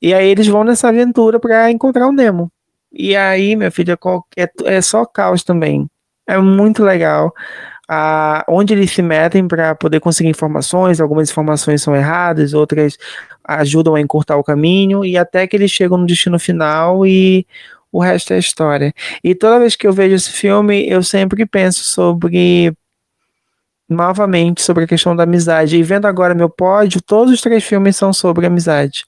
E 0.00 0.14
aí 0.14 0.28
eles 0.28 0.46
vão 0.46 0.64
nessa 0.64 0.88
aventura 0.88 1.40
para 1.40 1.70
encontrar 1.70 2.06
o 2.06 2.12
Nemo. 2.12 2.50
E 2.92 3.16
aí, 3.16 3.56
meu 3.56 3.70
filho, 3.70 3.98
é, 4.36 4.50
é 4.64 4.80
só 4.80 5.04
caos 5.04 5.42
também. 5.42 5.88
É 6.26 6.38
muito 6.38 6.82
legal. 6.82 7.32
Ah, 7.88 8.44
onde 8.48 8.74
eles 8.74 8.90
se 8.90 9.00
metem 9.02 9.48
para 9.48 9.74
poder 9.74 10.00
conseguir 10.00 10.28
informações, 10.28 11.00
algumas 11.00 11.30
informações 11.30 11.82
são 11.82 11.96
erradas, 11.96 12.52
outras 12.52 12.98
ajudam 13.44 13.94
a 13.94 14.00
encurtar 14.00 14.36
o 14.36 14.44
caminho, 14.44 15.04
e 15.04 15.16
até 15.16 15.46
que 15.46 15.56
eles 15.56 15.70
chegam 15.70 15.96
no 15.96 16.06
destino 16.06 16.38
final 16.38 17.06
e 17.06 17.46
o 17.90 18.00
resto 18.00 18.34
é 18.34 18.38
história. 18.38 18.92
E 19.24 19.34
toda 19.34 19.58
vez 19.58 19.74
que 19.74 19.86
eu 19.86 19.92
vejo 19.92 20.14
esse 20.14 20.30
filme, 20.30 20.86
eu 20.88 21.02
sempre 21.02 21.46
penso 21.46 21.82
sobre 21.84 22.74
novamente 23.88 24.60
sobre 24.60 24.84
a 24.84 24.86
questão 24.86 25.16
da 25.16 25.22
amizade. 25.22 25.76
E 25.76 25.82
vendo 25.82 26.06
agora 26.06 26.34
meu 26.34 26.50
pódio, 26.50 27.00
todos 27.00 27.32
os 27.32 27.40
três 27.40 27.64
filmes 27.64 27.96
são 27.96 28.12
sobre 28.12 28.46
amizade. 28.46 29.06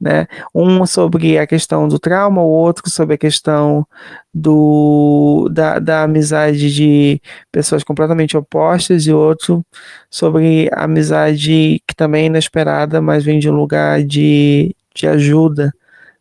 Né? 0.00 0.26
Um 0.54 0.84
sobre 0.86 1.38
a 1.38 1.46
questão 1.46 1.88
do 1.88 1.98
trauma, 1.98 2.42
o 2.42 2.48
outro 2.48 2.90
sobre 2.90 3.14
a 3.14 3.18
questão 3.18 3.86
do, 4.32 5.48
da, 5.50 5.78
da 5.78 6.02
amizade 6.02 6.74
de 6.74 7.22
pessoas 7.50 7.84
completamente 7.84 8.36
opostas, 8.36 9.06
e 9.06 9.12
outro 9.12 9.64
sobre 10.10 10.68
a 10.72 10.84
amizade 10.84 11.80
que 11.86 11.94
também 11.94 12.24
é 12.24 12.26
inesperada, 12.26 13.00
mas 13.00 13.24
vem 13.24 13.38
de 13.38 13.48
um 13.48 13.54
lugar 13.54 14.02
de, 14.04 14.74
de 14.94 15.06
ajuda 15.06 15.72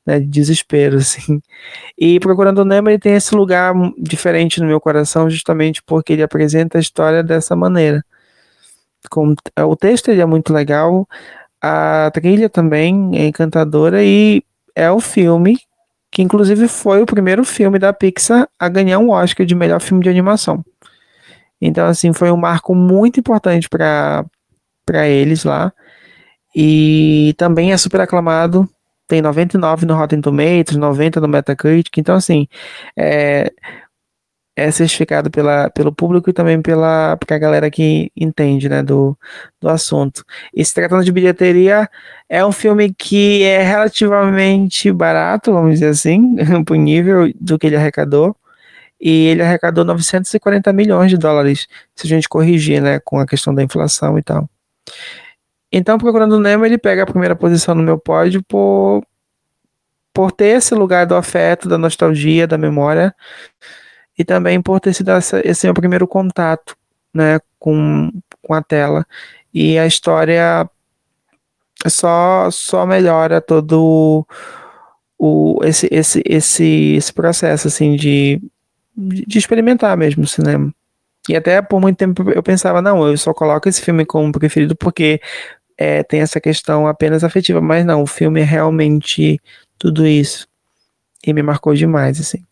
né, 0.06 0.20
de 0.20 0.28
desespero, 0.28 0.98
assim. 1.00 1.42
E 1.98 2.20
Procurando 2.20 2.66
Nemo, 2.66 2.90
ele 2.90 3.00
tem 3.00 3.16
esse 3.16 3.36
lugar 3.36 3.74
diferente 3.98 4.60
no 4.60 4.68
meu 4.68 4.80
coração, 4.80 5.30
justamente 5.30 5.82
porque 5.84 6.14
ele 6.14 6.24
apresenta 6.24 6.78
a 6.78 6.82
história 6.82 7.24
dessa 7.24 7.56
maneira. 7.56 8.04
Com, 9.10 9.36
o 9.60 9.76
texto 9.76 10.10
ele 10.10 10.22
é 10.22 10.26
muito 10.26 10.54
legal, 10.54 11.08
a 11.64 12.12
trilha 12.12 12.50
também 12.50 13.12
é 13.18 13.28
encantadora 13.28 14.04
e 14.04 14.44
é 14.76 14.92
o 14.92 15.00
filme 15.00 15.58
que 16.14 16.22
inclusive 16.22 16.68
foi 16.68 17.02
o 17.02 17.08
primeiro 17.08 17.44
filme 17.44 17.80
da 17.80 17.92
Pixar 17.92 18.48
a 18.60 18.70
ganhar 18.70 19.00
um 19.00 19.10
Oscar 19.10 19.46
de 19.46 19.56
melhor 19.56 19.82
filme 19.82 20.04
de 20.04 20.10
animação. 20.10 20.64
Então, 21.60 21.88
assim, 21.88 22.14
foi 22.14 22.30
um 22.30 22.38
marco 22.38 22.76
muito 22.76 23.20
importante 23.20 23.68
para 23.68 24.28
eles 25.08 25.44
lá. 25.44 25.74
E 26.56 27.34
também 27.36 27.72
é 27.72 27.78
super 27.78 28.02
aclamado. 28.02 28.70
Tem 29.08 29.24
99 29.24 29.88
no 29.88 29.96
Rotten 29.96 30.22
Tomatoes, 30.22 30.78
90 30.78 31.20
no 31.20 31.28
Metacritic. 31.28 31.98
Então, 31.98 32.16
assim, 32.16 32.48
é, 32.96 33.52
é 34.56 34.70
certificado 34.70 35.32
pela, 35.32 35.70
pelo 35.72 35.92
público 35.92 36.30
e 36.30 36.34
também 36.34 36.62
pela, 36.62 37.18
pela 37.18 37.40
galera 37.40 37.72
que 37.72 38.12
entende 38.16 38.70
né, 38.70 38.84
do, 38.84 39.18
do 39.60 39.68
assunto. 39.68 40.24
E 40.54 40.64
se 40.64 40.74
tratando 40.74 41.04
de 41.04 41.12
bilheteria, 41.12 41.90
é 42.30 42.46
um 42.46 42.52
filme 42.52 42.94
que 42.94 43.44
é 43.44 43.64
relativamente 43.64 44.92
barato, 44.92 45.52
vamos 45.52 45.74
dizer 45.74 45.88
assim, 45.88 46.36
pro 46.66 46.76
nível 46.76 47.32
do 47.40 47.58
que 47.58 47.68
ele 47.68 47.76
arrecadou. 47.76 48.36
E 49.02 49.28
ele 49.28 49.42
arrecadou 49.42 49.84
940 49.84 50.72
milhões 50.72 51.10
de 51.10 51.18
dólares, 51.18 51.68
se 51.96 52.08
a 52.08 52.10
gente 52.10 52.30
corrigir, 52.30 52.82
né, 52.82 53.00
com 53.00 53.20
a 53.20 53.26
questão 53.26 53.54
da 53.54 53.62
inflação 53.64 54.18
e 54.18 54.24
tal. 54.24 54.50
Então, 55.72 55.98
Procurando 55.98 56.34
o 56.34 56.40
Nemo, 56.40 56.66
ele 56.66 56.78
pega 56.78 57.04
a 57.04 57.06
primeira 57.06 57.36
posição 57.36 57.74
no 57.74 57.84
meu 57.84 57.98
pódio 57.98 58.44
por, 58.44 59.04
por 60.14 60.32
ter 60.32 60.58
esse 60.58 60.76
lugar 60.76 61.06
do 61.08 61.16
afeto, 61.16 61.68
da 61.68 61.78
nostalgia, 61.78 62.48
da 62.48 62.58
memória, 62.58 63.14
e 64.18 64.24
também 64.24 64.62
por 64.62 64.80
ter 64.80 64.94
sido 64.94 65.12
essa, 65.12 65.42
esse 65.48 65.66
meu 65.66 65.74
primeiro 65.74 66.08
contato 66.08 66.76
né, 67.14 67.40
com, 67.60 68.12
com 68.42 68.54
a 68.54 68.62
tela. 68.62 69.06
E 69.54 69.78
a 69.78 69.86
história 69.86 70.70
só, 71.88 72.50
só 72.52 72.86
melhora 72.86 73.42
todo 73.42 74.26
o, 75.18 75.60
esse, 75.64 75.88
esse, 75.92 76.22
esse, 76.26 76.96
esse 76.96 77.14
processo 77.14 77.68
assim, 77.68 77.96
de, 77.96 78.42
de 78.96 79.38
experimentar 79.38 79.96
mesmo 79.98 80.24
o 80.24 80.28
cinema. 80.28 80.74
E 81.30 81.36
até 81.36 81.62
por 81.62 81.80
muito 81.80 81.98
tempo 81.98 82.30
eu 82.32 82.44
pensava, 82.44 82.82
não, 82.82 83.08
eu 83.08 83.18
só 83.18 83.34
coloco 83.34 83.70
esse 83.70 83.82
filme 83.82 84.06
como 84.06 84.32
preferido 84.32 84.76
porque 84.76 85.22
é, 85.78 86.04
tem 86.04 86.20
essa 86.20 86.40
questão 86.42 86.88
apenas 86.88 87.24
afetiva, 87.24 87.62
mas 87.62 87.86
não, 87.86 88.04
o 88.04 88.08
filme 88.08 88.42
é 88.42 88.44
realmente 88.44 89.40
tudo 89.78 90.06
isso. 90.06 90.48
E 91.26 91.34
me 91.34 91.42
marcou 91.42 91.74
demais, 91.74 92.20
assim. 92.20 92.44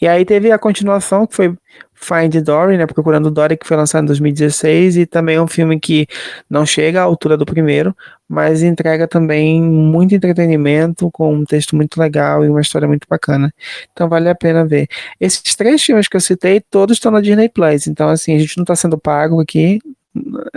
E 0.00 0.08
aí 0.08 0.24
teve 0.24 0.50
a 0.50 0.58
continuação, 0.58 1.26
que 1.26 1.36
foi 1.36 1.54
Find 1.94 2.34
Dory, 2.42 2.78
né, 2.78 2.86
Procurando 2.86 3.30
Dory, 3.30 3.56
que 3.58 3.66
foi 3.66 3.76
lançado 3.76 4.04
em 4.04 4.06
2016, 4.06 4.96
e 4.96 5.06
também 5.06 5.36
é 5.36 5.42
um 5.42 5.46
filme 5.46 5.78
que 5.78 6.06
não 6.48 6.64
chega 6.64 7.00
à 7.00 7.04
altura 7.04 7.36
do 7.36 7.44
primeiro, 7.44 7.94
mas 8.26 8.62
entrega 8.62 9.06
também 9.06 9.62
muito 9.62 10.14
entretenimento, 10.14 11.10
com 11.10 11.34
um 11.34 11.44
texto 11.44 11.76
muito 11.76 12.00
legal 12.00 12.42
e 12.44 12.48
uma 12.48 12.62
história 12.62 12.88
muito 12.88 13.06
bacana. 13.08 13.52
Então 13.92 14.08
vale 14.08 14.30
a 14.30 14.34
pena 14.34 14.64
ver. 14.64 14.88
Esses 15.20 15.54
três 15.54 15.82
filmes 15.82 16.08
que 16.08 16.16
eu 16.16 16.20
citei, 16.20 16.60
todos 16.60 16.96
estão 16.96 17.12
na 17.12 17.20
Disney 17.20 17.50
Plus, 17.50 17.86
então 17.86 18.08
assim, 18.08 18.34
a 18.34 18.38
gente 18.38 18.56
não 18.56 18.62
está 18.62 18.74
sendo 18.74 18.96
pago 18.98 19.40
aqui, 19.40 19.78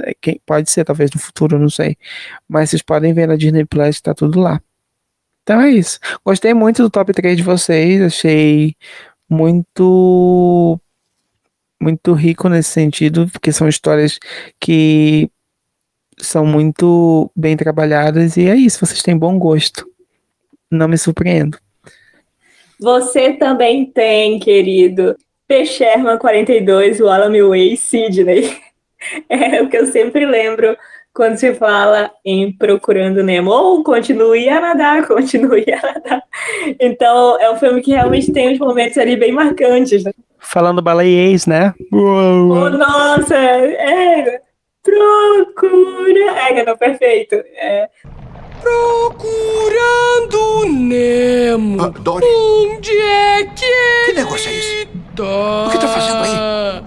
é, 0.05 0.39
pode 0.45 0.71
ser, 0.71 0.85
talvez 0.85 1.11
no 1.11 1.19
futuro, 1.19 1.59
não 1.59 1.69
sei. 1.69 1.97
Mas 2.47 2.69
vocês 2.69 2.81
podem 2.81 3.13
ver 3.13 3.27
na 3.27 3.35
Disney 3.35 3.65
Plus, 3.65 3.99
tá 4.01 4.13
tudo 4.13 4.39
lá. 4.39 4.61
Então 5.43 5.59
é 5.59 5.69
isso. 5.71 5.99
Gostei 6.25 6.53
muito 6.53 6.81
do 6.81 6.89
top 6.89 7.11
3 7.13 7.37
de 7.37 7.43
vocês, 7.43 8.01
achei 8.01 8.75
muito 9.33 10.79
muito 11.81 12.13
rico 12.13 12.47
nesse 12.47 12.69
sentido, 12.69 13.27
porque 13.29 13.51
são 13.51 13.67
histórias 13.67 14.17
que 14.59 15.29
são 16.17 16.45
muito 16.45 17.29
bem 17.35 17.57
trabalhadas 17.57 18.37
e 18.37 18.47
é 18.47 18.55
isso, 18.55 18.85
vocês 18.85 19.01
têm 19.01 19.17
bom 19.17 19.37
gosto. 19.37 19.85
Não 20.71 20.87
me 20.87 20.97
surpreendo. 20.97 21.57
Você 22.79 23.33
também 23.33 23.85
tem, 23.85 24.39
querido. 24.39 25.15
P. 25.47 25.65
Sherman 25.65 26.17
42, 26.17 26.99
o 26.99 27.07
Alan 27.07 27.49
Way, 27.49 27.77
Sidney. 27.77 28.57
É 29.27 29.61
o 29.61 29.67
que 29.67 29.75
eu 29.75 29.87
sempre 29.87 30.25
lembro 30.25 30.77
quando 31.13 31.37
se 31.37 31.53
fala 31.53 32.11
em 32.25 32.51
procurando 32.51 33.23
Nemo, 33.23 33.51
ou 33.51 33.83
continue 33.83 34.49
a 34.49 34.59
nadar, 34.59 35.05
continue 35.07 35.65
a 35.71 35.81
nadar. 35.81 36.23
Então, 36.79 37.39
é 37.39 37.51
um 37.51 37.57
filme 37.57 37.81
que 37.81 37.91
realmente 37.91 38.31
tem 38.31 38.53
uns 38.53 38.59
momentos 38.59 38.97
ali 38.97 39.15
bem 39.15 39.31
marcantes, 39.31 40.03
né? 40.03 40.11
Falando 40.39 40.81
baleiês, 40.81 41.45
né? 41.45 41.73
Oh, 41.91 42.69
nossa, 42.69 43.35
é, 43.35 44.41
procura, 44.81 46.49
é, 46.49 46.65
não, 46.65 46.75
perfeito, 46.75 47.35
é, 47.35 47.87
Procurando 48.63 50.65
Nemo. 50.69 51.83
Ah, 51.83 51.89
Dory. 51.89 52.25
Onde 52.25 52.97
é 52.97 53.43
que. 53.43 54.05
Que 54.05 54.13
negócio 54.13 54.49
é 54.49 54.57
esse? 54.57 54.87
O 55.19 55.69
que 55.69 55.77
tá 55.77 55.87
fazendo 55.89 56.23
aí? 56.23 56.31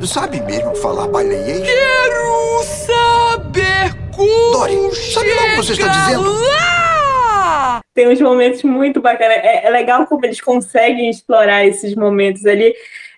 Sabe 0.07 0.41
mesmo 0.41 0.75
falar 0.77 1.07
baleiês? 1.09 1.61
Quero 1.61 2.63
saber 2.65 4.06
como. 4.17 4.53
Dory, 4.53 4.95
sabe 4.95 5.35
lá 5.35 5.43
o 5.43 5.51
que 5.51 5.57
você 5.57 5.73
está 5.73 5.89
dizendo? 5.89 6.33
Lá! 6.33 7.81
Tem 7.95 8.09
uns 8.09 8.21
momentos 8.21 8.63
muito 8.63 9.01
bacanas. 9.01 9.37
É, 9.39 9.67
é, 9.67 9.71
legal 9.71 10.07
como 10.07 10.25
eles 10.25 10.41
conseguem 10.41 11.11
explorar 11.11 11.65
esses 11.65 11.95
momentos 11.95 12.45
ali 12.47 12.75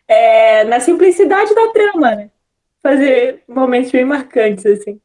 é, 0.07 0.65
na 0.65 0.81
simplicidade 0.81 1.55
da 1.55 1.69
trama, 1.69 2.15
né? 2.15 2.31
Fazer 2.83 3.43
momentos 3.49 3.91
bem 3.91 4.05
marcantes, 4.05 4.67
assim. 4.67 5.01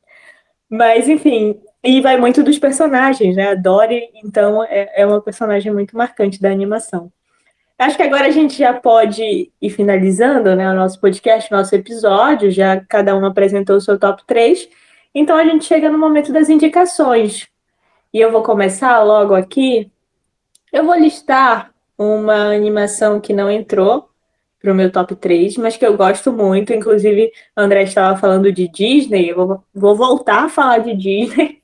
Mas, 0.69 1.07
enfim, 1.07 1.59
e 1.83 2.01
vai 2.01 2.17
muito 2.17 2.43
dos 2.43 2.57
personagens, 2.57 3.35
né? 3.35 3.51
A 3.51 3.55
Dory, 3.55 4.09
então, 4.23 4.63
é, 4.63 4.91
é 4.95 5.05
uma 5.05 5.21
personagem 5.21 5.71
muito 5.71 5.95
marcante 5.95 6.41
da 6.41 6.49
animação. 6.49 7.11
Acho 7.77 7.97
que 7.97 8.03
agora 8.03 8.27
a 8.27 8.31
gente 8.31 8.57
já 8.57 8.73
pode 8.73 9.51
ir 9.61 9.69
finalizando 9.69 10.55
né, 10.55 10.69
o 10.71 10.75
nosso 10.75 11.01
podcast, 11.01 11.51
nosso 11.51 11.75
episódio, 11.75 12.51
já 12.51 12.79
cada 12.79 13.15
um 13.15 13.25
apresentou 13.25 13.75
o 13.75 13.81
seu 13.81 13.99
top 13.99 14.23
3. 14.25 14.69
Então 15.13 15.35
a 15.37 15.43
gente 15.43 15.65
chega 15.65 15.89
no 15.89 15.97
momento 15.97 16.33
das 16.33 16.49
indicações. 16.49 17.47
E 18.13 18.19
eu 18.19 18.31
vou 18.31 18.43
começar 18.43 19.01
logo 19.03 19.33
aqui. 19.33 19.91
Eu 20.71 20.85
vou 20.85 20.95
listar 20.95 21.73
uma 21.97 22.53
animação 22.53 23.19
que 23.19 23.33
não 23.33 23.49
entrou 23.49 24.09
para 24.63 24.71
o 24.71 24.75
meu 24.75 24.89
top 24.91 25.15
3, 25.15 25.57
mas 25.57 25.75
que 25.75 25.85
eu 25.85 25.97
gosto 25.97 26.31
muito. 26.31 26.73
Inclusive, 26.73 27.31
André 27.55 27.83
estava 27.83 28.17
falando 28.17 28.51
de 28.51 28.67
Disney, 28.67 29.29
eu 29.29 29.35
vou, 29.35 29.63
vou 29.73 29.95
voltar 29.95 30.45
a 30.45 30.49
falar 30.49 30.79
de 30.79 30.95
Disney. 30.95 31.61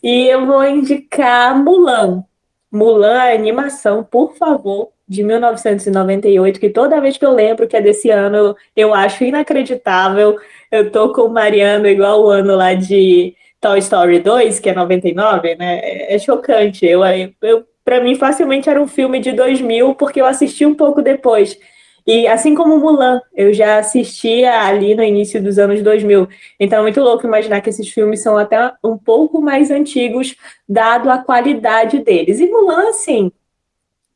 E 0.00 0.28
eu 0.28 0.46
vou 0.46 0.64
indicar 0.64 1.58
Mulan. 1.58 2.22
Mulan, 2.70 3.18
a 3.18 3.32
animação, 3.32 4.04
por 4.04 4.36
favor, 4.36 4.90
de 5.08 5.24
1998, 5.24 6.60
que 6.60 6.70
toda 6.70 7.00
vez 7.00 7.18
que 7.18 7.26
eu 7.26 7.32
lembro 7.32 7.66
que 7.66 7.76
é 7.76 7.80
desse 7.80 8.08
ano, 8.08 8.54
eu 8.76 8.94
acho 8.94 9.24
inacreditável. 9.24 10.38
Eu 10.70 10.90
tô 10.90 11.12
com 11.12 11.22
o 11.22 11.30
Mariano 11.30 11.86
igual 11.86 12.22
o 12.22 12.28
ano 12.28 12.56
lá 12.56 12.74
de 12.74 13.34
Toy 13.60 13.78
Story 13.78 14.20
2, 14.20 14.60
que 14.60 14.70
é 14.70 14.74
99, 14.74 15.54
né? 15.56 15.80
É, 15.80 16.14
é 16.14 16.18
chocante. 16.18 16.86
Eu, 16.86 17.00
eu, 17.42 17.66
para 17.84 18.00
mim, 18.00 18.14
facilmente 18.14 18.68
era 18.68 18.80
um 18.80 18.86
filme 18.86 19.20
de 19.20 19.32
2000, 19.32 19.94
porque 19.94 20.20
eu 20.20 20.26
assisti 20.26 20.66
um 20.66 20.74
pouco 20.74 21.02
depois. 21.02 21.58
E 22.06 22.26
assim 22.26 22.54
como 22.54 22.78
Mulan, 22.78 23.20
eu 23.34 23.52
já 23.52 23.78
assistia 23.78 24.62
ali 24.62 24.94
no 24.94 25.02
início 25.02 25.42
dos 25.42 25.58
anos 25.58 25.82
2000. 25.82 26.26
Então 26.58 26.78
é 26.78 26.82
muito 26.82 27.00
louco 27.02 27.26
imaginar 27.26 27.60
que 27.60 27.68
esses 27.68 27.88
filmes 27.88 28.22
são 28.22 28.38
até 28.38 28.72
um 28.82 28.96
pouco 28.96 29.42
mais 29.42 29.70
antigos, 29.70 30.34
dado 30.66 31.10
a 31.10 31.18
qualidade 31.18 31.98
deles. 31.98 32.40
E 32.40 32.46
Mulan, 32.46 32.88
assim, 32.88 33.30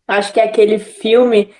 acho 0.08 0.32
que 0.32 0.40
é 0.40 0.44
aquele 0.44 0.78
filme 0.78 1.50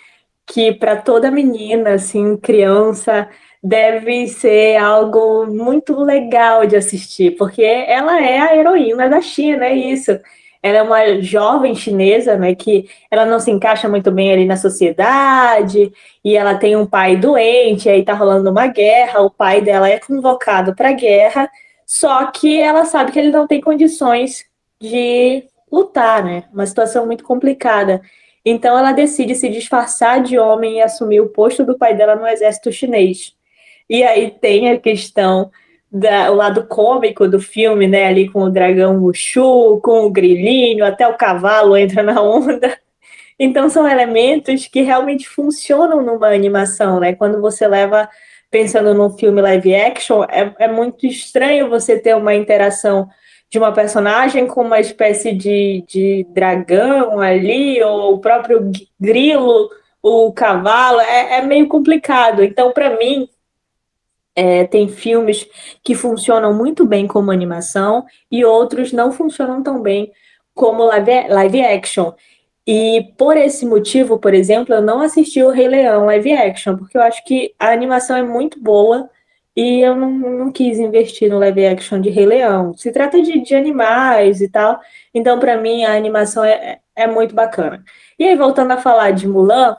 que 0.47 0.73
para 0.73 0.97
toda 0.97 1.31
menina, 1.31 1.95
assim, 1.95 2.37
criança, 2.37 3.29
deve 3.63 4.27
ser 4.27 4.77
algo 4.77 5.47
muito 5.47 5.95
legal 6.01 6.67
de 6.67 6.77
assistir, 6.77 7.37
porque 7.37 7.63
ela 7.63 8.21
é 8.21 8.39
a 8.41 8.57
heroína 8.57 9.09
da 9.09 9.21
China, 9.21 9.67
é 9.67 9.75
isso. 9.75 10.19
Ela 10.63 10.79
é 10.79 10.83
uma 10.83 11.21
jovem 11.21 11.75
chinesa, 11.75 12.37
né, 12.37 12.55
que 12.55 12.89
ela 13.11 13.25
não 13.27 13.39
se 13.41 13.51
encaixa 13.51 13.89
muito 13.89 14.11
bem 14.11 14.33
ali 14.33 14.45
na 14.47 14.57
sociedade, 14.57 15.93
e 16.25 16.37
ela 16.37 16.55
tem 16.57 16.77
um 16.77 16.87
pai 16.87 17.17
doente, 17.17 17.89
aí 17.89 18.05
tá 18.05 18.15
rolando 18.15 18.51
uma 18.51 18.67
guerra, 18.67 19.21
o 19.21 19.31
pai 19.31 19.61
dela 19.61 19.89
é 19.89 19.99
convocado 19.99 20.75
para 20.75 20.93
guerra, 20.93 21.51
só 21.87 22.27
que 22.27 22.61
ela 22.61 22.85
sabe 22.85 23.13
que 23.13 23.19
ele 23.19 23.31
não 23.31 23.47
tem 23.47 23.61
condições 23.61 24.45
de 24.81 25.45
lutar, 25.71 26.25
né? 26.25 26.45
Uma 26.53 26.67
situação 26.67 27.07
muito 27.07 27.25
complicada. 27.25 28.01
Então 28.45 28.77
ela 28.77 28.93
decide 28.93 29.35
se 29.35 29.49
disfarçar 29.49 30.23
de 30.23 30.39
homem 30.39 30.79
e 30.79 30.83
assumir 30.83 31.21
o 31.21 31.29
posto 31.29 31.65
do 31.65 31.79
pai 31.79 31.95
dela 31.95 32.17
no 32.17 32.27
exército 32.27 32.73
chinês. 32.73 33.35
E 33.89 34.03
aí 34.03 34.31
tem 34.31 34.71
a 34.71 34.79
questão 34.79 35.51
da, 35.91 36.31
o 36.33 36.35
lado 36.35 36.67
cômico 36.67 37.29
do 37.29 37.39
filme, 37.39 37.87
né? 37.87 38.07
Ali 38.07 38.29
com 38.29 38.45
o 38.45 38.51
dragão 38.51 38.99
Mushu, 38.99 39.81
com 39.83 40.07
o 40.07 40.11
grilinho, 40.11 40.85
até 40.85 41.07
o 41.07 41.17
cavalo 41.17 41.77
entra 41.77 42.03
na 42.03 42.21
onda. 42.23 42.79
Então 43.39 43.69
são 43.69 43.89
elementos 43.89 44.67
que 44.69 44.83
realmente 44.83 45.29
funcionam 45.29 46.03
numa 46.03 46.29
animação, 46.29 47.01
né? 47.01 47.15
Quando 47.15 47.41
você 47.41 47.67
leva 47.67 48.09
pensando 48.51 48.95
num 48.95 49.11
filme 49.11 49.41
live 49.41 49.75
action, 49.75 50.23
é, 50.25 50.55
é 50.59 50.69
muito 50.69 51.07
estranho 51.07 51.69
você 51.69 51.99
ter 51.99 52.15
uma 52.15 52.35
interação 52.35 53.09
de 53.51 53.59
uma 53.59 53.73
personagem 53.73 54.47
com 54.47 54.63
uma 54.63 54.81
espécie 54.81 55.33
de, 55.33 55.85
de 55.87 56.27
dragão 56.31 57.21
ali, 57.21 57.83
ou 57.83 58.15
o 58.15 58.19
próprio 58.19 58.71
grilo, 58.99 59.69
o 60.03 60.33
cavalo, 60.33 61.01
é, 61.01 61.39
é 61.39 61.43
meio 61.43 61.69
complicado. 61.69 62.43
Então, 62.43 62.73
para 62.73 62.97
mim, 62.97 63.29
é, 64.35 64.65
tem 64.65 64.89
filmes 64.89 65.47
que 65.83 65.95
funcionam 65.95 66.55
muito 66.55 66.87
bem 66.87 67.07
como 67.07 67.31
animação 67.31 68.05
e 68.31 68.45
outros 68.45 68.93
não 68.93 69.13
funcionam 69.13 69.63
tão 69.63 69.83
bem 69.83 70.11
como 70.55 70.85
live, 70.85 71.29
live 71.29 71.61
action. 71.63 72.13
E 72.67 73.13
por 73.19 73.37
esse 73.37 73.67
motivo, 73.67 74.19
por 74.19 74.33
exemplo, 74.33 74.75
eu 74.75 74.81
não 74.81 75.01
assisti 75.01 75.43
o 75.43 75.51
Rei 75.51 75.69
Leão 75.69 76.07
live 76.07 76.33
action, 76.33 76.77
porque 76.77 76.97
eu 76.97 77.03
acho 77.03 77.25
que 77.25 77.55
a 77.59 77.71
animação 77.73 78.17
é 78.17 78.23
muito 78.23 78.61
boa 78.61 79.11
e 79.57 79.81
eu 79.81 79.95
não, 79.97 80.11
não 80.11 80.53
quis 80.53 80.79
investir 80.79 81.29
no 81.29 81.39
live 81.39 81.67
action 81.67 82.01
de 82.01 82.09
Rei 82.09 82.25
Leão. 82.25 82.75
Se 82.77 82.93
trata 82.93 83.21
de, 83.21 83.41
de 83.41 83.55
animais 83.55 84.41
e 84.41 84.49
tal, 84.49 84.81
então 85.13 85.39
para 85.39 85.57
mim 85.57 85.85
a 85.85 85.95
animação 85.97 86.45
é, 86.45 86.79
é 86.95 87.07
muito 87.07 87.35
bacana. 87.35 87.85
E 88.19 88.25
aí, 88.25 88.37
voltando 88.37 88.73
a 88.73 88.77
falar 88.79 89.11
de 89.11 89.27
Mulan, 89.27 89.77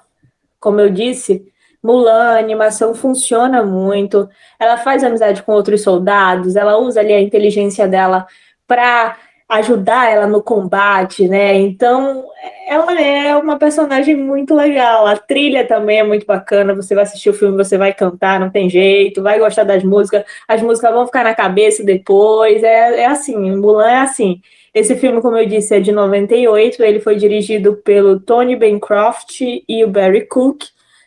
como 0.60 0.80
eu 0.80 0.90
disse, 0.90 1.46
Mulan, 1.84 2.36
a 2.36 2.40
animação 2.40 2.96
funciona 2.96 3.64
muito, 3.64 4.30
ela 4.60 4.78
faz 4.78 5.04
amizade 5.04 5.44
com 5.44 5.52
outros 5.52 5.84
soldados, 5.84 6.56
ela 6.56 6.78
usa 6.78 7.02
ali 7.02 7.12
a 7.14 7.22
inteligência 7.22 7.88
dela 7.88 8.26
para 8.66 9.18
ajudar 9.50 10.10
ela 10.10 10.26
no 10.28 10.42
combate, 10.42 11.28
né? 11.28 11.56
Então, 11.56 12.26
ela 12.68 13.00
é 13.00 13.36
uma 13.36 13.58
personagem 13.58 14.16
muito 14.16 14.56
legal. 14.56 15.06
A 15.06 15.16
trilha 15.18 15.66
também 15.68 16.00
é 16.00 16.04
muito 16.04 16.26
bacana. 16.26 16.74
Você 16.74 16.96
vai 16.96 17.04
assistir 17.04 17.30
o 17.30 17.34
filme, 17.34 17.56
você 17.56 17.78
vai 17.78 17.94
cantar, 17.94 18.40
não 18.40 18.50
tem 18.50 18.70
jeito, 18.70 19.22
vai 19.22 19.38
gostar 19.40 19.64
das 19.64 19.84
músicas, 19.84 20.24
as 20.48 20.62
músicas 20.62 20.92
vão 20.94 21.06
ficar 21.06 21.24
na 21.24 21.36
cabeça 21.36 21.84
depois. 21.84 22.64
É, 22.64 23.02
é 23.02 23.06
assim, 23.06 23.36
Mulan 23.56 23.90
é 23.90 24.00
assim. 24.00 24.42
Esse 24.74 24.96
filme, 24.96 25.22
como 25.22 25.38
eu 25.38 25.46
disse, 25.46 25.76
é 25.76 25.80
de 25.80 25.92
98. 25.92 26.82
Ele 26.82 27.00
foi 27.00 27.16
dirigido 27.16 27.76
pelo 27.76 28.20
Tony 28.20 28.56
Bancroft 28.56 29.42
e 29.42 29.84
o 29.84 29.88
Barry 29.88 30.26
Cook, 30.28 30.64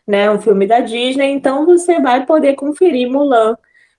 né? 0.06 0.30
Um 0.30 0.40
filme 0.40 0.66
da 0.66 0.80
Disney. 0.80 1.30
Então, 1.32 1.66
você 1.66 2.00
vai 2.00 2.24
poder 2.24 2.54
conferir 2.54 3.10
Mulan 3.10 3.56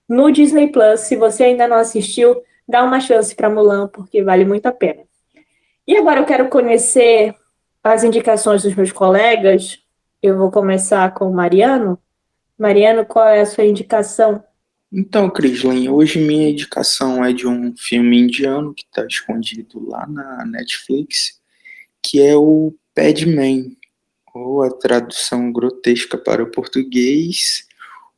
no 0.08 0.30
Disney 0.30 0.68
Plus. 0.68 1.00
Se 1.00 1.16
você 1.16 1.44
ainda 1.44 1.68
não 1.68 1.76
assistiu, 1.76 2.42
dá 2.66 2.82
uma 2.82 3.00
chance 3.00 3.34
para 3.34 3.50
Mulan, 3.50 3.88
porque 3.88 4.22
vale 4.22 4.44
muito 4.44 4.66
a 4.66 4.72
pena. 4.72 5.02
E 5.86 5.96
agora 5.96 6.20
eu 6.20 6.26
quero 6.26 6.48
conhecer 6.48 7.34
as 7.82 8.04
indicações 8.04 8.62
dos 8.62 8.74
meus 8.74 8.92
colegas. 8.92 9.78
Eu 10.22 10.36
vou 10.36 10.50
começar 10.50 11.14
com 11.14 11.30
o 11.30 11.34
Mariano. 11.34 11.98
Mariano, 12.58 13.06
qual 13.06 13.26
é 13.26 13.40
a 13.40 13.46
sua 13.46 13.64
indicação? 13.64 14.44
Então, 14.92 15.30
Crislin, 15.30 15.88
hoje 15.88 16.18
minha 16.18 16.50
indicação 16.50 17.24
é 17.24 17.32
de 17.32 17.46
um 17.46 17.74
filme 17.76 18.18
indiano 18.18 18.74
que 18.74 18.84
está 18.84 19.06
escondido 19.06 19.86
lá 19.88 20.06
na 20.06 20.44
Netflix, 20.46 21.40
que 22.02 22.20
é 22.20 22.34
o 22.36 22.74
Padman, 22.94 23.76
ou 24.38 24.62
a 24.62 24.70
tradução 24.70 25.52
grotesca 25.52 26.16
para 26.16 26.42
o 26.42 26.50
português, 26.50 27.66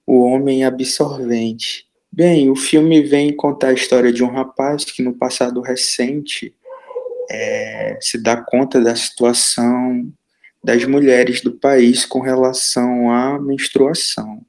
O 0.07 0.21
Homem 0.21 0.65
Absorvente. 0.65 1.87
Bem, 2.13 2.51
o 2.51 2.57
filme 2.57 3.03
vem 3.03 3.35
contar 3.35 3.69
a 3.69 3.73
história 3.73 4.13
de 4.13 4.25
um 4.25 4.31
rapaz 4.31 4.85
que 4.85 5.03
no 5.03 5.15
passado 5.15 5.61
recente 5.61 6.55
é, 7.31 7.99
se 8.01 8.19
dá 8.21 8.37
conta 8.37 8.81
da 8.81 8.97
situação 8.97 10.13
das 10.63 10.85
mulheres 10.85 11.41
do 11.41 11.53
país 11.53 12.05
com 12.05 12.21
relação 12.21 13.11
à 13.11 13.39
menstruação. 13.39 14.45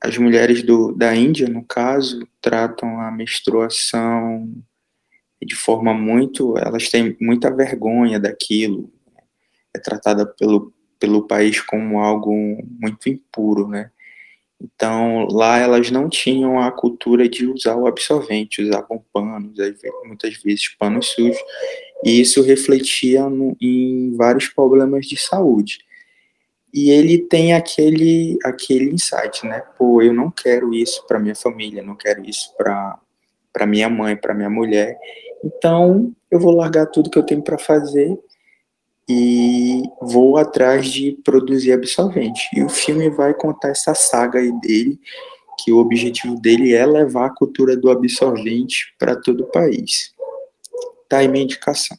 As 0.00 0.16
mulheres 0.16 0.62
do, 0.62 0.92
da 0.92 1.14
Índia, 1.14 1.48
no 1.48 1.64
caso, 1.64 2.26
tratam 2.40 3.00
a 3.00 3.10
menstruação 3.10 4.52
de 5.42 5.54
forma 5.54 5.92
muito. 5.92 6.56
Elas 6.58 6.88
têm 6.88 7.16
muita 7.20 7.54
vergonha 7.54 8.20
daquilo. 8.20 8.92
É 9.74 9.78
tratada 9.78 10.26
pelo, 10.26 10.72
pelo 10.98 11.26
país 11.26 11.60
como 11.60 12.00
algo 12.00 12.32
muito 12.80 13.08
impuro, 13.08 13.66
né? 13.68 13.90
Então, 14.62 15.26
lá 15.30 15.58
elas 15.58 15.90
não 15.90 16.08
tinham 16.08 16.60
a 16.60 16.70
cultura 16.70 17.26
de 17.26 17.46
usar 17.46 17.76
o 17.76 17.86
absorvente, 17.86 18.62
usavam 18.62 19.02
panos, 19.10 19.56
muitas 20.04 20.36
vezes 20.42 20.68
panos 20.78 21.08
sujos, 21.08 21.38
e 22.04 22.20
isso 22.20 22.42
refletia 22.42 23.28
no, 23.28 23.56
em 23.60 24.14
vários 24.16 24.48
problemas 24.48 25.06
de 25.06 25.16
saúde. 25.16 25.78
E 26.72 26.90
ele 26.90 27.18
tem 27.18 27.54
aquele, 27.54 28.38
aquele 28.44 28.90
insight, 28.90 29.46
né? 29.46 29.62
Pô, 29.78 30.02
eu 30.02 30.12
não 30.12 30.30
quero 30.30 30.74
isso 30.74 31.04
para 31.06 31.18
minha 31.18 31.34
família, 31.34 31.82
não 31.82 31.96
quero 31.96 32.22
isso 32.28 32.54
para 32.56 33.66
minha 33.66 33.88
mãe, 33.88 34.14
para 34.14 34.34
minha 34.34 34.50
mulher. 34.50 34.96
Então, 35.42 36.12
eu 36.30 36.38
vou 36.38 36.54
largar 36.54 36.86
tudo 36.86 37.10
que 37.10 37.18
eu 37.18 37.24
tenho 37.24 37.42
para 37.42 37.58
fazer 37.58 38.16
e 39.12 39.82
vou 40.00 40.36
atrás 40.36 40.86
de 40.86 41.18
produzir 41.24 41.72
absorvente. 41.72 42.48
E 42.54 42.62
o 42.62 42.68
filme 42.68 43.10
vai 43.10 43.34
contar 43.34 43.70
essa 43.70 43.92
saga 43.92 44.38
aí 44.38 44.52
dele, 44.60 45.00
que 45.58 45.72
o 45.72 45.78
objetivo 45.78 46.40
dele 46.40 46.74
é 46.74 46.86
levar 46.86 47.26
a 47.26 47.34
cultura 47.34 47.76
do 47.76 47.90
absorvente 47.90 48.94
para 48.96 49.16
todo 49.16 49.42
o 49.42 49.50
país. 49.50 50.14
Tá 51.08 51.18
aí 51.18 51.28
minha 51.28 51.42
indicação. 51.42 51.98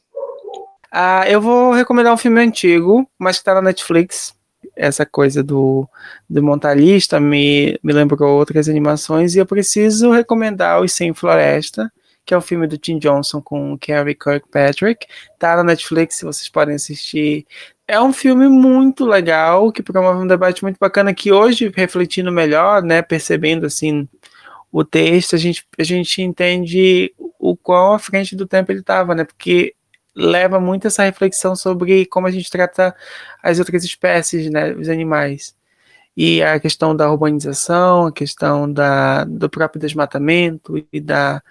Ah, 0.89 1.29
eu 1.29 1.41
vou 1.41 1.73
recomendar 1.73 2.13
um 2.13 2.17
filme 2.17 2.39
antigo, 2.39 3.05
mas 3.19 3.39
que 3.39 3.43
tá 3.43 3.55
na 3.55 3.61
Netflix. 3.61 4.33
Essa 4.73 5.05
coisa 5.05 5.43
do, 5.43 5.85
do 6.29 6.41
montalhista 6.41 7.19
me, 7.19 7.77
me 7.83 7.91
lembrou 7.91 8.37
outras 8.37 8.69
animações, 8.69 9.35
e 9.35 9.39
eu 9.39 9.45
preciso 9.45 10.11
recomendar 10.11 10.81
Os 10.81 10.93
Sem 10.93 11.13
Floresta, 11.13 11.91
que 12.31 12.33
é 12.33 12.37
o 12.37 12.41
filme 12.41 12.65
do 12.65 12.77
Tim 12.77 12.97
Johnson 12.97 13.41
com 13.41 13.77
Carrie 13.77 14.15
Kirkpatrick. 14.15 15.05
Tá 15.37 15.57
na 15.57 15.65
Netflix, 15.65 16.21
vocês 16.21 16.47
podem 16.47 16.75
assistir. 16.75 17.45
É 17.85 17.99
um 17.99 18.13
filme 18.13 18.47
muito 18.47 19.03
legal, 19.03 19.69
que 19.69 19.83
promove 19.83 20.23
um 20.23 20.27
debate 20.27 20.63
muito 20.63 20.77
bacana, 20.79 21.13
que 21.13 21.29
hoje, 21.29 21.69
refletindo 21.75 22.31
melhor, 22.31 22.81
né, 22.83 23.01
percebendo, 23.01 23.65
assim, 23.65 24.07
o 24.71 24.81
texto, 24.85 25.35
a 25.35 25.37
gente, 25.37 25.67
a 25.77 25.83
gente 25.83 26.21
entende 26.21 27.13
o 27.37 27.57
quão 27.57 27.95
à 27.95 27.99
frente 27.99 28.33
do 28.33 28.47
tempo 28.47 28.71
ele 28.71 28.79
estava, 28.79 29.13
né, 29.13 29.25
porque 29.25 29.75
leva 30.15 30.57
muito 30.57 30.87
essa 30.87 31.03
reflexão 31.03 31.53
sobre 31.53 32.05
como 32.05 32.27
a 32.27 32.31
gente 32.31 32.49
trata 32.49 32.95
as 33.43 33.59
outras 33.59 33.83
espécies, 33.83 34.49
né, 34.49 34.71
os 34.71 34.87
animais. 34.87 35.53
E 36.15 36.41
a 36.41 36.57
questão 36.61 36.95
da 36.95 37.11
urbanização, 37.11 38.07
a 38.07 38.11
questão 38.13 38.71
da, 38.71 39.25
do 39.25 39.49
próprio 39.49 39.81
desmatamento 39.81 40.81
e 40.93 41.01
da 41.01 41.43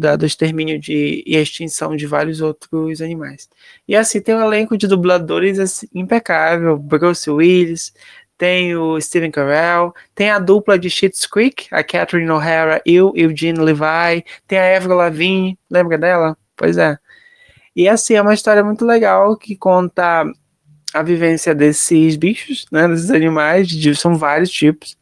da, 0.00 0.16
do 0.16 0.26
extermínio 0.26 0.78
de, 0.78 1.22
e 1.26 1.36
extinção 1.36 1.94
de 1.94 2.06
vários 2.06 2.40
outros 2.40 3.00
animais. 3.00 3.48
E 3.86 3.94
assim, 3.94 4.20
tem 4.20 4.34
um 4.34 4.44
elenco 4.44 4.76
de 4.76 4.88
dubladores 4.88 5.58
assim, 5.58 5.86
impecável, 5.94 6.76
Bruce 6.78 7.30
Willis, 7.30 7.92
tem 8.40 8.74
o 8.74 8.98
Steven 8.98 9.30
Carell, 9.30 9.92
tem 10.14 10.30
a 10.30 10.38
dupla 10.38 10.78
de 10.78 10.88
Schitt's 10.88 11.26
Creek, 11.26 11.66
a 11.70 11.84
Catherine 11.84 12.30
O'Hara 12.30 12.80
e 12.86 12.98
o 13.00 13.12
Eugene 13.14 13.58
Levi, 13.58 14.24
tem 14.48 14.58
a 14.58 14.76
Avril 14.76 14.96
Lavigne, 14.96 15.58
lembra 15.70 15.98
dela? 15.98 16.36
Pois 16.56 16.78
é. 16.78 16.96
E 17.76 17.86
assim, 17.86 18.14
é 18.14 18.22
uma 18.22 18.32
história 18.32 18.64
muito 18.64 18.84
legal 18.84 19.36
que 19.36 19.54
conta 19.54 20.24
a 20.92 21.02
vivência 21.02 21.54
desses 21.54 22.16
bichos, 22.16 22.66
né, 22.72 22.88
desses 22.88 23.10
animais, 23.10 23.68
de, 23.68 23.94
são 23.94 24.16
vários 24.16 24.50
tipos, 24.50 24.96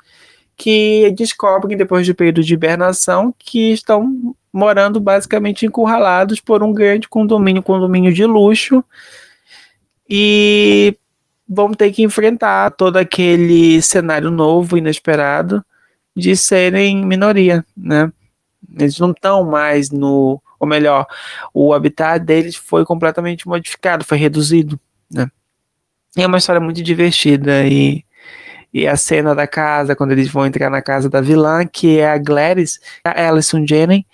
que 0.57 1.11
descobrem 1.17 1.77
depois 1.77 2.07
do 2.07 2.15
período 2.15 2.43
de 2.43 2.53
hibernação 2.53 3.33
que 3.39 3.73
estão 3.73 4.35
morando 4.59 4.99
basicamente 4.99 5.65
encurralados 5.65 6.41
por 6.41 6.65
um 6.65 6.73
grande 6.73 7.09
condomínio, 7.09 7.63
condomínio 7.63 8.13
de 8.13 8.27
luxo, 8.27 8.85
e 10.11 10.97
vão 11.49 11.73
ter 11.73 11.93
que 11.93 12.03
enfrentar 12.03 12.73
todo 12.73 12.97
aquele 12.97 13.81
cenário 13.81 14.31
novo, 14.33 14.77
inesperado, 14.77 15.65
de 16.15 16.37
serem 16.37 17.07
minoria, 17.07 17.65
né? 17.77 18.13
Eles 18.77 18.99
não 18.99 19.13
estão 19.13 19.45
mais 19.45 19.91
no, 19.91 20.43
ou 20.59 20.67
melhor, 20.67 21.07
o 21.55 21.73
habitat 21.73 22.25
deles 22.25 22.57
foi 22.57 22.85
completamente 22.85 23.47
modificado, 23.47 24.05
foi 24.05 24.19
reduzido, 24.19 24.79
né? 25.09 25.31
é 26.17 26.27
uma 26.27 26.39
história 26.39 26.61
muito 26.61 26.83
divertida 26.83 27.65
e 27.65 28.05
e 28.73 28.87
a 28.87 28.97
cena 28.97 29.35
da 29.35 29.47
casa, 29.47 29.97
quando 29.97 30.13
eles 30.13 30.29
vão 30.29 30.45
entrar 30.45 30.69
na 30.69 30.83
casa 30.83 31.09
da 31.09 31.23
vilã, 31.23 31.67
que 31.67 31.99
é 31.99 32.11
a 32.11 32.19
Gladys, 32.19 32.79
a 33.03 33.29
Alison 33.29 33.67
Janney, 33.67 34.07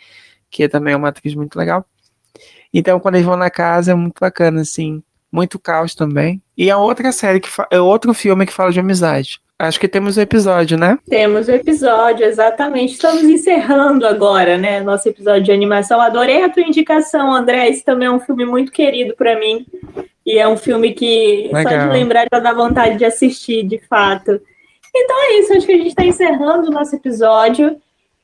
que 0.54 0.68
também 0.68 0.94
é 0.94 0.96
uma 0.96 1.08
atriz 1.08 1.34
muito 1.34 1.58
legal. 1.58 1.84
Então, 2.72 3.00
quando 3.00 3.16
eles 3.16 3.26
vão 3.26 3.36
na 3.36 3.50
casa, 3.50 3.90
é 3.90 3.94
muito 3.94 4.20
bacana, 4.20 4.60
assim. 4.60 5.02
Muito 5.30 5.58
caos 5.58 5.96
também. 5.96 6.40
E 6.56 6.70
é 6.70 6.76
outra 6.76 7.10
série, 7.10 7.40
que 7.40 7.48
é 7.72 7.80
outro 7.80 8.14
filme 8.14 8.46
que 8.46 8.52
fala 8.52 8.70
de 8.70 8.78
amizade. 8.78 9.40
Acho 9.58 9.80
que 9.80 9.88
temos 9.88 10.16
o 10.16 10.20
um 10.20 10.22
episódio, 10.22 10.78
né? 10.78 10.96
Temos 11.08 11.48
o 11.48 11.50
um 11.50 11.54
episódio, 11.54 12.24
exatamente. 12.24 12.92
Estamos 12.92 13.24
encerrando 13.24 14.06
agora, 14.06 14.56
né? 14.56 14.80
Nosso 14.80 15.08
episódio 15.08 15.42
de 15.42 15.50
animação. 15.50 16.00
Adorei 16.00 16.44
a 16.44 16.48
tua 16.48 16.62
indicação, 16.62 17.34
André. 17.34 17.68
Esse 17.68 17.84
também 17.84 18.06
é 18.06 18.10
um 18.10 18.20
filme 18.20 18.44
muito 18.44 18.70
querido 18.70 19.16
para 19.16 19.36
mim. 19.36 19.66
E 20.24 20.38
é 20.38 20.46
um 20.46 20.56
filme 20.56 20.92
que 20.92 21.48
só 21.50 21.56
Legal. 21.56 21.88
de 21.88 21.92
lembrar 21.92 22.26
já 22.32 22.38
dá 22.38 22.52
vontade 22.52 22.96
de 22.96 23.04
assistir, 23.04 23.64
de 23.64 23.78
fato. 23.88 24.40
Então 24.94 25.16
é 25.24 25.40
isso, 25.40 25.52
acho 25.52 25.66
que 25.66 25.72
a 25.72 25.76
gente 25.76 25.88
está 25.88 26.04
encerrando 26.04 26.68
o 26.68 26.72
nosso 26.72 26.94
episódio. 26.94 27.76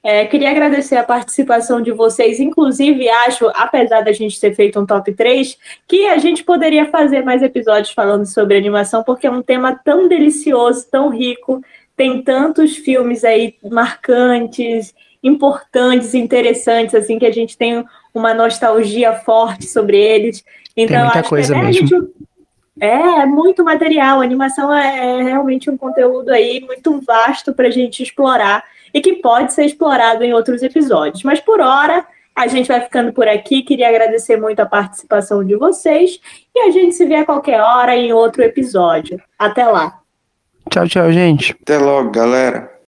É, 0.03 0.25
queria 0.25 0.51
agradecer 0.51 0.97
a 0.97 1.05
participação 1.05 1.83
de 1.83 1.93
vocês. 1.93 2.41
Inclusive, 2.41 3.09
acho, 3.09 3.51
apesar 3.55 4.01
da 4.01 4.13
gente 4.13 4.41
ter 4.41 4.55
feito 4.55 4.81
um 4.81 4.87
top 4.87 5.13
3, 5.13 5.59
que 5.87 6.07
a 6.07 6.17
gente 6.17 6.43
poderia 6.43 6.87
fazer 6.87 7.23
mais 7.23 7.43
episódios 7.43 7.93
falando 7.93 8.25
sobre 8.25 8.57
animação, 8.57 9.03
porque 9.03 9.27
é 9.27 9.31
um 9.31 9.43
tema 9.43 9.79
tão 9.85 10.09
delicioso, 10.09 10.89
tão 10.91 11.11
rico. 11.11 11.63
Tem 11.95 12.23
tantos 12.23 12.77
filmes 12.77 13.25
aí 13.25 13.57
marcantes, 13.71 14.95
importantes, 15.23 16.15
interessantes, 16.15 16.95
assim, 16.95 17.19
que 17.19 17.27
a 17.27 17.33
gente 17.33 17.59
tem 17.59 17.85
uma 18.15 18.33
nostalgia 18.33 19.13
forte 19.13 19.67
sobre 19.67 19.99
eles. 19.99 20.43
Então, 20.75 20.97
Tem 20.97 21.05
muita 21.05 21.21
acho 21.21 21.29
coisa 21.29 21.55
que, 21.55 21.61
né, 21.61 21.67
a 21.67 21.71
mesmo. 21.71 21.87
gente 21.87 22.11
é, 22.81 23.21
é 23.21 23.27
muito 23.27 23.63
material. 23.63 24.21
A 24.21 24.25
animação 24.25 24.73
é, 24.75 25.21
é 25.21 25.23
realmente 25.23 25.69
um 25.69 25.77
conteúdo 25.77 26.31
aí 26.31 26.61
muito 26.61 26.99
vasto 27.03 27.53
para 27.53 27.69
a 27.69 27.71
gente 27.71 28.03
explorar 28.03 28.65
e 28.93 29.01
que 29.01 29.17
pode 29.17 29.53
ser 29.53 29.65
explorado 29.65 30.25
em 30.25 30.33
outros 30.33 30.63
episódios. 30.63 31.23
Mas 31.23 31.41
por 31.41 31.61
hora, 31.61 32.07
a 32.35 32.47
gente 32.47 32.69
vai 32.69 32.81
ficando 32.81 33.13
por 33.13 33.29
aqui. 33.29 33.63
Queria 33.63 33.89
agradecer 33.89 34.37
muito 34.37 34.61
a 34.61 34.67
participação 34.67 35.45
de 35.45 35.57
vocês 35.57 36.21
e 36.55 36.61
a 36.61 36.71
gente 36.71 36.95
se 36.95 37.05
vê 37.07 37.17
a 37.17 37.25
qualquer 37.25 37.61
hora 37.61 37.97
em 37.97 38.13
outro 38.13 38.43
episódio. 38.43 39.21
Até 39.39 39.67
lá. 39.67 40.01
Tchau, 40.71 40.87
tchau, 40.87 41.13
gente. 41.13 41.57
Até 41.63 41.79
logo, 41.79 42.11
galera. 42.11 42.80